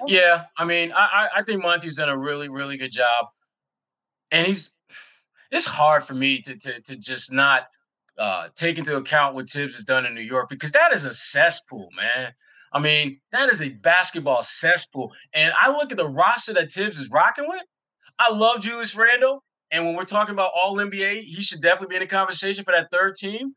Yeah, 0.07 0.45
I 0.57 0.65
mean, 0.65 0.93
I 0.95 1.29
I 1.35 1.43
think 1.43 1.61
Monty's 1.61 1.95
done 1.95 2.09
a 2.09 2.17
really 2.17 2.47
really 2.47 2.77
good 2.77 2.91
job, 2.91 3.27
and 4.31 4.47
he's. 4.47 4.71
It's 5.51 5.65
hard 5.65 6.05
for 6.05 6.13
me 6.13 6.41
to 6.41 6.57
to 6.57 6.81
to 6.81 6.95
just 6.95 7.31
not 7.31 7.67
uh, 8.17 8.49
take 8.55 8.77
into 8.77 8.95
account 8.95 9.35
what 9.35 9.49
Thibs 9.49 9.75
has 9.75 9.85
done 9.85 10.05
in 10.05 10.13
New 10.13 10.21
York 10.21 10.49
because 10.49 10.71
that 10.71 10.93
is 10.93 11.03
a 11.03 11.13
cesspool, 11.13 11.89
man. 11.95 12.33
I 12.71 12.79
mean, 12.79 13.19
that 13.31 13.49
is 13.49 13.61
a 13.61 13.69
basketball 13.69 14.41
cesspool. 14.41 15.11
And 15.33 15.53
I 15.59 15.69
look 15.69 15.91
at 15.91 15.97
the 15.97 16.07
roster 16.07 16.53
that 16.53 16.71
Thibs 16.71 16.99
is 16.99 17.09
rocking 17.09 17.47
with. 17.47 17.61
I 18.19 18.31
love 18.31 18.61
Julius 18.61 18.95
Randle. 18.95 19.43
And 19.71 19.85
when 19.85 19.95
we're 19.95 20.05
talking 20.05 20.33
about 20.33 20.51
all 20.55 20.75
NBA, 20.75 21.23
he 21.23 21.41
should 21.41 21.61
definitely 21.61 21.93
be 21.93 21.95
in 21.95 22.07
the 22.07 22.07
conversation 22.07 22.63
for 22.63 22.71
that 22.71 22.91
third 22.91 23.15
team. 23.15 23.53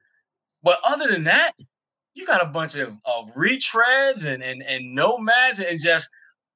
But 0.62 0.78
other 0.82 1.08
than 1.08 1.24
that, 1.24 1.52
you 2.14 2.24
got 2.24 2.42
a 2.42 2.46
bunch 2.46 2.74
of, 2.76 2.94
of 3.04 3.28
retreads 3.36 4.24
and, 4.24 4.42
and, 4.42 4.62
and 4.62 4.94
nomads 4.94 5.60
and 5.60 5.78
just 5.80 6.08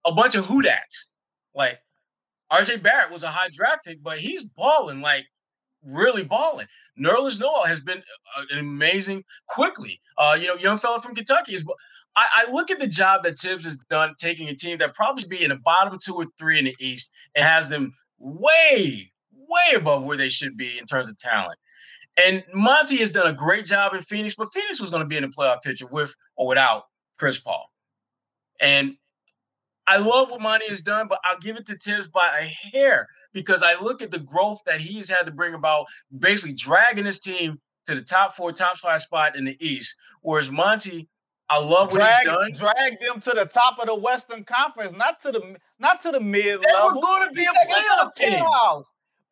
a 0.07 0.13
bunch 0.13 0.35
of 0.35 0.47
hoodats. 0.47 1.05
Like 1.55 1.79
RJ 2.51 2.83
Barrett 2.83 3.13
was 3.13 3.23
a 3.23 3.31
high 3.31 3.51
draft 3.53 3.85
pick, 3.85 4.03
but 4.03 4.19
he's 4.19 4.45
balling 4.45 5.03
like 5.03 5.27
really 5.85 6.25
balling. 6.25 6.67
Nerlens 6.99 7.39
Noel 7.39 7.65
has 7.65 7.81
been 7.81 8.03
uh, 8.37 8.45
an 8.51 8.59
amazing 8.59 9.23
quickly. 9.49 10.01
Uh, 10.19 10.37
you 10.41 10.47
know, 10.47 10.55
young 10.55 10.79
fella 10.79 11.01
from 11.01 11.15
Kentucky 11.15 11.55
is. 11.55 11.65
I, 12.17 12.45
I, 12.47 12.53
look 12.53 12.71
at 12.71 12.81
the 12.81 12.87
job 12.87 13.23
that 13.23 13.39
Thibs 13.39 13.65
has 13.65 13.77
done, 13.89 14.15
taking 14.19 14.49
a 14.49 14.55
team 14.55 14.79
that 14.79 14.95
probably 14.95 15.21
should 15.21 15.31
be 15.31 15.45
in 15.45 15.51
the 15.51 15.57
bottom 15.57 15.99
two 16.03 16.15
or 16.15 16.27
three 16.39 16.59
in 16.59 16.65
the 16.65 16.77
East 16.81 17.13
and 17.35 17.45
has 17.45 17.69
them 17.69 17.95
way, 18.19 19.13
way 19.33 19.75
above 19.75 20.03
where 20.03 20.17
they 20.17 20.29
should 20.29 20.57
be 20.57 20.79
in 20.79 20.87
terms 20.87 21.09
of 21.09 21.17
talent. 21.17 21.59
And 22.23 22.43
Monty 22.53 22.97
has 22.99 23.13
done 23.13 23.29
a 23.29 23.33
great 23.33 23.65
job 23.65 23.95
in 23.95 24.03
Phoenix, 24.03 24.35
but 24.35 24.53
Phoenix 24.53 24.81
was 24.81 24.91
going 24.91 25.03
to 25.03 25.09
be 25.09 25.17
in 25.17 25.23
the 25.23 25.29
playoff 25.29 25.63
picture 25.63 25.87
with 25.87 26.15
or 26.37 26.49
without 26.49 26.85
Chris 27.19 27.39
Paul. 27.39 27.71
And 28.61 28.97
I 29.87 29.97
love 29.97 30.31
what 30.31 30.41
Monty 30.41 30.69
has 30.69 30.83
done, 30.83 31.09
but 31.09 31.21
I'll 31.25 31.39
give 31.39 31.57
it 31.57 31.67
to 31.67 31.77
Thibs 31.77 32.09
by 32.09 32.39
a 32.39 32.45
hair 32.45 33.09
because 33.33 33.63
I 33.63 33.81
look 33.81 34.03
at 34.03 34.11
the 34.11 34.19
growth 34.19 34.61
that 34.67 34.81
he's 34.81 35.09
had 35.09 35.25
to 35.25 35.33
bring 35.33 35.55
about, 35.55 35.87
basically 36.19 36.55
dragging 36.55 37.05
his 37.05 37.21
team 37.21 37.59
to 37.87 37.95
the 37.95 38.03
top 38.03 38.37
four, 38.37 38.53
top 38.53 38.79
five 38.79 39.01
spot 39.01 39.37
in 39.37 39.45
the 39.45 39.57
East. 39.65 39.97
Whereas 40.23 40.51
Monty, 40.51 41.09
I 41.51 41.59
love 41.59 41.91
what 41.91 41.99
drag, 41.99 42.21
he's 42.21 42.27
done. 42.27 42.53
Drag 42.53 43.01
them 43.01 43.21
to 43.21 43.31
the 43.31 43.45
top 43.45 43.79
of 43.79 43.87
the 43.87 43.95
Western 43.95 44.45
Conference, 44.45 44.97
not 44.97 45.21
to 45.23 45.33
the 45.33 45.57
not 45.79 46.03
to 46.03 46.13
the 46.13 46.21
mid 46.21 46.61
level. 46.61 46.95
We're 46.95 47.01
going 47.01 47.29
to 47.29 47.35
be 47.35 47.45
a 47.45 47.69
playoff 47.69 48.15
team. 48.15 48.43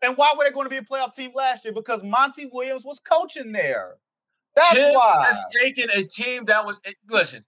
And 0.02 0.16
why 0.16 0.32
were 0.36 0.44
they 0.44 0.50
going 0.50 0.66
to 0.66 0.70
be 0.70 0.76
a 0.76 0.82
playoff 0.82 1.14
team 1.14 1.32
last 1.34 1.64
year? 1.64 1.74
Because 1.74 2.02
Monty 2.02 2.48
Williams 2.52 2.84
was 2.84 3.00
coaching 3.00 3.52
there. 3.52 3.94
That's 4.54 4.74
Tim 4.74 4.94
why. 4.94 5.26
Has 5.26 5.40
taken 5.52 5.88
a 5.94 6.02
team 6.02 6.44
that 6.46 6.66
was 6.66 6.80
eh, 6.84 6.92
listen. 7.08 7.44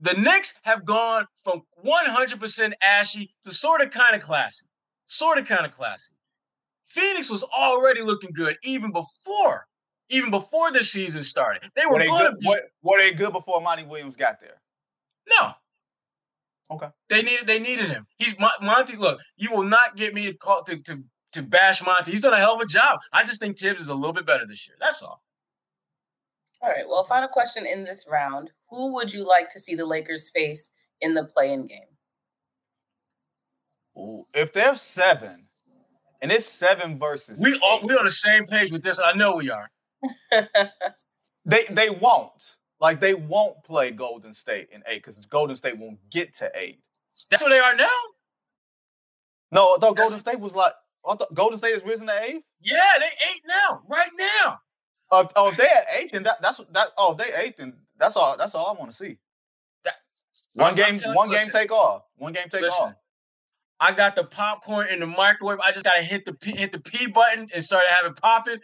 The 0.00 0.14
Knicks 0.14 0.58
have 0.62 0.84
gone 0.84 1.26
from 1.44 1.62
100% 1.86 2.72
ashy 2.82 3.32
to 3.44 3.52
sort 3.52 3.80
of 3.80 3.90
kind 3.90 4.14
of 4.14 4.22
classy 4.22 4.66
sort 5.06 5.38
of 5.38 5.46
kind 5.46 5.66
of 5.66 5.72
classy. 5.72 6.14
Phoenix 6.86 7.30
was 7.30 7.42
already 7.42 8.02
looking 8.02 8.30
good 8.32 8.56
even 8.62 8.92
before, 8.92 9.66
even 10.08 10.30
before 10.30 10.72
the 10.72 10.82
season 10.82 11.22
started. 11.22 11.70
They 11.74 11.86
were, 11.86 11.92
were 11.92 12.04
going 12.04 12.32
to 12.32 12.36
be. 12.36 12.48
Were, 12.48 12.60
were 12.82 12.98
they 12.98 13.12
good 13.12 13.32
before 13.32 13.60
Monty 13.60 13.84
Williams 13.84 14.16
got 14.16 14.40
there? 14.40 14.60
No. 15.28 15.52
Okay. 16.70 16.88
They 17.08 17.22
needed 17.22 17.46
they 17.46 17.58
needed 17.58 17.90
him. 17.90 18.06
He's 18.18 18.34
Monty. 18.60 18.96
Look, 18.96 19.18
you 19.36 19.50
will 19.50 19.64
not 19.64 19.96
get 19.96 20.14
me 20.14 20.26
to 20.26 20.34
call 20.34 20.62
to 20.64 20.78
to 20.78 21.02
to 21.32 21.42
bash 21.42 21.84
Monty. 21.84 22.12
He's 22.12 22.20
done 22.20 22.32
a 22.32 22.38
hell 22.38 22.54
of 22.54 22.60
a 22.60 22.66
job. 22.66 23.00
I 23.12 23.24
just 23.24 23.40
think 23.40 23.58
Thibs 23.58 23.80
is 23.80 23.88
a 23.88 23.94
little 23.94 24.12
bit 24.12 24.26
better 24.26 24.46
this 24.46 24.66
year. 24.66 24.76
That's 24.80 25.02
all. 25.02 25.22
All 26.62 26.70
right. 26.70 26.88
Well, 26.88 27.04
final 27.04 27.28
question 27.28 27.66
in 27.66 27.84
this 27.84 28.06
round: 28.10 28.50
Who 28.70 28.94
would 28.94 29.12
you 29.12 29.26
like 29.26 29.50
to 29.50 29.60
see 29.60 29.74
the 29.74 29.84
Lakers 29.84 30.30
face 30.30 30.70
in 31.00 31.12
the 31.14 31.24
play-in 31.24 31.66
game? 31.66 31.80
if 34.34 34.52
there's 34.52 34.80
seven, 34.80 35.46
and 36.20 36.32
it's 36.32 36.46
seven 36.46 36.98
versus 36.98 37.38
we 37.38 37.58
all 37.62 37.80
we 37.86 37.94
on 37.94 38.04
the 38.04 38.10
same 38.10 38.44
page 38.46 38.72
with 38.72 38.82
this. 38.82 38.98
I 38.98 39.12
know 39.12 39.36
we 39.36 39.50
are. 39.50 39.70
they 41.44 41.64
they 41.70 41.90
won't 41.90 42.56
like 42.80 43.00
they 43.00 43.14
won't 43.14 43.62
play 43.64 43.90
Golden 43.90 44.34
State 44.34 44.68
in 44.72 44.82
eight 44.86 45.04
because 45.04 45.24
Golden 45.26 45.56
State 45.56 45.78
won't 45.78 45.98
get 46.10 46.34
to 46.36 46.50
eight. 46.54 46.80
That's 47.30 47.42
where 47.42 47.50
they 47.50 47.58
are 47.58 47.74
now. 47.74 47.90
No, 49.52 49.74
I 49.74 49.76
thought 49.80 49.96
Golden 49.96 50.18
State 50.18 50.40
was 50.40 50.54
like 50.54 50.72
I 51.08 51.14
thought 51.14 51.34
Golden 51.34 51.58
State 51.58 51.74
is 51.74 51.84
risen 51.84 52.06
to 52.06 52.22
eight. 52.22 52.44
Yeah, 52.60 52.98
they 52.98 53.06
eight 53.06 53.42
now, 53.46 53.82
right 53.88 54.10
now. 54.18 54.58
Uh, 55.10 55.26
oh, 55.36 55.48
if 55.48 55.56
they're 55.56 55.84
eight, 55.96 56.12
then 56.12 56.22
that, 56.24 56.40
that's 56.40 56.60
that. 56.72 56.88
Oh, 56.96 57.12
if 57.12 57.18
they 57.18 57.32
eight, 57.36 57.56
then 57.58 57.74
that's 57.98 58.16
all. 58.16 58.36
That's 58.36 58.54
all 58.54 58.66
I 58.66 58.78
want 58.78 58.90
to 58.90 58.96
see. 58.96 59.18
That, 59.84 59.94
one 60.54 60.74
game, 60.74 60.98
one 61.14 61.28
game 61.28 61.48
take 61.52 61.70
off. 61.70 62.02
One 62.16 62.32
game 62.32 62.48
take 62.48 62.62
listen, 62.62 62.86
off. 62.86 62.94
I 63.80 63.92
got 63.92 64.16
the 64.16 64.24
popcorn 64.24 64.88
in 64.88 65.00
the 65.00 65.06
microwave. 65.06 65.58
I 65.60 65.72
just 65.72 65.84
gotta 65.84 66.02
hit 66.02 66.24
the 66.24 66.32
P, 66.32 66.56
hit 66.56 66.72
the 66.72 66.80
P 66.80 67.06
button 67.06 67.48
and 67.54 67.62
start 67.62 67.84
having 67.88 68.14
popping. 68.14 68.58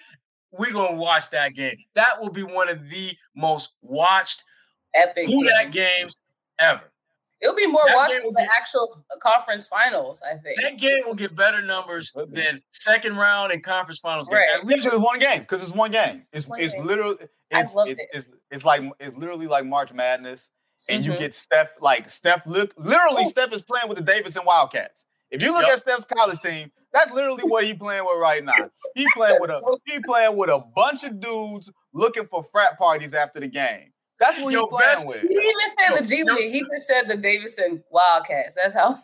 We're 0.52 0.72
gonna 0.72 0.96
watch 0.96 1.30
that 1.30 1.54
game. 1.54 1.76
That 1.94 2.20
will 2.20 2.30
be 2.30 2.42
one 2.42 2.68
of 2.68 2.88
the 2.88 3.12
most 3.34 3.74
watched 3.82 4.44
epic 4.94 5.26
who 5.26 5.44
that 5.44 5.70
games 5.72 6.16
ever. 6.58 6.82
It'll 7.40 7.56
be 7.56 7.66
more 7.66 7.82
that 7.86 7.96
watched 7.96 8.22
than 8.22 8.32
the 8.34 8.48
actual 8.58 9.02
conference 9.22 9.66
finals, 9.66 10.20
I 10.22 10.36
think. 10.36 10.60
That 10.60 10.76
game 10.76 11.00
will 11.06 11.14
get 11.14 11.34
better 11.34 11.62
numbers 11.62 12.12
than 12.28 12.60
second 12.70 13.16
round 13.16 13.52
and 13.52 13.62
conference 13.62 13.98
finals. 13.98 14.28
Right. 14.30 14.46
At 14.54 14.66
least 14.66 14.84
it's 14.84 14.94
one 14.96 15.18
game 15.18 15.40
because 15.40 15.62
it's 15.62 15.72
one 15.72 15.90
game. 15.90 16.26
It's 16.32 16.46
one 16.46 16.60
it's 16.60 16.74
game. 16.74 16.84
literally 16.84 17.16
it's 17.50 17.72
it's, 17.74 17.88
it. 17.88 18.08
it's, 18.12 18.30
it's 18.50 18.64
like 18.64 18.82
it's 19.00 19.16
literally 19.16 19.46
like 19.46 19.64
March 19.64 19.92
Madness 19.92 20.50
and 20.88 21.02
mm-hmm. 21.02 21.12
you 21.12 21.18
get 21.18 21.34
Steph, 21.34 21.80
like 21.80 22.10
Steph, 22.10 22.46
look, 22.46 22.72
literally, 22.76 23.24
Ooh. 23.24 23.30
Steph 23.30 23.52
is 23.52 23.62
playing 23.62 23.88
with 23.88 23.98
the 23.98 24.04
Davidson 24.04 24.42
Wildcats. 24.46 25.04
If 25.30 25.42
you 25.42 25.52
look 25.52 25.62
yep. 25.62 25.74
at 25.74 25.80
Steph's 25.80 26.04
college 26.04 26.40
team, 26.40 26.70
that's 26.92 27.12
literally 27.12 27.44
what 27.44 27.64
he's 27.64 27.76
playing 27.76 28.04
with 28.04 28.18
right 28.18 28.44
now. 28.44 28.70
He 28.94 29.06
playing 29.16 29.38
with 29.40 29.50
a 29.50 29.62
he 29.86 30.00
playing 30.00 30.36
with 30.36 30.50
a 30.50 30.62
bunch 30.74 31.04
of 31.04 31.20
dudes 31.20 31.70
looking 31.92 32.26
for 32.26 32.42
frat 32.42 32.78
parties 32.78 33.14
after 33.14 33.40
the 33.40 33.46
game. 33.46 33.92
That's 34.18 34.38
what 34.40 34.52
he's 34.52 34.62
playing 34.68 34.94
best, 34.94 35.06
with. 35.06 35.22
He 35.22 35.28
even 35.28 35.54
said 35.78 35.98
the 35.98 36.04
G 36.04 36.24
League. 36.24 36.52
He 36.52 36.60
just 36.60 36.86
said 36.86 37.08
the 37.08 37.16
Davidson 37.16 37.82
Wildcats. 37.90 38.54
That's 38.54 38.74
how. 38.74 39.02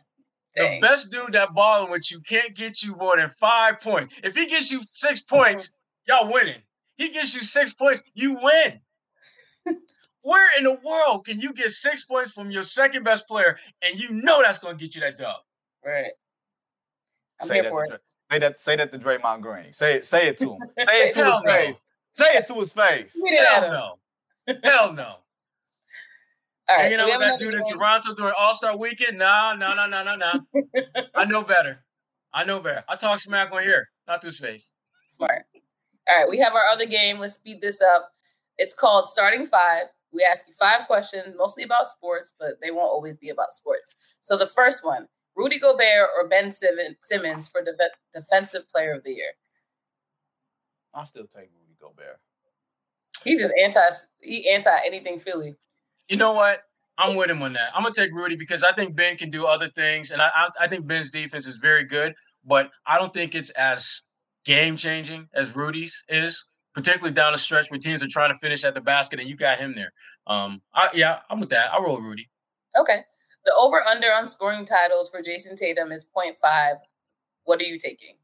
Dang. 0.55 0.81
The 0.81 0.87
best 0.87 1.11
dude 1.11 1.33
that 1.33 1.55
balling 1.55 1.91
with 1.91 2.11
you 2.11 2.21
can't 2.21 2.55
get 2.55 2.83
you 2.83 2.97
more 2.97 3.17
than 3.17 3.31
five 3.31 3.81
points. 3.81 4.15
If 4.23 4.35
he 4.35 4.47
gets 4.47 4.71
you 4.71 4.83
six 4.93 5.21
uh-huh. 5.21 5.37
points, 5.37 5.73
y'all 6.07 6.33
winning. 6.33 6.61
He 6.97 7.11
gets 7.11 7.35
you 7.35 7.43
six 7.43 7.75
points, 7.75 8.03
you 8.15 8.35
win. 8.43 8.81
Where 10.23 10.49
in 10.59 10.65
the 10.65 10.79
world 10.85 11.27
can 11.27 11.41
you 11.41 11.53
get 11.53 11.71
six 11.71 12.05
points 12.05 12.33
from 12.33 12.51
your 12.51 12.63
second 12.63 13.05
best 13.05 13.29
player 13.29 13.59
and 13.83 14.01
you 14.01 14.11
know 14.11 14.43
that's 14.43 14.59
going 14.59 14.77
to 14.77 14.83
get 14.83 14.95
you 14.95 15.03
that 15.03 15.19
dub? 15.19 15.37
Right. 15.87 16.13
I'm 17.41 17.47
say 17.47 17.55
here 17.55 17.63
that 17.63 17.71
for 17.71 17.87
to, 17.87 17.95
it. 17.95 18.01
Say 18.33 18.39
that. 18.41 18.61
Say 18.61 18.77
that 18.77 18.93
to 18.93 18.99
Draymond 18.99 19.41
Green. 19.43 19.73
Say 19.73 19.95
it. 19.95 20.05
Say 20.05 20.27
it 20.27 20.39
to 20.39 20.55
him. 20.55 20.59
Say 20.79 21.09
it 21.09 21.15
to 21.15 21.25
his 21.25 21.43
no. 21.45 21.53
face. 21.53 21.81
Say 22.13 22.37
it 22.37 22.49
to 22.49 22.55
his 22.55 22.73
face. 22.73 23.17
Hell 23.49 23.71
no. 23.71 24.57
Hell 24.65 24.93
no. 24.95 25.17
All 26.69 26.77
right, 26.77 26.91
you 26.91 26.97
so 26.97 27.07
know 27.07 27.21
that 27.21 27.39
dude 27.39 27.53
game. 27.53 27.63
in 27.65 27.73
Toronto 27.73 28.13
during 28.15 28.33
All 28.37 28.53
Star 28.53 28.77
Weekend? 28.77 29.19
No, 29.19 29.55
no, 29.57 29.75
no, 29.75 29.87
no, 29.87 30.03
no, 30.03 30.17
no. 30.17 30.33
I 31.15 31.25
know 31.25 31.45
better. 31.45 31.85
I 32.35 32.43
know 32.45 32.59
better. 32.59 32.83
I 32.89 32.97
talk 32.97 33.21
smack 33.21 33.53
on 33.53 33.63
here, 33.63 33.89
not 34.09 34.21
to 34.23 34.29
his 34.29 34.39
face. 34.41 34.71
Smart. 35.07 35.45
All 36.09 36.19
right, 36.19 36.29
we 36.29 36.39
have 36.39 36.55
our 36.55 36.67
other 36.67 36.87
game. 36.87 37.21
Let's 37.21 37.35
speed 37.35 37.61
this 37.61 37.81
up. 37.81 38.11
It's 38.59 38.75
called 38.75 39.09
Starting 39.09 39.47
Five. 39.47 39.85
We 40.13 40.27
ask 40.29 40.49
you 40.49 40.55
five 40.59 40.89
questions, 40.89 41.37
mostly 41.39 41.63
about 41.63 41.87
sports, 41.87 42.33
but 42.37 42.61
they 42.61 42.73
won't 42.73 42.91
always 42.91 43.17
be 43.17 43.29
about 43.29 43.53
sports. 43.53 43.95
So 44.23 44.37
the 44.37 44.47
first 44.49 44.85
one 44.85 45.07
Rudy 45.37 45.59
Gobert 45.59 46.09
or 46.17 46.29
Ben 46.29 46.51
Simmons 46.51 47.49
for 47.49 47.63
def- 47.63 47.77
Defensive 48.13 48.69
Player 48.71 48.93
of 48.93 49.05
the 49.05 49.13
Year? 49.13 49.33
I'll 50.95 51.07
still 51.07 51.27
take 51.27 51.51
Rudy 51.59 51.77
Gobert. 51.81 52.19
He 53.23 53.37
just 53.37 53.53
anti 53.63 53.81
he 54.21 54.49
anti 54.51 54.79
anything 54.87 55.19
Philly. 55.19 55.55
You 56.09 56.17
know 56.17 56.33
what? 56.33 56.63
I'm 56.99 57.17
with 57.17 57.29
him 57.29 57.43
on 57.43 57.53
that. 57.53 57.71
I'm 57.75 57.83
gonna 57.83 57.95
take 57.95 58.13
Rudy 58.13 58.37
because 58.37 58.65
I 58.65 58.73
think 58.73 58.97
Ben 58.97 59.17
can 59.17 59.31
do 59.31 59.45
other 59.45 59.69
things, 59.69 60.11
and 60.11 60.23
I 60.23 60.31
I, 60.35 60.49
I 60.61 60.69
think 60.69 60.87
Ben's 60.87 61.11
defense 61.11 61.47
is 61.47 61.57
very 61.57 61.85
good, 61.85 62.15
but 62.45 62.71
I 62.87 62.99
don't 62.99 63.13
think 63.13 63.35
it's 63.35 63.51
as 63.51 64.03
game 64.45 64.77
changing 64.77 65.29
as 65.35 65.55
Rudy's 65.55 66.03
is 66.09 66.45
particularly 66.75 67.13
down 67.13 67.33
the 67.33 67.39
stretch 67.39 67.71
where 67.71 67.81
teams 67.81 68.03
are 68.03 68.09
trying 68.09 68.33
to 68.33 68.39
finish 68.39 68.65
at 68.65 68.75
the 68.75 68.81
basket, 68.81 69.19
and 69.19 69.29
you 69.29 69.37
got 69.37 69.59
him 69.59 69.75
there. 69.75 69.93
Um, 70.27 70.63
I, 70.75 70.91
yeah, 70.95 71.19
I'm 71.29 71.41
with 71.41 71.51
that. 71.51 71.73
I 71.73 71.83
roll 71.83 72.01
Rudy. 72.01 72.29
Okay. 72.79 73.01
The 73.47 73.55
over 73.55 73.83
under 73.83 74.13
on 74.13 74.27
scoring 74.27 74.67
titles 74.67 75.09
for 75.09 75.23
Jayson 75.23 75.57
Tatum 75.57 75.93
is 75.93 76.05
0.5. 76.05 76.75
What 77.45 77.61
are 77.61 77.65
you 77.65 77.79
taking? 77.79 78.17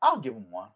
I'll 0.00 0.18
give 0.18 0.34
him 0.34 0.50
one. 0.50 0.68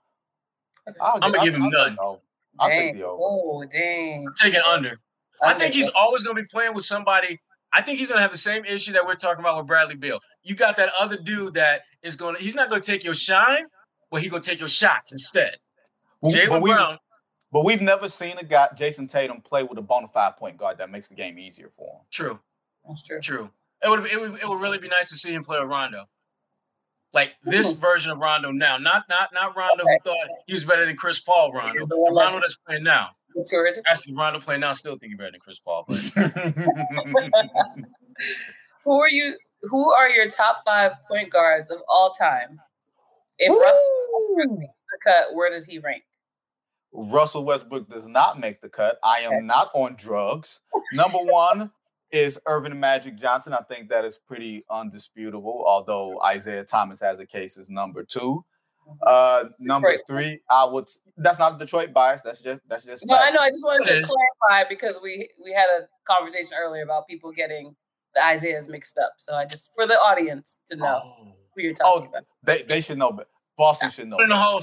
Okay. 0.88 0.98
I'll 1.00 1.14
I'm 1.14 1.20
gonna 1.32 1.38
I'll- 1.38 1.44
give 1.44 1.54
him 1.54 1.62
I'll 1.62 1.70
none. 1.70 1.88
take 1.88 1.96
the 1.96 2.02
over. 2.02 2.20
I'll 2.58 2.68
take 2.70 2.94
the 2.94 3.02
over. 3.06 3.18
Oh, 3.22 3.64
dang. 3.70 4.26
I'm 4.26 4.34
taking 4.40 4.60
under. 4.60 4.98
I 5.42 5.48
Under. 5.52 5.60
think 5.60 5.74
he's 5.74 5.88
always 5.90 6.22
going 6.22 6.36
to 6.36 6.42
be 6.42 6.48
playing 6.48 6.72
with 6.74 6.84
somebody. 6.84 7.38
I 7.72 7.82
think 7.82 7.98
he's 7.98 8.08
going 8.08 8.16
to 8.18 8.22
have 8.22 8.30
the 8.32 8.38
same 8.38 8.64
issue 8.64 8.92
that 8.94 9.04
we're 9.04 9.14
talking 9.16 9.40
about 9.40 9.58
with 9.58 9.66
Bradley 9.66 9.94
Beal. 9.96 10.18
You 10.42 10.54
got 10.54 10.76
that 10.78 10.90
other 10.98 11.16
dude 11.18 11.52
that 11.54 11.82
is 12.02 12.16
going 12.16 12.36
to, 12.36 12.42
he's 12.42 12.54
not 12.54 12.70
going 12.70 12.80
to 12.80 12.86
take 12.90 13.04
your 13.04 13.14
shine, 13.14 13.64
but 14.10 14.22
he's 14.22 14.30
going 14.30 14.40
to 14.42 14.48
take 14.48 14.58
your 14.60 14.68
shots 14.70 15.12
instead. 15.12 15.58
But, 16.22 16.32
Jaylen 16.32 16.62
Brown, 16.62 16.98
but 17.52 17.64
we've 17.66 17.82
never 17.82 18.08
seen 18.08 18.38
a 18.38 18.44
guy, 18.44 18.68
Jayson 18.74 19.08
Tatum, 19.10 19.42
play 19.42 19.62
with 19.62 19.76
a 19.76 19.82
bona 19.82 20.08
fide 20.08 20.36
point 20.38 20.56
guard 20.56 20.78
that 20.78 20.88
makes 20.90 21.08
the 21.08 21.14
game 21.14 21.38
easier 21.38 21.68
for 21.68 21.96
him. 21.96 22.00
true, 22.10 22.38
That's 22.88 23.02
true. 23.02 23.20
true. 23.20 23.50
It 23.84 23.90
would, 23.90 24.06
it 24.06 24.20
would, 24.20 24.40
it 24.40 24.48
would 24.48 24.60
really 24.60 24.78
be 24.78 24.88
nice 24.88 25.10
to 25.10 25.16
see 25.16 25.32
him 25.32 25.44
play 25.44 25.60
with 25.60 25.68
Rondo. 25.68 26.06
Like 27.12 27.32
hmm. 27.44 27.50
this 27.50 27.72
version 27.72 28.10
of 28.10 28.18
Rondo 28.18 28.50
now, 28.50 28.78
not 28.78 29.04
not 29.08 29.32
not 29.32 29.56
Rondo 29.56 29.84
Okay. 29.84 29.98
who 30.04 30.10
thought 30.10 30.28
he 30.46 30.54
was 30.54 30.64
better 30.64 30.84
than 30.84 30.96
Chris 30.96 31.20
Paul. 31.20 31.52
Rondo, 31.52 31.86
The 31.86 31.96
one 31.96 32.14
Rondo 32.14 32.36
that- 32.38 32.42
that's 32.42 32.56
playing 32.66 32.84
now. 32.84 33.10
Matured. 33.34 33.78
Actually, 33.86 34.14
Rondo 34.14 34.40
playing 34.40 34.62
now 34.62 34.72
still 34.72 34.96
think 34.98 35.12
he's 35.12 35.18
better 35.18 35.30
than 35.30 35.40
Chris 35.40 35.58
Paul. 35.58 35.84
But 35.86 35.98
Who 38.84 39.00
are 39.00 39.08
you? 39.08 39.36
Who 39.62 39.92
are 39.92 40.08
your 40.08 40.28
top 40.28 40.62
five 40.64 40.92
point 41.08 41.30
guards 41.30 41.70
of 41.70 41.78
all 41.88 42.12
time? 42.12 42.60
If 43.38 43.50
Russell 43.50 44.34
Westbrook 44.36 44.58
makes 44.58 44.72
the 44.90 45.10
cut, 45.10 45.34
where 45.34 45.50
does 45.50 45.66
he 45.66 45.78
rank? 45.78 46.02
Russell 46.92 47.44
Westbrook 47.44 47.90
does 47.90 48.06
not 48.06 48.40
make 48.40 48.62
the 48.62 48.68
cut. 48.68 48.98
I 49.02 49.20
am 49.20 49.46
not 49.46 49.70
on 49.74 49.96
drugs. 49.96 50.60
Number 50.94 51.18
one 51.18 51.70
is 52.12 52.38
Earvin 52.46 52.76
Magic 52.78 53.16
Johnson. 53.16 53.52
I 53.52 53.62
think 53.68 53.88
that 53.90 54.04
is 54.04 54.18
pretty 54.18 54.64
undisputable, 54.70 55.64
although 55.66 56.20
Isaiah 56.22 56.64
Thomas 56.64 57.00
has 57.00 57.20
a 57.20 57.26
case 57.26 57.58
as 57.58 57.68
number 57.68 58.04
two. 58.04 58.44
Uh, 59.02 59.46
number 59.58 59.90
Detroit. 59.90 60.06
three, 60.06 60.40
I 60.48 60.64
would. 60.64 60.86
That's 61.16 61.40
not 61.40 61.56
a 61.56 61.58
Detroit 61.58 61.92
bias. 61.92 62.22
That's 62.22 62.40
just 62.40 62.60
that's 62.68 62.84
just. 62.84 63.04
No, 63.04 63.16
I 63.16 63.30
know. 63.30 63.40
I 63.40 63.50
just 63.50 63.64
wanted 63.64 63.84
to 63.86 64.06
clarify 64.06 64.68
because 64.68 65.00
we 65.02 65.28
we 65.44 65.52
had 65.52 65.66
a 65.78 65.88
conversation 66.04 66.52
earlier 66.56 66.84
about 66.84 67.08
people 67.08 67.32
getting 67.32 67.74
the 68.14 68.24
Isaiahs 68.24 68.68
mixed 68.68 68.96
up. 68.98 69.14
So 69.18 69.34
I 69.34 69.44
just 69.44 69.72
for 69.74 69.86
the 69.88 69.94
audience 69.94 70.58
to 70.68 70.76
know 70.76 71.00
Oh, 71.04 71.32
who 71.56 71.62
you're 71.62 71.74
talking 71.74 72.06
Oh, 72.06 72.08
about. 72.10 72.24
they 72.44 72.62
they 72.62 72.80
should 72.80 72.98
know. 72.98 73.10
But 73.10 73.26
Boston 73.58 73.90
should 73.90 74.06
know. 74.06 74.16
put 74.18 74.22
in 74.22 74.28
the 74.28 74.34
better. 74.36 74.44
Hall 74.44 74.60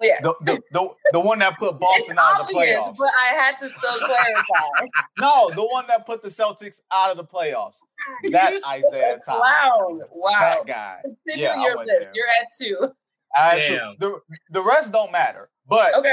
of 0.00 0.06
Yeah. 0.06 0.20
The, 0.22 0.34
the, 0.42 0.62
the, 0.72 0.88
the 1.12 1.20
one 1.20 1.38
that 1.40 1.58
put 1.58 1.78
Boston 1.80 2.06
it's 2.12 2.18
out 2.20 2.40
of 2.40 2.48
the 2.48 2.54
obvious, 2.56 2.76
playoffs. 2.78 2.96
but 2.98 3.08
I 3.18 3.42
had 3.42 3.58
to 3.58 3.68
still 3.68 3.98
clarify. 3.98 4.86
No, 5.20 5.50
the 5.54 5.64
one 5.64 5.86
that 5.88 6.06
put 6.06 6.22
the 6.22 6.28
Celtics 6.28 6.80
out 6.92 7.10
of 7.10 7.16
the 7.16 7.24
playoffs. 7.24 7.76
That 8.30 8.52
You're 8.52 8.60
Isaiah 8.68 9.14
a 9.16 9.18
Thomas. 9.20 9.24
Clown. 9.40 10.00
Wow. 10.12 10.30
That 10.40 10.66
guy. 10.66 10.98
Continue 11.02 11.44
Yeah, 11.44 11.62
your 11.62 11.76
list. 11.76 11.86
there. 11.88 12.12
You're 12.14 12.26
at 12.28 12.46
two. 12.60 12.92
I 13.36 13.40
had 13.56 13.68
to- 13.68 13.76
Damn. 13.76 13.94
the, 13.98 14.20
the 14.50 14.62
rest 14.62 14.92
don't 14.92 15.12
matter. 15.12 15.50
But 15.68 15.94
Okay. 15.94 16.10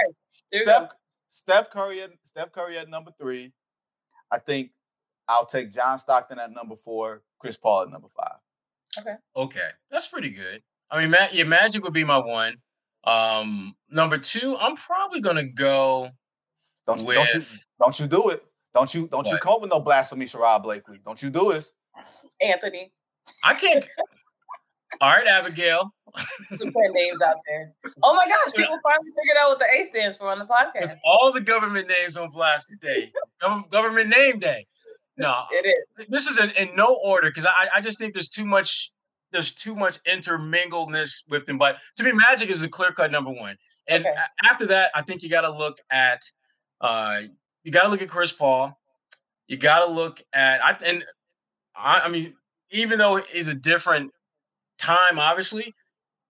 Steph. 0.64 0.90
Steph 1.30 1.70
Curry 1.72 2.02
at 2.02 2.12
Steph 2.26 2.52
Curry 2.52 2.78
at 2.78 2.90
number 2.90 3.12
three. 3.20 3.54
I 4.32 4.40
think 4.40 4.72
I'll 5.28 5.46
take 5.46 5.72
John 5.74 5.98
Stockton 6.00 6.40
at 6.40 6.52
number 6.52 6.76
four, 6.76 7.22
Chris 7.40 7.56
Paul 7.58 7.84
at 7.84 7.90
number 7.90 8.08
five. 8.16 8.36
Okay, 9.00 9.16
Okay. 9.38 9.70
that's 9.90 10.08
pretty 10.08 10.30
good. 10.30 10.62
I 10.90 11.02
mean, 11.02 11.12
Ma- 11.12 11.30
yeah, 11.32 11.46
Magic 11.46 11.84
would 11.84 11.94
be 11.94 12.04
my 12.04 12.18
one. 12.18 12.56
Um, 13.04 13.76
number 13.89 14.18
two, 14.18 14.58
I'm 14.60 14.76
probably 14.76 15.22
gonna 15.22 15.43
go 15.43 16.10
Don't 16.88 16.99
you 17.02 17.08
with. 17.08 17.16
don't 17.18 17.34
you 17.34 17.45
don't 17.80 17.99
you 17.99 18.08
do 18.08 18.30
it. 18.30 18.45
Don't 18.74 18.93
you 18.93 19.08
don't 19.08 19.28
you 19.28 19.38
come 19.38 19.62
with 19.62 19.70
no 19.70 19.80
blasphemy, 19.80 20.26
Sherrod 20.26 20.64
Blakely. 20.64 20.99
Don't 21.04 21.22
you 21.22 21.30
do 21.30 21.52
it. 21.52 21.66
Anthony. 22.41 22.91
I 23.43 23.54
can't. 23.54 23.88
All 25.02 25.10
right, 25.10 25.26
Abigail. 25.26 25.93
Some 26.56 26.72
put 26.74 26.91
names 26.91 27.22
out 27.22 27.38
there. 27.47 27.74
Oh 28.04 28.14
my 28.14 28.28
gosh, 28.28 28.54
people 28.54 28.78
finally 28.84 29.10
figured 29.18 29.38
out 29.39 29.49
what 29.49 29.60
the 29.60 29.66
A 29.66 29.86
stands 29.86 30.18
for 30.18 30.30
on 30.30 30.39
the 30.39 30.45
With 30.45 30.52
podcast. 30.91 30.97
all 31.06 31.32
the 31.32 31.39
government 31.39 31.88
names 31.88 32.18
on 32.18 32.30
blast 32.32 32.70
today. 32.70 33.12
Government 33.72 34.10
name 34.10 34.39
day. 34.39 34.68
No, 35.18 35.43
It 35.52 35.66
is. 35.99 36.08
this 36.10 36.28
is 36.28 36.38
in, 36.38 36.49
in 36.52 36.76
no 36.76 36.99
order 37.04 37.30
because 37.30 37.45
I, 37.45 37.70
I 37.76 37.82
just 37.82 37.97
think 37.97 38.14
there's 38.14 38.30
too 38.30 38.45
much 38.45 38.91
there's 39.32 39.54
too 39.54 39.76
much 39.76 40.02
intermingledness 40.04 41.24
with 41.30 41.46
them. 41.46 41.58
But 41.58 41.78
to 41.98 42.04
me, 42.04 42.12
Magic 42.12 42.50
is 42.50 42.62
a 42.62 42.68
clear 42.70 42.92
cut 42.92 43.12
number 43.12 43.32
one. 43.32 43.58
And 43.88 44.06
Okay. 44.06 44.16
after 44.44 44.66
that, 44.68 44.92
I 44.96 45.02
think 45.02 45.24
you 45.24 45.30
got 45.30 45.42
to 45.42 45.52
look 45.52 45.78
at 45.90 46.22
uh 46.82 47.22
you 47.64 47.72
got 47.72 47.84
to 47.84 47.90
look 47.90 48.02
at 48.02 48.10
Chris 48.10 48.32
Paul. 48.32 48.78
You 49.48 49.58
got 49.58 49.86
to 49.86 49.92
look 49.92 50.22
at 50.34 50.64
I 50.64 50.78
and 50.86 51.04
I, 51.76 52.02
I 52.02 52.10
mean 52.10 52.36
even 52.72 53.00
though 53.00 53.18
it's 53.18 53.50
a 53.50 53.54
different 53.54 54.12
time, 54.78 55.20
obviously, 55.20 55.74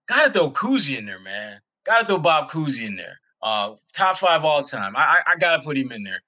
got 0.08 0.26
to 0.26 0.32
throw 0.32 0.50
Cousy 0.50 0.98
in 0.98 1.06
there, 1.06 1.20
man. 1.20 1.60
Got 1.84 2.00
to 2.00 2.06
throw 2.06 2.18
Bob 2.18 2.50
Cousy 2.50 2.84
in 2.86 2.96
there. 2.96 3.18
Uh, 3.42 3.74
top 3.92 4.18
five 4.18 4.44
all 4.44 4.62
time. 4.62 4.94
I 4.96 5.00
I, 5.00 5.32
I 5.32 5.36
got 5.36 5.56
to 5.56 5.62
put 5.62 5.76
him 5.76 5.92
in 5.92 6.02
there 6.02 6.20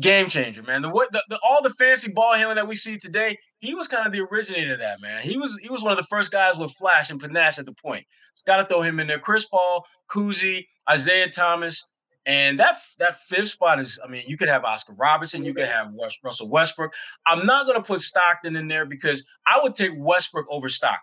game 0.00 0.28
changer, 0.28 0.62
man. 0.62 0.82
The 0.82 0.88
what 0.88 1.12
the, 1.12 1.22
the 1.28 1.38
all 1.42 1.62
the 1.62 1.70
fancy 1.70 2.12
ball 2.12 2.34
handling 2.34 2.56
that 2.56 2.66
we 2.66 2.74
see 2.74 2.98
today, 2.98 3.38
he 3.64 3.74
was 3.74 3.88
kind 3.88 4.06
of 4.06 4.12
the 4.12 4.20
originator 4.20 4.74
of 4.74 4.80
that, 4.80 5.00
man. 5.00 5.22
He 5.22 5.36
was 5.36 5.58
he 5.58 5.68
was 5.68 5.82
one 5.82 5.92
of 5.92 5.98
the 5.98 6.04
first 6.04 6.30
guys 6.30 6.56
with 6.56 6.72
flash 6.72 7.10
and 7.10 7.20
panache 7.20 7.58
at 7.58 7.66
the 7.66 7.72
point. 7.72 8.06
It's 8.32 8.42
got 8.42 8.56
to 8.58 8.66
throw 8.66 8.82
him 8.82 9.00
in 9.00 9.06
there. 9.06 9.18
Chris 9.18 9.46
Paul, 9.46 9.84
Cousy, 10.10 10.66
Isaiah 10.90 11.30
Thomas, 11.30 11.90
and 12.26 12.58
that 12.58 12.78
that 12.98 13.20
fifth 13.22 13.50
spot 13.50 13.80
is. 13.80 13.98
I 14.04 14.08
mean, 14.08 14.24
you 14.26 14.36
could 14.36 14.48
have 14.48 14.64
Oscar 14.64 14.94
Robertson, 14.94 15.44
you 15.44 15.54
could 15.54 15.66
have 15.68 15.92
West, 15.92 16.18
Russell 16.22 16.48
Westbrook. 16.48 16.92
I'm 17.26 17.46
not 17.46 17.66
gonna 17.66 17.82
put 17.82 18.00
Stockton 18.00 18.56
in 18.56 18.68
there 18.68 18.86
because 18.86 19.26
I 19.46 19.60
would 19.62 19.74
take 19.74 19.92
Westbrook 19.96 20.46
over 20.50 20.68
Stockton. 20.68 21.00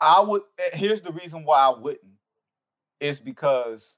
I 0.00 0.20
would 0.20 0.42
eh, 0.58 0.76
here's 0.76 1.00
the 1.00 1.12
reason 1.12 1.44
why 1.44 1.58
I 1.60 1.78
wouldn't. 1.78 2.00
Is 3.00 3.20
because 3.20 3.96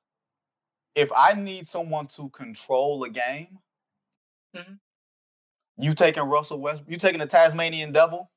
if 0.94 1.10
I 1.16 1.34
need 1.34 1.66
someone 1.66 2.06
to 2.08 2.28
control 2.30 3.04
a 3.04 3.10
game, 3.10 3.58
Mhm. 4.54 4.78
You 5.76 5.94
taking 5.94 6.22
Russell 6.24 6.60
Westbrook, 6.60 6.90
you 6.90 6.96
taking 6.98 7.20
the 7.20 7.26
Tasmanian 7.26 7.92
devil, 7.92 8.30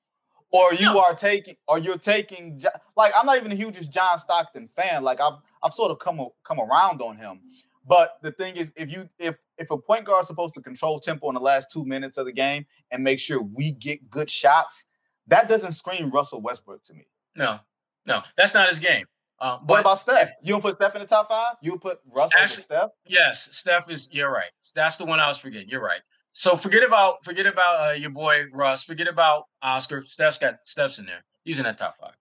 or 0.52 0.74
you 0.74 0.86
No. 0.88 1.00
are 1.02 1.16
taking, 1.16 1.56
or 1.68 1.78
you're 1.80 1.98
taking 1.98 2.62
like 2.98 3.14
I'm 3.16 3.26
not 3.26 3.38
even 3.38 3.50
the 3.52 3.56
hugest 3.56 3.92
John 3.92 4.20
Stockton 4.20 4.68
fan. 4.68 5.04
Like 5.04 5.20
I've 5.22 5.34
I've 5.64 5.74
sort 5.74 5.92
of 5.92 6.00
come 6.00 6.26
come 6.44 6.60
around 6.60 7.02
on 7.02 7.18
him. 7.18 7.42
But 7.86 8.18
the 8.22 8.32
thing 8.32 8.56
is, 8.56 8.72
if 8.76 8.92
you 8.92 9.10
if 9.18 9.42
if 9.58 9.72
a 9.72 9.78
point 9.78 10.06
guard 10.06 10.22
is 10.24 10.28
supposed 10.28 10.54
to 10.56 10.62
control 10.62 11.00
tempo 11.00 11.28
in 11.30 11.34
the 11.36 11.40
last 11.42 11.72
two 11.72 11.86
minutes 11.86 12.18
of 12.18 12.26
the 12.26 12.32
game 12.34 12.66
and 12.92 13.04
make 13.04 13.20
sure 13.20 13.42
we 13.42 13.72
get 13.72 14.10
good 14.10 14.30
shots, 14.30 14.86
that 15.28 15.48
doesn't 15.48 15.72
scream 15.74 16.10
Russell 16.10 16.42
Westbrook 16.42 16.84
to 16.86 16.94
me. 16.94 17.08
No, 17.36 17.60
no, 18.06 18.22
that's 18.38 18.54
not 18.54 18.70
his 18.70 18.80
game. 18.80 19.06
Um, 19.42 19.60
What 19.66 19.80
about 19.80 20.00
Steph? 20.00 20.32
You 20.44 20.52
don't 20.54 20.62
put 20.62 20.76
Steph 20.76 20.96
in 20.96 21.02
the 21.02 21.08
top 21.08 21.30
five? 21.30 21.56
You 21.62 21.78
put 21.78 22.00
Russell 22.14 22.40
Actually- 22.42 22.64
Steph? 22.64 22.90
Yes, 23.06 23.48
Steph 23.56 23.90
is. 23.90 24.10
You're 24.12 24.30
right. 24.32 24.52
That's 24.76 24.98
the 24.98 25.06
one 25.06 25.20
I 25.22 25.28
was 25.28 25.38
forgetting. 25.38 25.70
You're 25.70 25.82
right. 25.82 26.02
So 26.34 26.56
forget 26.56 26.84
about 26.84 27.24
forget 27.26 27.46
about 27.46 27.90
uh, 27.90 27.94
your 27.94 28.12
boy 28.12 28.46
Russ. 28.54 28.84
Forget 28.84 29.08
about 29.08 29.46
Oscar. 29.62 30.04
Steph's 30.08 30.38
got 30.38 30.56
Steph's 30.64 31.00
in 31.00 31.06
there. 31.06 31.24
He's 31.44 31.60
in 31.60 31.64
that 31.64 31.78
top 31.78 31.96
five. 32.00 32.14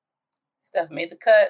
Steph 0.60 0.90
made 0.90 1.10
the 1.10 1.16
cut. 1.16 1.48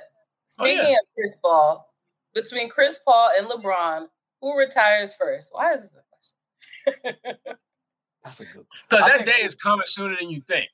Oh, 0.59 0.65
Speaking 0.65 0.79
yeah. 0.79 0.93
of 0.93 1.15
Chris 1.15 1.37
Paul, 1.43 1.93
between 2.35 2.69
Chris 2.69 3.01
Paul 3.05 3.31
and 3.39 3.49
LeBron, 3.49 4.07
who 4.41 4.59
retires 4.59 5.15
first? 5.15 5.51
Why 5.53 5.75
is 5.75 5.83
this 5.83 5.93
a 5.93 7.03
question? 7.13 7.17
That's 8.25 8.41
a 8.41 8.45
good. 8.45 8.67
Because 8.89 9.07
that 9.07 9.27
day 9.27 9.43
is 9.43 9.55
coming 9.55 9.87
sooner 9.87 10.17
than 10.19 10.31
you 10.31 10.41
think. 10.41 10.69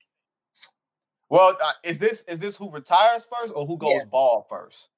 Well, 1.31 1.57
uh, 1.63 1.73
is 1.83 1.99
this 1.99 2.23
is 2.29 2.39
this 2.39 2.57
who 2.57 2.71
retires 2.71 3.27
first 3.33 3.53
or 3.57 3.67
who 3.67 3.77
goes 3.77 3.95
Yeah. 3.97 4.05
ball 4.05 4.47
first? 4.49 4.89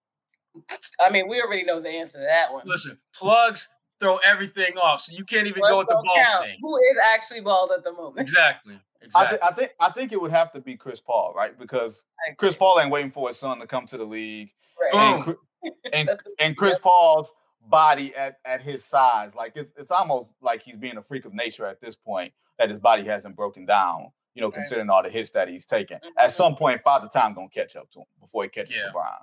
I 1.04 1.10
mean, 1.10 1.28
we 1.28 1.40
already 1.42 1.64
know 1.64 1.80
the 1.80 1.90
answer 1.90 2.18
to 2.18 2.24
that 2.24 2.52
one. 2.52 2.62
Listen, 2.66 2.98
plugs 3.14 3.68
throw 4.00 4.16
everything 4.18 4.76
off, 4.78 5.00
so 5.00 5.16
you 5.16 5.24
can't 5.24 5.46
even 5.46 5.62
Let's 5.62 5.72
go 5.72 5.78
with 5.78 5.88
the 5.88 5.94
don't 5.94 6.04
ball 6.04 6.14
count. 6.16 6.44
thing. 6.46 6.58
Who 6.60 6.76
is 6.76 6.96
actually 7.14 7.40
bald 7.40 7.70
at 7.76 7.82
the 7.84 7.92
moment? 7.92 8.18
Exactly. 8.20 8.74
I, 8.74 9.04
Exactly. 9.04 9.38
thi- 9.38 9.42
I 9.44 9.52
think 9.52 9.70
I 9.80 9.90
think 9.92 10.12
it 10.12 10.20
would 10.20 10.30
have 10.32 10.52
to 10.52 10.60
be 10.60 10.76
Chris 10.76 11.00
Paul, 11.00 11.32
right? 11.36 11.56
Because 11.58 12.04
Chris 12.38 12.56
Paul 12.56 12.80
ain't 12.80 12.90
waiting 12.90 13.10
for 13.10 13.28
his 13.28 13.38
son 13.38 13.58
to 13.60 13.66
come 13.66 13.86
to 13.86 13.96
the 13.96 14.04
league, 14.04 14.50
Right. 14.92 15.22
and, 15.26 15.72
and 15.92 16.20
and 16.40 16.56
Chris 16.56 16.78
Paul's 16.78 17.32
body 17.68 18.14
at 18.16 18.38
at 18.44 18.62
his 18.62 18.84
size, 18.84 19.32
like 19.34 19.52
it's 19.56 19.72
it's 19.76 19.90
almost 19.90 20.32
like 20.40 20.62
he's 20.62 20.76
being 20.76 20.96
a 20.96 21.02
freak 21.02 21.24
of 21.24 21.34
nature 21.34 21.66
at 21.66 21.80
this 21.80 21.94
point. 21.96 22.32
That 22.58 22.70
his 22.70 22.78
body 22.78 23.04
hasn't 23.04 23.36
broken 23.36 23.66
down, 23.66 24.10
you 24.34 24.40
know, 24.40 24.48
Right. 24.48 24.54
considering 24.54 24.88
all 24.90 25.02
the 25.02 25.10
hits 25.10 25.30
that 25.32 25.46
he's 25.48 25.66
taken. 25.66 25.98
Mhm. 25.98 26.10
At 26.18 26.32
some 26.32 26.56
point, 26.56 26.82
Father 26.82 27.06
Time 27.12 27.34
gonna 27.34 27.48
catch 27.50 27.76
up 27.76 27.90
to 27.92 28.00
him 28.00 28.06
before 28.18 28.42
he 28.44 28.48
catches 28.48 28.74
Yeah. 28.74 28.88
LeBron. 28.94 29.18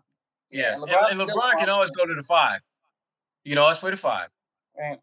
yeah. 0.51 0.74
and 0.76 0.84
And, 0.84 0.91
LeBron's 0.91 1.11
and 1.11 1.19
LeBron 1.21 1.57
can 1.59 1.69
always 1.69 1.89
go 1.91 2.05
to 2.05 2.13
the 2.13 2.21
five. 2.24 2.61
You 3.43 3.51
can 3.53 3.57
always 3.57 3.80
play 3.80 3.91
the 3.91 3.97
five. 3.97 4.30
Right. 4.78 4.99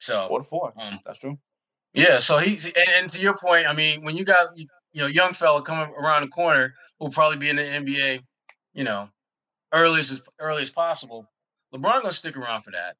So 0.00 0.28
Four 0.28 0.38
to 0.40 0.44
four. 0.44 0.72
um, 0.76 0.98
That's 1.04 1.18
true. 1.18 1.38
Yeah, 1.94 2.18
so 2.18 2.38
he's 2.38 2.64
and, 2.64 2.74
and 2.76 3.10
to 3.10 3.20
your 3.20 3.36
point, 3.36 3.66
I 3.66 3.72
mean, 3.72 4.02
when 4.02 4.16
you 4.16 4.24
got 4.24 4.56
you 4.56 4.66
know 4.94 5.06
young 5.06 5.32
fella 5.32 5.62
coming 5.62 5.94
around 5.96 6.22
the 6.22 6.28
corner 6.28 6.74
who'll 6.98 7.10
probably 7.10 7.38
be 7.38 7.48
in 7.48 7.56
the 7.56 7.62
NBA, 7.62 8.20
you 8.74 8.84
know, 8.84 9.08
earliest 9.72 10.12
as 10.12 10.22
early 10.40 10.62
as 10.62 10.70
possible, 10.70 11.26
LeBron 11.74 12.02
gonna 12.02 12.12
stick 12.12 12.36
around 12.36 12.62
for 12.62 12.72
that. 12.72 12.96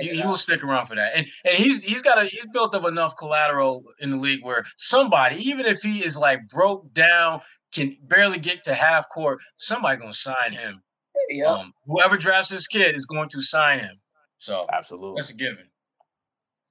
he, 0.00 0.10
he 0.10 0.22
will 0.26 0.36
stick 0.36 0.62
around 0.62 0.86
for 0.86 0.94
that. 0.96 1.12
And 1.16 1.26
and 1.44 1.56
he's 1.56 1.82
he's 1.82 2.02
got 2.02 2.22
a 2.22 2.26
he's 2.26 2.46
built 2.52 2.74
up 2.74 2.84
enough 2.84 3.16
collateral 3.16 3.82
in 4.00 4.10
the 4.10 4.16
league 4.16 4.44
where 4.44 4.66
somebody, 4.76 5.36
even 5.36 5.64
if 5.64 5.80
he 5.80 6.04
is 6.04 6.16
like 6.16 6.46
broke 6.48 6.92
down, 6.92 7.40
can 7.72 7.96
barely 8.02 8.38
get 8.38 8.64
to 8.64 8.74
half 8.74 9.08
court, 9.08 9.38
somebody 9.56 9.98
gonna 9.98 10.12
sign 10.12 10.52
him. 10.52 10.82
Yeah. 11.30 11.46
Um, 11.52 11.72
whoever 11.86 12.16
drafts 12.16 12.50
this 12.50 12.66
kid 12.66 12.94
is 12.94 13.06
going 13.06 13.30
to 13.30 13.42
sign 13.42 13.80
him. 13.80 13.98
So 14.38 14.66
absolutely, 14.72 15.20
that's 15.20 15.30
a 15.30 15.34
given. 15.34 15.68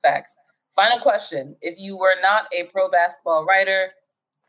Facts. 0.02 0.38
Final 0.76 1.00
question: 1.00 1.56
If 1.62 1.80
you 1.80 1.98
were 1.98 2.16
not 2.22 2.46
a 2.54 2.64
pro 2.72 2.90
basketball 2.90 3.46
writer, 3.46 3.92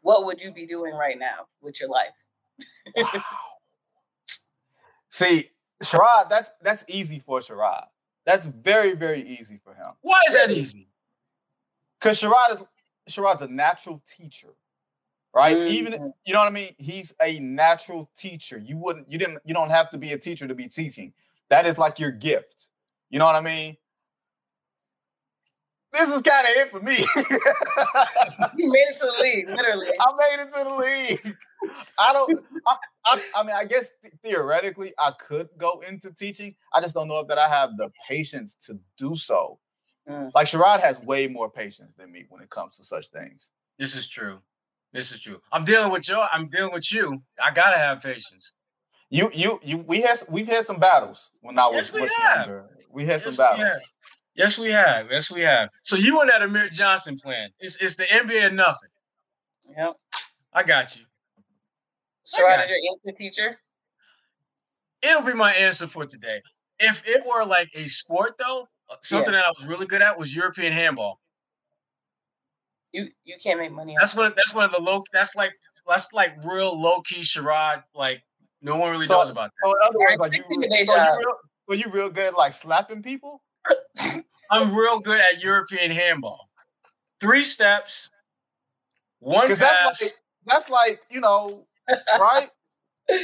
what 0.03 0.25
would 0.25 0.41
you 0.41 0.53
be 0.53 0.67
doing 0.67 0.95
right 0.95 1.19
now 1.19 1.47
with 1.61 1.81
your 1.81 1.89
life? 1.89 2.11
wow. 2.97 3.23
See, 5.11 5.51
Sherrod, 5.83 6.29
that's 6.29 6.51
that's 6.63 6.85
easy 6.89 7.19
for 7.19 7.41
Sherrod. 7.41 7.85
That's 8.25 8.47
very, 8.47 8.95
very 8.95 9.23
easy 9.23 9.59
for 9.63 9.73
him. 9.73 9.93
Why 10.03 10.21
is 10.29 10.35
that 10.35 10.51
easy? 10.51 10.89
Because 11.99 12.21
Sherrod 12.21 12.53
is 12.53 12.65
Sherrod's 13.09 13.43
a 13.43 13.49
natural 13.49 14.03
teacher, 14.19 14.55
right? 15.35 15.57
Mm-hmm. 15.57 15.69
Even 15.69 16.13
you 16.25 16.35
know 16.35 16.41
what 16.41 16.49
I 16.49 16.51
mean. 16.51 16.75
He's 16.79 17.15
a 17.23 17.39
natural 17.39 18.11
teacher. 18.17 18.59
You 18.59 18.77
wouldn't, 18.79 19.11
you 19.11 19.19
didn't, 19.19 19.39
you 19.45 19.55
don't 19.55 19.71
have 19.71 19.91
to 19.91 19.99
be 19.99 20.13
a 20.13 20.19
teacher 20.19 20.47
to 20.47 20.55
be 20.55 20.69
teaching. 20.69 21.13
That 21.49 21.67
is 21.67 21.79
like 21.79 21.99
your 21.99 22.11
gift. 22.11 22.66
You 23.11 23.19
know 23.19 23.27
what 23.27 23.37
I 23.37 23.41
mean? 23.41 23.77
This 25.93 26.09
is 26.09 26.21
kind 26.23 26.47
of 26.47 26.53
it 26.57 26.71
for 26.71 26.81
me. 26.81 26.97
you 28.57 28.71
made 28.71 28.85
it 28.87 28.97
to 28.99 29.07
the 29.07 29.23
league, 29.23 29.49
literally. 29.49 29.89
I 29.99 30.13
made 30.19 30.43
it 30.43 30.55
to 30.55 30.65
the 30.65 30.75
league. 30.75 31.37
I 31.99 32.13
don't. 32.13 32.45
I, 32.67 32.77
I, 33.07 33.23
I 33.37 33.43
mean, 33.43 33.55
I 33.57 33.65
guess 33.65 33.91
th- 34.03 34.13
theoretically 34.23 34.93
I 34.99 35.13
could 35.13 35.49
go 35.57 35.83
into 35.89 36.13
teaching. 36.13 36.55
I 36.75 36.83
just 36.83 36.95
don't 36.95 37.09
know 37.09 37.21
if 37.21 37.29
that 37.29 37.39
I 37.39 37.49
have 37.49 37.79
the 37.79 37.91
patience 38.07 38.57
to 38.67 38.79
do 38.99 39.17
so. 39.17 39.59
Mm. 40.09 40.31
Like 40.35 40.49
Sherrod 40.49 40.81
has 40.81 41.01
way 41.01 41.29
more 41.29 41.51
patience 41.51 41.95
than 41.97 42.13
me 42.13 42.27
when 42.29 42.43
it 42.43 42.51
comes 42.51 42.77
to 42.77 42.85
such 42.85 43.09
things. 43.09 43.51
This 43.79 43.97
is 43.97 44.07
true. 44.07 44.39
This 44.93 45.13
is 45.13 45.21
true. 45.21 45.41
I'm 45.53 45.65
dealing 45.65 45.91
with 45.91 46.09
you. 46.09 46.19
I'm 46.33 46.49
dealing 46.49 46.73
with 46.73 46.93
you. 46.93 47.23
I 47.43 47.53
gotta 47.53 47.79
have 47.79 48.03
patience. 48.03 48.53
You, 49.09 49.31
you, 49.33 49.61
you. 49.63 49.79
We 49.79 50.01
had 50.03 50.19
we've 50.29 50.49
had 50.49 50.67
some 50.67 50.79
battles 50.79 51.31
when 51.41 51.59
I 51.59 51.67
was 51.67 51.93
yes, 51.93 51.95
much 51.95 52.11
younger. 52.19 52.65
We 52.91 53.05
had 53.05 53.23
yes, 53.23 53.25
some 53.25 53.37
battles. 53.37 53.79
Yes, 54.35 54.59
we 54.59 54.71
have. 54.71 55.07
Yes, 55.11 55.31
we 55.31 55.41
have. 55.43 55.71
So 55.85 55.97
you 55.97 56.17
want 56.17 56.31
that 56.31 56.43
Amir 56.43 56.69
Johnson 56.71 57.19
plan? 57.19 57.51
It's 57.61 57.77
it's 57.77 57.97
the 57.97 58.05
NBA 58.05 58.49
or 58.49 58.51
nothing. 58.51 58.91
Yep. 59.77 59.95
I 60.53 60.63
got 60.63 60.97
you. 60.97 61.05
So, 62.23 62.41
your 62.41 62.51
answer, 62.51 62.75
teacher? 63.17 63.59
It'll 65.03 65.23
be 65.23 65.35
my 65.35 65.53
answer 65.53 65.87
for 65.87 66.07
today. 66.07 66.41
If 66.81 67.07
it 67.07 67.25
were 67.25 67.45
like 67.45 67.69
a 67.75 67.87
sport, 67.87 68.35
though, 68.39 68.67
uh, 68.91 68.97
something 69.03 69.33
yeah. 69.33 69.41
that 69.41 69.47
I 69.47 69.53
was 69.57 69.67
really 69.67 69.87
good 69.87 70.03
at 70.03 70.19
was 70.19 70.35
European 70.35 70.73
handball. 70.73 71.21
You 72.93 73.09
you 73.25 73.37
can't 73.43 73.61
make 73.61 73.73
money. 73.73 73.95
That's 73.99 74.15
what 74.15 74.35
that's 74.35 74.55
one 74.55 74.65
of 74.65 74.73
the 74.73 74.81
low. 74.81 75.05
That's 75.13 75.37
like 75.37 75.53
that's 75.87 76.13
like 76.13 76.33
real 76.45 76.79
low 76.79 77.01
key 77.03 77.23
charade. 77.23 77.83
Like 77.95 78.23
no 78.67 78.77
one 78.77 78.91
really 78.91 79.07
so, 79.07 79.17
knows 79.17 79.31
about 79.31 79.51
that. 79.51 79.69
So 79.69 79.71
in 79.71 79.77
other 79.85 79.99
words, 79.99 80.17
like 80.19 80.33
you, 80.33 80.43
so 80.87 80.95
you 80.95 81.19
real, 81.19 81.35
so 81.69 81.75
you 81.75 81.91
real 81.91 82.11
good 82.11 82.35
like 82.35 82.53
slapping 82.53 83.03
people? 83.03 83.43
I'm 84.51 84.75
real 84.75 85.01
good 85.01 85.21
at 85.21 85.41
European 85.41 85.91
handball. 85.91 86.49
Three 87.21 87.45
steps, 87.45 88.11
one 89.21 89.49
pass. 89.49 89.59
That's 89.59 90.03
like, 90.03 90.13
that's 90.45 90.71
like 90.71 91.01
you 91.11 91.21
know 91.21 91.67
right? 92.19 92.49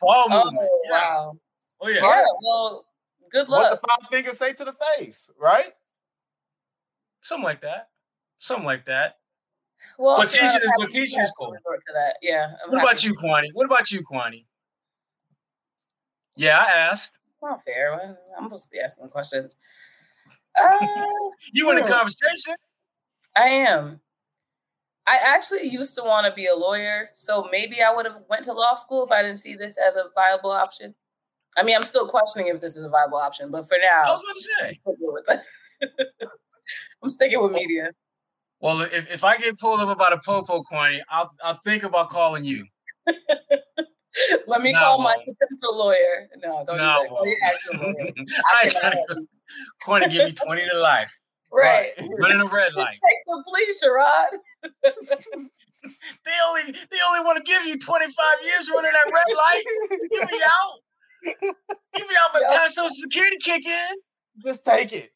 Ball 0.00 0.26
oh, 0.30 0.50
wow. 0.90 1.38
Oh, 1.80 1.88
yeah. 1.88 2.00
Yeah, 2.00 2.24
well, 2.42 2.86
good 3.30 3.48
luck. 3.48 3.70
What 3.70 3.80
the 3.80 3.88
five 3.88 4.08
fingers 4.10 4.38
say 4.38 4.52
to 4.52 4.64
the 4.64 4.74
face, 4.96 5.28
right? 5.40 5.72
Something 7.22 7.44
like 7.44 7.62
that. 7.62 7.88
Something 8.38 8.64
like 8.64 8.84
that. 8.86 9.16
Well, 9.98 10.16
but 10.16 10.30
teaching 10.30 10.46
is 10.46 10.70
but 10.78 10.90
teaching 10.90 11.20
is 11.20 11.32
cool. 11.38 11.52
To 11.52 11.92
that. 11.94 12.16
Yeah. 12.22 12.52
I'm 12.64 12.72
what 12.72 12.82
about 12.82 13.04
you, 13.04 13.14
Kwani? 13.14 13.48
What 13.52 13.66
about 13.66 13.90
you, 13.90 14.02
Kwani? 14.04 14.44
Yeah, 16.38 16.58
I 16.58 16.70
asked. 16.70 17.18
Not 17.42 17.64
fair. 17.64 18.16
I'm 18.36 18.44
supposed 18.44 18.64
to 18.64 18.70
be 18.70 18.80
asking 18.80 19.08
questions. 19.08 19.56
Uh, 20.60 20.86
you 21.52 21.70
in 21.70 21.78
a 21.78 21.86
conversation? 21.86 22.54
I 23.36 23.48
am. 23.48 24.00
I 25.08 25.18
actually 25.22 25.68
used 25.68 25.96
to 25.96 26.02
want 26.02 26.26
to 26.26 26.32
be 26.32 26.46
a 26.46 26.54
lawyer, 26.54 27.10
so 27.16 27.48
maybe 27.50 27.82
I 27.82 27.92
would 27.92 28.06
have 28.06 28.18
went 28.30 28.44
to 28.44 28.52
law 28.52 28.74
school 28.76 29.04
if 29.04 29.10
I 29.10 29.22
didn't 29.22 29.38
see 29.38 29.56
this 29.56 29.76
as 29.78 29.96
a 29.96 30.04
viable 30.14 30.50
option. 30.50 30.94
I 31.56 31.64
mean, 31.64 31.74
I'm 31.74 31.84
still 31.84 32.06
questioning 32.06 32.48
if 32.54 32.60
this 32.60 32.76
is 32.76 32.84
a 32.84 32.88
viable 32.88 33.18
option, 33.18 33.50
but 33.50 33.66
for 33.66 33.78
now, 33.80 34.02
I 34.04 34.12
was 34.12 34.22
going 34.22 34.36
to 34.36 35.30
say, 35.30 35.40
I'm 37.02 37.10
sticking 37.10 37.42
with 37.42 37.52
media. 37.52 37.90
Well, 38.60 38.82
if, 38.82 39.10
if 39.10 39.24
I 39.24 39.38
get 39.38 39.58
pulled 39.58 39.80
up 39.80 39.88
about 39.88 40.12
a 40.12 40.18
popo 40.18 40.62
quantity, 40.62 41.02
I'll 41.08 41.32
I'll 41.42 41.60
think 41.64 41.82
about 41.82 42.10
calling 42.10 42.44
you. 42.44 42.64
Let 44.46 44.62
me 44.62 44.72
call 44.72 44.98
my 44.98 45.14
potential 45.14 45.76
lawyer. 45.76 46.28
No, 46.42 46.64
don't 46.66 46.78
no, 46.78 47.02
do 47.02 47.02
that. 47.02 47.08
Call 47.08 47.26
your 47.26 47.36
actual 47.44 47.74
lawyer. 47.82 48.12
I, 48.50 48.70
I 48.82 48.94
going 49.86 50.02
to 50.08 50.08
give 50.08 50.28
you 50.28 50.34
twenty 50.34 50.68
to 50.68 50.78
life. 50.78 51.12
Right. 51.50 51.92
right. 51.98 52.10
Running 52.18 52.40
a 52.40 52.46
red 52.46 52.74
light. 52.74 52.98
Take 53.02 53.24
the 53.26 53.44
plea, 53.46 53.74
Sherrod. 53.82 54.38
they 56.24 56.32
only 56.46 56.72
they 56.72 56.98
only 57.08 57.24
want 57.24 57.42
to 57.42 57.50
give 57.50 57.64
you 57.64 57.78
25 57.78 58.14
years 58.44 58.70
running 58.74 58.92
that 58.92 59.06
red 59.06 59.34
light. 59.34 59.64
Give 60.10 60.30
me 60.30 60.40
out. 60.44 60.78
Give 61.94 62.06
me 62.08 62.14
out 62.20 62.32
by 62.34 62.40
the 62.40 62.54
time 62.54 62.68
Social 62.68 62.90
Security 62.90 63.38
kick 63.38 63.64
in. 63.64 63.96
Just 64.44 64.64
take 64.64 64.92
it. 64.92 65.10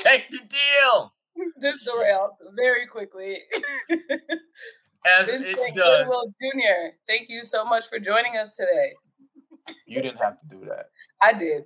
take 0.00 0.30
the 0.30 0.38
deal. 0.38 1.12
This 1.58 1.76
derailed 1.84 2.30
very 2.56 2.86
quickly. 2.86 3.40
As 5.06 5.28
Vincent 5.28 5.56
it 5.58 5.74
does. 5.74 5.98
Goodwill 5.98 6.26
Jr., 6.40 6.96
thank 7.06 7.28
you 7.28 7.44
so 7.44 7.64
much 7.64 7.88
for 7.88 7.98
joining 7.98 8.36
us 8.36 8.56
today. 8.56 8.94
You 9.86 10.02
didn't 10.02 10.18
have 10.18 10.40
to 10.40 10.46
do 10.48 10.64
that. 10.66 10.90
I 11.22 11.32
did. 11.32 11.64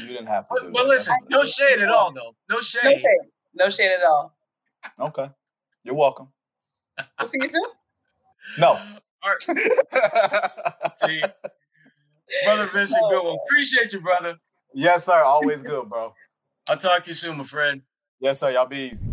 You 0.00 0.08
didn't 0.08 0.26
have 0.26 0.48
to. 0.48 0.54
But, 0.62 0.72
but 0.72 0.86
listen, 0.86 1.14
no 1.28 1.44
shade 1.44 1.80
at 1.80 1.88
all, 1.88 2.12
though. 2.12 2.34
No 2.48 2.60
shade. 2.60 2.84
No 2.84 2.98
shade. 2.98 3.20
No 3.54 3.68
shade 3.68 3.92
at 3.92 4.04
all. 4.04 4.36
Okay. 4.98 5.28
You're 5.84 5.94
welcome. 5.94 6.28
We'll 7.18 7.28
see 7.28 7.38
you 7.40 7.48
soon. 7.48 7.62
No. 8.58 8.78
see, 11.04 11.22
brother 12.44 12.70
Vincent 12.72 13.02
no. 13.02 13.10
Goodwill. 13.10 13.40
Appreciate 13.46 13.92
you, 13.92 14.00
brother. 14.00 14.36
Yes, 14.74 15.04
sir. 15.06 15.22
Always 15.22 15.62
good, 15.62 15.88
bro. 15.88 16.14
I'll 16.68 16.76
talk 16.76 17.02
to 17.04 17.10
you 17.10 17.14
soon, 17.14 17.38
my 17.38 17.44
friend. 17.44 17.82
Yes, 18.20 18.40
sir. 18.40 18.50
Y'all 18.50 18.66
be 18.66 18.92
easy. 18.92 19.06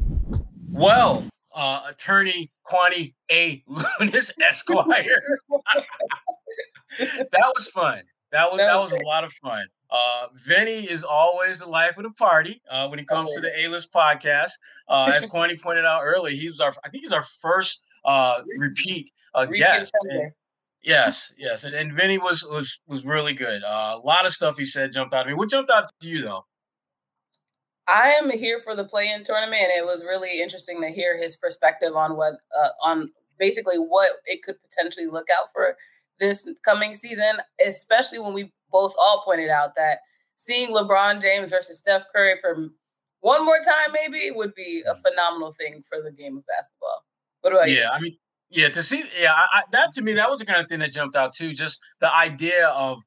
Well, 0.70 1.24
uh, 1.58 1.82
attorney 1.90 2.52
Kwani 2.66 3.16
A. 3.32 3.64
Lunis 3.68 4.32
Esquire. 4.42 5.40
that 7.00 7.52
was 7.56 7.68
fun. 7.68 8.04
That 8.32 8.52
was 8.52 8.60
that 8.60 8.76
was 8.76 8.92
a 8.92 9.04
lot 9.06 9.24
of 9.24 9.34
fun. 9.42 9.66
Uh, 9.90 10.28
Vinny 10.46 10.90
is 10.90 11.04
always 11.04 11.60
the 11.60 11.70
life 11.70 11.98
of 11.98 12.04
the 12.04 12.12
party 12.12 12.62
uh, 12.70 12.88
when 12.90 13.00
it 13.00 13.08
comes 13.08 13.34
to 13.34 13.42
the 13.42 13.50
A 13.62 13.70
List 13.70 13.92
podcast. 13.92 14.52
Uh, 14.88 15.12
as 15.14 15.26
Kwani 15.32 15.60
pointed 15.60 15.86
out 15.86 16.02
earlier, 16.04 16.36
he 16.36 16.48
was 16.48 16.62
our 16.62 16.74
I 16.84 16.90
think 16.90 17.04
he's 17.04 17.12
our 17.12 17.26
first 17.42 17.82
uh, 18.06 18.42
repeat 18.58 19.12
uh, 19.34 19.46
guest. 19.46 19.94
And, 20.04 20.32
yes, 20.84 21.34
yes, 21.38 21.64
and, 21.64 21.74
and 21.74 21.92
Vinny 21.94 22.20
was 22.20 22.44
was 22.52 22.80
was 22.86 23.04
really 23.04 23.34
good. 23.34 23.64
Uh, 23.64 23.94
a 23.96 24.00
lot 24.00 24.26
of 24.26 24.34
stuff 24.34 24.58
he 24.58 24.66
said 24.66 24.92
jumped 24.92 25.14
out 25.14 25.22
at 25.22 25.28
me. 25.28 25.34
What 25.34 25.50
jumped 25.50 25.72
out 25.72 25.86
to 26.02 26.08
you 26.08 26.22
though? 26.22 26.46
I 27.88 28.10
am 28.12 28.30
here 28.30 28.60
for 28.60 28.76
the 28.76 28.84
play-in 28.84 29.24
tournament, 29.24 29.62
and 29.62 29.72
it 29.72 29.86
was 29.86 30.04
really 30.04 30.42
interesting 30.42 30.82
to 30.82 30.90
hear 30.90 31.18
his 31.18 31.38
perspective 31.38 31.96
on 31.96 32.18
what 32.18 32.34
uh, 32.62 32.70
on 32.84 33.12
basically 33.40 33.78
what 33.78 34.10
it 34.26 34.44
could 34.44 34.56
potentially 34.62 35.08
look 35.08 35.28
out 35.30 35.52
for 35.54 35.76
this 36.20 36.48
coming 36.66 36.96
season, 36.96 37.38
especially 37.66 38.20
when 38.20 38.34
we 38.34 38.52
both 38.72 38.94
all 39.00 39.22
pointed 39.24 39.50
out 39.50 39.76
that 39.76 40.00
seeing 40.36 40.70
LeBron 40.70 41.22
James 41.22 41.52
versus 41.52 41.78
Steph 41.78 42.06
Curry 42.14 42.36
for 42.42 42.70
one 43.22 43.46
more 43.46 43.60
time 43.64 43.94
maybe 43.94 44.32
would 44.32 44.54
be 44.56 44.84
a 44.88 44.94
mm. 44.94 45.02
phenomenal 45.02 45.52
thing 45.52 45.84
for 45.88 46.02
the 46.02 46.12
game 46.12 46.38
of 46.38 46.46
basketball. 46.46 47.04
What 47.42 47.54
about 47.54 47.70
yeah, 47.70 47.74
you? 47.74 47.82
Yeah, 47.82 47.90
I 47.92 48.00
mean, 48.00 48.18
yeah, 48.50 48.70
to 48.70 48.84
see, 48.84 49.04
yeah, 49.20 49.34
I, 49.34 49.60
I, 49.60 49.64
that 49.72 49.94
to 49.94 50.02
me, 50.02 50.14
that 50.14 50.30
was 50.30 50.40
the 50.40 50.46
kind 50.46 50.62
of 50.62 50.68
thing 50.68 50.80
that 50.80 50.92
jumped 50.92 51.16
out 51.16 51.34
too. 51.34 51.54
Just 51.54 51.82
the 52.00 52.14
idea 52.14 52.68
of 52.70 53.00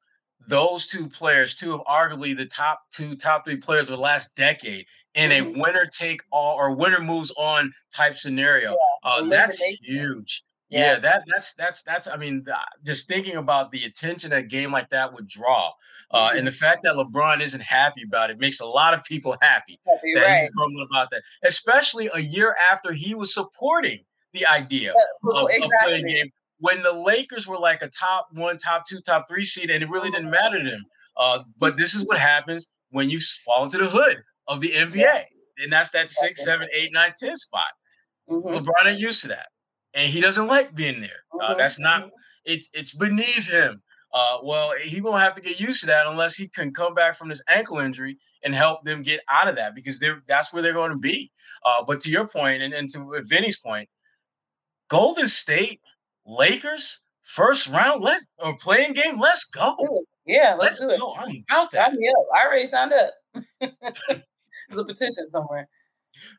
those 0.47 0.87
two 0.87 1.07
players, 1.07 1.55
two 1.55 1.73
of 1.73 1.81
arguably 1.81 2.35
the 2.35 2.45
top 2.45 2.81
two, 2.91 3.15
top 3.15 3.45
three 3.45 3.57
players 3.57 3.83
of 3.83 3.95
the 3.95 4.01
last 4.01 4.35
decade, 4.35 4.85
in 5.15 5.31
mm-hmm. 5.31 5.57
a 5.57 5.61
winner 5.61 5.85
take 5.85 6.21
all 6.31 6.55
or 6.55 6.73
winner 6.75 7.01
moves 7.01 7.31
on 7.37 7.73
type 7.93 8.15
scenario. 8.15 8.71
Yeah, 8.71 9.09
uh, 9.09 9.23
that's 9.23 9.61
huge. 9.61 10.43
Yeah. 10.69 10.93
yeah, 10.93 10.99
that 10.99 11.23
that's 11.27 11.53
that's 11.55 11.83
that's. 11.83 12.07
I 12.07 12.15
mean, 12.15 12.45
just 12.85 13.07
thinking 13.07 13.35
about 13.35 13.71
the 13.71 13.83
attention 13.83 14.31
a 14.31 14.41
game 14.41 14.71
like 14.71 14.89
that 14.89 15.13
would 15.13 15.27
draw, 15.27 15.71
uh, 16.11 16.29
mm-hmm. 16.29 16.37
and 16.37 16.47
the 16.47 16.51
fact 16.51 16.83
that 16.83 16.95
LeBron 16.95 17.41
isn't 17.41 17.61
happy 17.61 18.03
about 18.07 18.29
it 18.29 18.39
makes 18.39 18.61
a 18.61 18.65
lot 18.65 18.93
of 18.93 19.03
people 19.03 19.35
happy, 19.41 19.79
that 19.85 20.21
right. 20.21 20.39
he's 20.39 20.49
grumbling 20.51 20.87
about 20.89 21.09
that. 21.11 21.23
Especially 21.43 22.09
a 22.13 22.19
year 22.19 22.55
after 22.71 22.93
he 22.93 23.13
was 23.13 23.33
supporting 23.33 23.99
the 24.31 24.45
idea 24.45 24.93
of, 24.93 25.49
exactly. 25.49 25.63
of 25.63 25.71
playing 25.83 26.05
game 26.05 26.31
when 26.61 26.83
the 26.83 26.93
Lakers 26.93 27.47
were 27.47 27.57
like 27.57 27.81
a 27.81 27.89
top 27.89 28.27
one, 28.33 28.57
top 28.57 28.85
two, 28.87 29.01
top 29.01 29.27
three 29.27 29.43
seed, 29.43 29.71
and 29.71 29.83
it 29.83 29.89
really 29.89 30.11
didn't 30.11 30.29
matter 30.29 30.63
to 30.63 30.69
them. 30.69 30.85
Uh, 31.17 31.39
but 31.57 31.75
this 31.75 31.95
is 31.95 32.05
what 32.05 32.19
happens 32.19 32.67
when 32.91 33.09
you 33.09 33.19
fall 33.43 33.63
into 33.63 33.79
the 33.79 33.89
hood 33.89 34.21
of 34.47 34.61
the 34.61 34.69
NBA. 34.69 34.95
Yeah. 34.95 35.23
And 35.57 35.73
that's 35.73 35.89
that 35.91 36.09
six, 36.09 36.45
seven, 36.45 36.67
eight, 36.73 36.93
nine, 36.93 37.13
ten 37.17 37.35
spot. 37.35 37.63
Mm-hmm. 38.29 38.55
LeBron 38.55 38.85
ain't 38.85 38.99
used 38.99 39.21
to 39.23 39.27
that. 39.29 39.47
And 39.93 40.09
he 40.09 40.21
doesn't 40.21 40.47
like 40.47 40.73
being 40.75 41.01
there. 41.01 41.09
Uh, 41.33 41.49
mm-hmm. 41.49 41.57
that's 41.57 41.79
not 41.79 42.01
mm-hmm. 42.01 42.09
it's 42.45 42.69
it's 42.73 42.93
beneath 42.93 43.45
him. 43.45 43.81
Uh, 44.13 44.37
well, 44.43 44.73
he 44.83 45.01
won't 45.01 45.21
have 45.21 45.35
to 45.35 45.41
get 45.41 45.59
used 45.59 45.81
to 45.81 45.87
that 45.87 46.05
unless 46.05 46.35
he 46.35 46.47
can 46.49 46.73
come 46.73 46.93
back 46.93 47.15
from 47.15 47.29
this 47.29 47.41
ankle 47.49 47.79
injury 47.79 48.17
and 48.43 48.53
help 48.53 48.83
them 48.83 49.01
get 49.01 49.21
out 49.29 49.47
of 49.47 49.55
that 49.55 49.73
because 49.73 49.99
they're 49.99 50.21
that's 50.27 50.53
where 50.53 50.61
they're 50.61 50.73
going 50.73 50.91
to 50.91 50.97
be. 50.97 51.31
Uh, 51.65 51.83
but 51.85 51.99
to 52.01 52.09
your 52.09 52.27
point 52.27 52.61
and, 52.61 52.73
and 52.73 52.89
to 52.89 53.21
Vinny's 53.25 53.59
point, 53.59 53.89
Golden 54.89 55.27
State, 55.27 55.79
Lakers, 56.31 56.99
first 57.23 57.67
round, 57.67 58.01
let's 58.01 58.25
or 58.39 58.55
play-in 58.57 58.93
game, 58.93 59.19
let's 59.19 59.45
go. 59.45 59.75
Yeah, 60.25 60.55
let's, 60.57 60.79
let's 60.79 60.93
do 60.93 60.99
go. 60.99 61.13
it. 61.13 61.17
I'm 61.17 61.43
about 61.49 61.71
that. 61.71 61.91
Sign 61.91 61.97
up. 62.09 62.25
I 62.33 62.45
already 62.45 62.65
signed 62.65 62.93
up. 62.93 63.43
There's 64.09 64.79
a 64.79 64.85
petition 64.85 65.29
somewhere. 65.29 65.67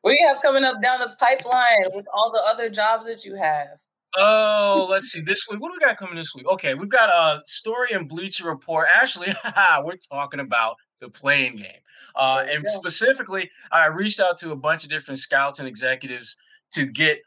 What 0.01 0.13
do 0.13 0.17
you 0.19 0.29
have 0.29 0.41
coming 0.41 0.65
up 0.65 0.81
down 0.81 1.01
the 1.01 1.15
pipeline 1.19 1.85
with 1.95 2.07
all 2.15 2.33
the 2.33 2.43
other 2.47 2.71
jobs 2.71 3.05
that 3.07 3.25
you 3.25 3.35
have? 3.35 3.69
Oh, 4.17 4.87
let's 4.91 5.09
see. 5.09 5.21
This 5.21 5.47
week, 5.51 5.61
what 5.61 5.69
do 5.69 5.75
we 5.79 5.85
got 5.85 5.99
coming 5.99 6.17
this 6.17 6.35
week? 6.35 6.47
Okay, 6.47 6.75
we've 6.75 6.89
got 6.89 7.09
a 7.09 7.43
story 7.47 7.93
and 7.93 8.09
Bleacher 8.09 8.47
Report. 8.47 8.89
Actually, 8.95 9.35
we're 9.85 9.97
talking 10.11 10.41
about 10.41 10.77
the 11.01 11.09
playing 11.09 11.57
game. 11.57 11.81
Uh, 12.17 12.45
and 12.49 12.65
go. 12.65 12.71
specifically, 12.73 13.51
I 13.71 13.87
reached 13.87 14.21
out 14.21 14.39
to 14.39 14.53
a 14.53 14.57
bunch 14.57 14.85
of 14.85 14.91
different 14.91 15.19
scouts 15.19 15.59
and 15.59 15.69
executives 15.69 16.37
to 16.73 16.87
get 16.87 17.19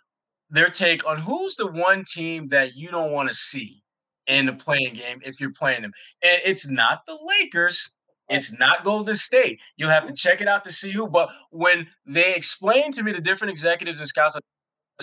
their 0.55 0.69
take 0.69 1.05
on 1.07 1.19
who's 1.19 1.55
the 1.55 1.67
one 1.67 2.03
team 2.05 2.47
that 2.49 2.75
you 2.75 2.89
don't 2.89 3.11
want 3.11 3.29
to 3.29 3.35
see 3.35 3.81
in 4.27 4.45
the 4.45 4.53
play-in 4.53 4.93
game 4.93 5.21
if 5.23 5.39
you're 5.39 5.53
playing 5.53 5.81
them. 5.81 5.91
And 6.23 6.41
it's 6.43 6.67
not 6.67 7.01
the 7.05 7.17
Lakers. 7.23 7.91
It's 8.29 8.57
not 8.57 8.83
Golden 8.83 9.15
State. 9.15 9.59
You'll 9.77 9.91
have 9.91 10.03
to 10.03 10.07
mm-hmm. 10.07 10.15
check 10.15 10.41
it 10.41 10.47
out 10.47 10.63
to 10.63 10.71
see 10.71 10.91
who. 10.91 11.07
But 11.07 11.29
when 11.51 11.87
they 12.05 12.33
explained 12.33 12.93
to 12.95 13.03
me 13.03 13.11
the 13.11 13.21
different 13.21 13.51
executives 13.51 13.99
and 13.99 14.07
scouts 14.07 14.35
I 14.35 14.39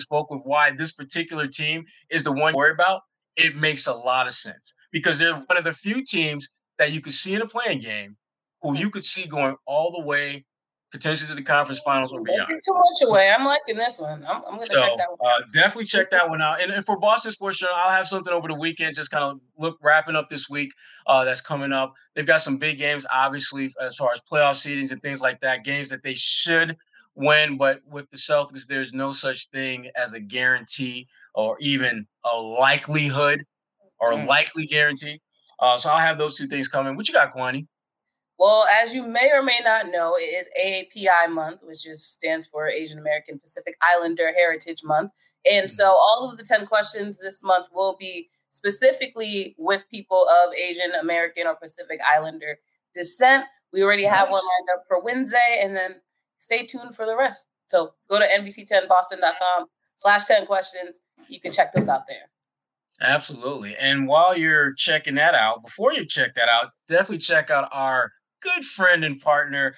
spoke 0.01 0.29
with 0.29 0.41
why 0.43 0.71
this 0.71 0.91
particular 0.91 1.47
team 1.47 1.85
is 2.09 2.23
the 2.23 2.31
one 2.31 2.53
to 2.53 2.57
worry 2.57 2.71
about, 2.73 3.01
it 3.37 3.55
makes 3.55 3.87
a 3.87 3.93
lot 3.93 4.27
of 4.27 4.33
sense 4.33 4.73
because 4.91 5.17
they're 5.17 5.35
one 5.35 5.57
of 5.57 5.63
the 5.63 5.73
few 5.73 6.03
teams 6.03 6.49
that 6.77 6.91
you 6.91 7.01
could 7.01 7.13
see 7.13 7.33
in 7.33 7.41
a 7.41 7.47
play-in 7.47 7.79
game 7.79 8.17
who 8.61 8.75
you 8.75 8.89
could 8.89 9.03
see 9.03 9.25
going 9.25 9.55
all 9.65 9.91
the 9.91 10.05
way 10.05 10.43
potentially 10.93 11.27
to 11.27 11.33
the 11.33 11.41
conference 11.41 11.79
finals 11.79 12.13
or 12.13 12.21
beyond. 12.21 12.47
Too 12.47 12.73
much 12.73 13.09
away. 13.09 13.33
I'm 13.35 13.43
liking 13.43 13.75
this 13.75 13.99
one. 13.99 14.23
I'm, 14.29 14.43
I'm 14.45 14.55
going 14.55 14.59
to 14.59 14.65
so, 14.67 14.79
check 14.79 14.91
that 14.97 15.07
one. 15.09 15.19
Uh, 15.25 15.39
definitely 15.51 15.85
check 15.85 16.11
that 16.11 16.29
one 16.29 16.39
out. 16.39 16.61
And, 16.61 16.71
and, 16.71 16.85
for 16.85 16.99
Boston 16.99 17.31
Sports 17.31 17.57
Journal, 17.57 17.75
I'll 17.75 17.89
have 17.89 18.07
something 18.07 18.31
over 18.31 18.47
the 18.47 18.53
weekend, 18.53 18.95
just 18.95 19.09
kind 19.09 19.23
of 19.23 19.39
look 19.57 19.79
wrapping 19.81 20.15
up 20.15 20.29
this 20.29 20.49
week. 20.49 20.71
Uh, 21.07 21.25
that's 21.25 21.41
coming 21.41 21.73
up. 21.73 21.95
They've 22.13 22.27
got 22.27 22.41
some 22.41 22.57
big 22.57 22.77
games, 22.77 23.07
obviously, 23.11 23.73
as 23.81 23.95
far 23.95 24.13
as 24.13 24.21
playoff 24.21 24.53
seedings 24.53 24.91
and 24.91 25.01
things 25.01 25.19
like 25.19 25.41
that. 25.41 25.65
Games 25.65 25.89
that 25.89 26.03
they 26.03 26.13
should 26.13 26.77
win, 27.15 27.57
but 27.57 27.81
with 27.89 28.07
the 28.11 28.17
Celtics, 28.17 28.67
there's 28.67 28.93
no 28.93 29.13
such 29.13 29.49
thing 29.49 29.89
as 29.95 30.13
a 30.13 30.19
guarantee 30.19 31.07
or 31.33 31.57
even 31.59 32.05
a 32.31 32.39
likelihood 32.39 33.43
or 33.99 34.13
mm. 34.13 34.27
likely 34.27 34.67
guarantee. 34.67 35.19
Uh, 35.59 35.77
so 35.77 35.89
I'll 35.89 35.97
have 35.97 36.19
those 36.19 36.37
two 36.37 36.45
things 36.45 36.67
coming. 36.67 36.95
What 36.95 37.07
you 37.07 37.15
got, 37.15 37.33
Kwani? 37.33 37.65
Well, 38.39 38.65
as 38.83 38.93
you 38.93 39.07
may 39.07 39.29
or 39.31 39.43
may 39.43 39.59
not 39.63 39.87
know, 39.91 40.15
it 40.17 40.23
is 40.23 40.47
AAPI 40.59 41.31
month, 41.31 41.61
which 41.63 41.83
just 41.83 42.13
stands 42.13 42.47
for 42.47 42.67
Asian 42.67 42.99
American 42.99 43.39
Pacific 43.39 43.77
Islander 43.81 44.33
Heritage 44.33 44.83
Month. 44.83 45.11
And 45.49 45.67
mm-hmm. 45.67 45.73
so 45.73 45.89
all 45.89 46.29
of 46.31 46.37
the 46.37 46.43
10 46.43 46.65
questions 46.65 47.17
this 47.17 47.43
month 47.43 47.67
will 47.71 47.95
be 47.99 48.29
specifically 48.49 49.55
with 49.57 49.89
people 49.89 50.27
of 50.27 50.53
Asian 50.53 50.91
American 50.99 51.47
or 51.47 51.55
Pacific 51.55 51.99
Islander 52.05 52.57
descent. 52.93 53.45
We 53.71 53.83
already 53.83 54.05
have 54.05 54.29
one 54.29 54.41
lined 54.41 54.77
up 54.77 54.83
for 54.87 55.01
Wednesday, 55.01 55.59
and 55.61 55.75
then 55.75 55.95
stay 56.37 56.65
tuned 56.65 56.95
for 56.95 57.05
the 57.05 57.17
rest. 57.17 57.47
So 57.67 57.93
go 58.07 58.19
to 58.19 58.25
NBC10boston.com 58.25 59.65
slash 59.95 60.25
10 60.25 60.45
questions. 60.45 60.99
You 61.27 61.39
can 61.39 61.51
check 61.51 61.73
those 61.73 61.89
out 61.89 62.03
there. 62.07 62.29
Absolutely. 63.01 63.75
And 63.75 64.07
while 64.07 64.37
you're 64.37 64.73
checking 64.75 65.15
that 65.15 65.33
out, 65.33 65.63
before 65.63 65.91
you 65.93 66.05
check 66.05 66.35
that 66.35 66.49
out, 66.49 66.67
definitely 66.87 67.17
check 67.17 67.49
out 67.49 67.67
our 67.71 68.11
good 68.43 68.65
friend 68.65 69.03
and 69.05 69.19
partner, 69.19 69.75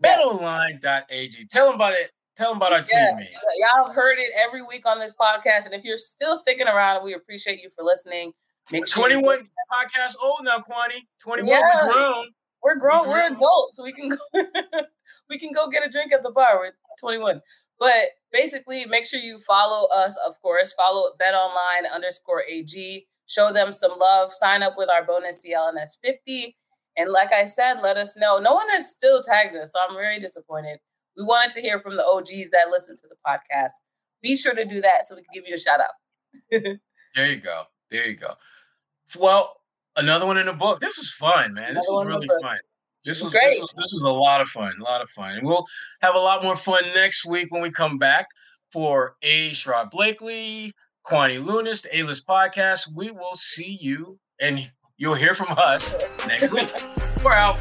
betonline.ag. 0.00 1.46
Tell 1.46 1.66
them 1.66 1.74
about 1.76 1.94
it. 1.94 2.10
Tell 2.36 2.50
them 2.50 2.56
about 2.58 2.72
our 2.72 2.84
yeah, 2.90 3.16
team. 3.16 3.26
Y'all 3.58 3.86
have 3.86 3.94
heard 3.94 4.18
it 4.18 4.30
every 4.38 4.62
week 4.62 4.86
on 4.86 4.98
this 4.98 5.14
podcast. 5.14 5.66
And 5.66 5.74
if 5.74 5.84
you're 5.84 5.98
still 5.98 6.36
sticking 6.36 6.66
around, 6.66 7.04
we 7.04 7.14
appreciate 7.14 7.60
you 7.60 7.68
for 7.70 7.84
listening. 7.84 8.32
Make 8.70 8.86
sure 8.86 9.04
21 9.04 9.38
you- 9.40 9.44
podcasts 9.72 10.14
old 10.22 10.40
now, 10.42 10.58
Kwani. 10.58 11.06
21, 11.20 11.48
yeah. 11.48 11.86
we're 11.86 11.92
grown. 11.92 12.26
We're 12.62 12.76
grown. 12.76 13.08
We're, 13.08 13.30
we're 13.30 13.36
adults, 13.36 13.76
so 13.76 13.84
we 13.84 13.92
can 13.92 14.08
go. 14.32 14.42
we 15.28 15.38
can 15.38 15.52
go 15.52 15.68
get 15.68 15.86
a 15.86 15.90
drink 15.90 16.12
at 16.12 16.22
the 16.22 16.30
bar. 16.30 16.58
We're 16.58 16.72
21. 17.00 17.40
But 17.78 17.94
basically, 18.32 18.84
make 18.84 19.06
sure 19.06 19.20
you 19.20 19.38
follow 19.40 19.88
us. 19.88 20.16
Of 20.26 20.40
course, 20.40 20.72
follow 20.72 21.10
BetOnline 21.20 21.92
underscore 21.92 22.44
AG. 22.44 23.06
Show 23.26 23.52
them 23.52 23.72
some 23.72 23.98
love. 23.98 24.32
Sign 24.32 24.62
up 24.62 24.74
with 24.76 24.90
our 24.90 25.04
bonus 25.04 25.44
CLNS 25.44 25.98
50 26.02 26.56
and 27.00 27.10
like 27.10 27.32
I 27.32 27.44
said, 27.44 27.80
let 27.82 27.96
us 27.96 28.16
know. 28.16 28.38
No 28.38 28.54
one 28.54 28.68
has 28.70 28.90
still 28.90 29.22
tagged 29.22 29.56
us, 29.56 29.72
so 29.72 29.78
I'm 29.88 29.94
very 29.94 30.20
disappointed. 30.20 30.78
We 31.16 31.24
wanted 31.24 31.52
to 31.52 31.60
hear 31.60 31.80
from 31.80 31.96
the 31.96 32.04
OGs 32.04 32.50
that 32.52 32.70
listen 32.70 32.96
to 32.98 33.06
the 33.08 33.16
podcast. 33.26 33.70
Be 34.22 34.36
sure 34.36 34.54
to 34.54 34.64
do 34.64 34.80
that 34.80 35.06
so 35.06 35.14
we 35.14 35.22
can 35.22 35.30
give 35.32 35.44
you 35.46 35.54
a 35.54 35.58
shout 35.58 35.80
out. 35.80 35.92
there 37.14 37.30
you 37.30 37.40
go. 37.40 37.64
There 37.90 38.06
you 38.06 38.16
go. 38.16 38.34
Well, 39.18 39.56
another 39.96 40.26
one 40.26 40.36
in 40.36 40.46
the 40.46 40.52
book. 40.52 40.80
This 40.80 40.98
is 40.98 41.12
fun, 41.12 41.54
man. 41.54 41.74
This 41.74 41.86
was 41.88 42.06
really 42.06 42.28
fun. 42.42 42.58
This 43.04 43.22
was, 43.22 43.32
great. 43.32 43.52
This 43.52 43.60
was, 43.60 43.72
this 43.76 43.92
was 43.94 44.04
a 44.04 44.10
lot 44.10 44.42
of 44.42 44.48
fun. 44.48 44.74
A 44.78 44.84
lot 44.84 45.00
of 45.00 45.08
fun. 45.10 45.32
And 45.32 45.46
we'll 45.46 45.64
have 46.02 46.14
a 46.14 46.18
lot 46.18 46.42
more 46.42 46.56
fun 46.56 46.84
next 46.94 47.24
week 47.24 47.50
when 47.50 47.62
we 47.62 47.70
come 47.70 47.96
back 47.96 48.26
for 48.72 49.16
A. 49.22 49.50
Sherrod 49.50 49.90
Blakely, 49.90 50.74
Kwani 51.06 51.42
Lunis, 51.42 51.82
the 51.82 51.98
A-List 51.98 52.26
podcast. 52.26 52.94
We 52.94 53.10
will 53.10 53.36
see 53.36 53.78
you 53.80 54.18
and 54.38 54.70
You'll 55.00 55.14
hear 55.14 55.34
from 55.34 55.54
us 55.56 55.94
next 56.28 56.52
week. 56.52 56.70
We're 57.24 57.32
out. 57.32 57.58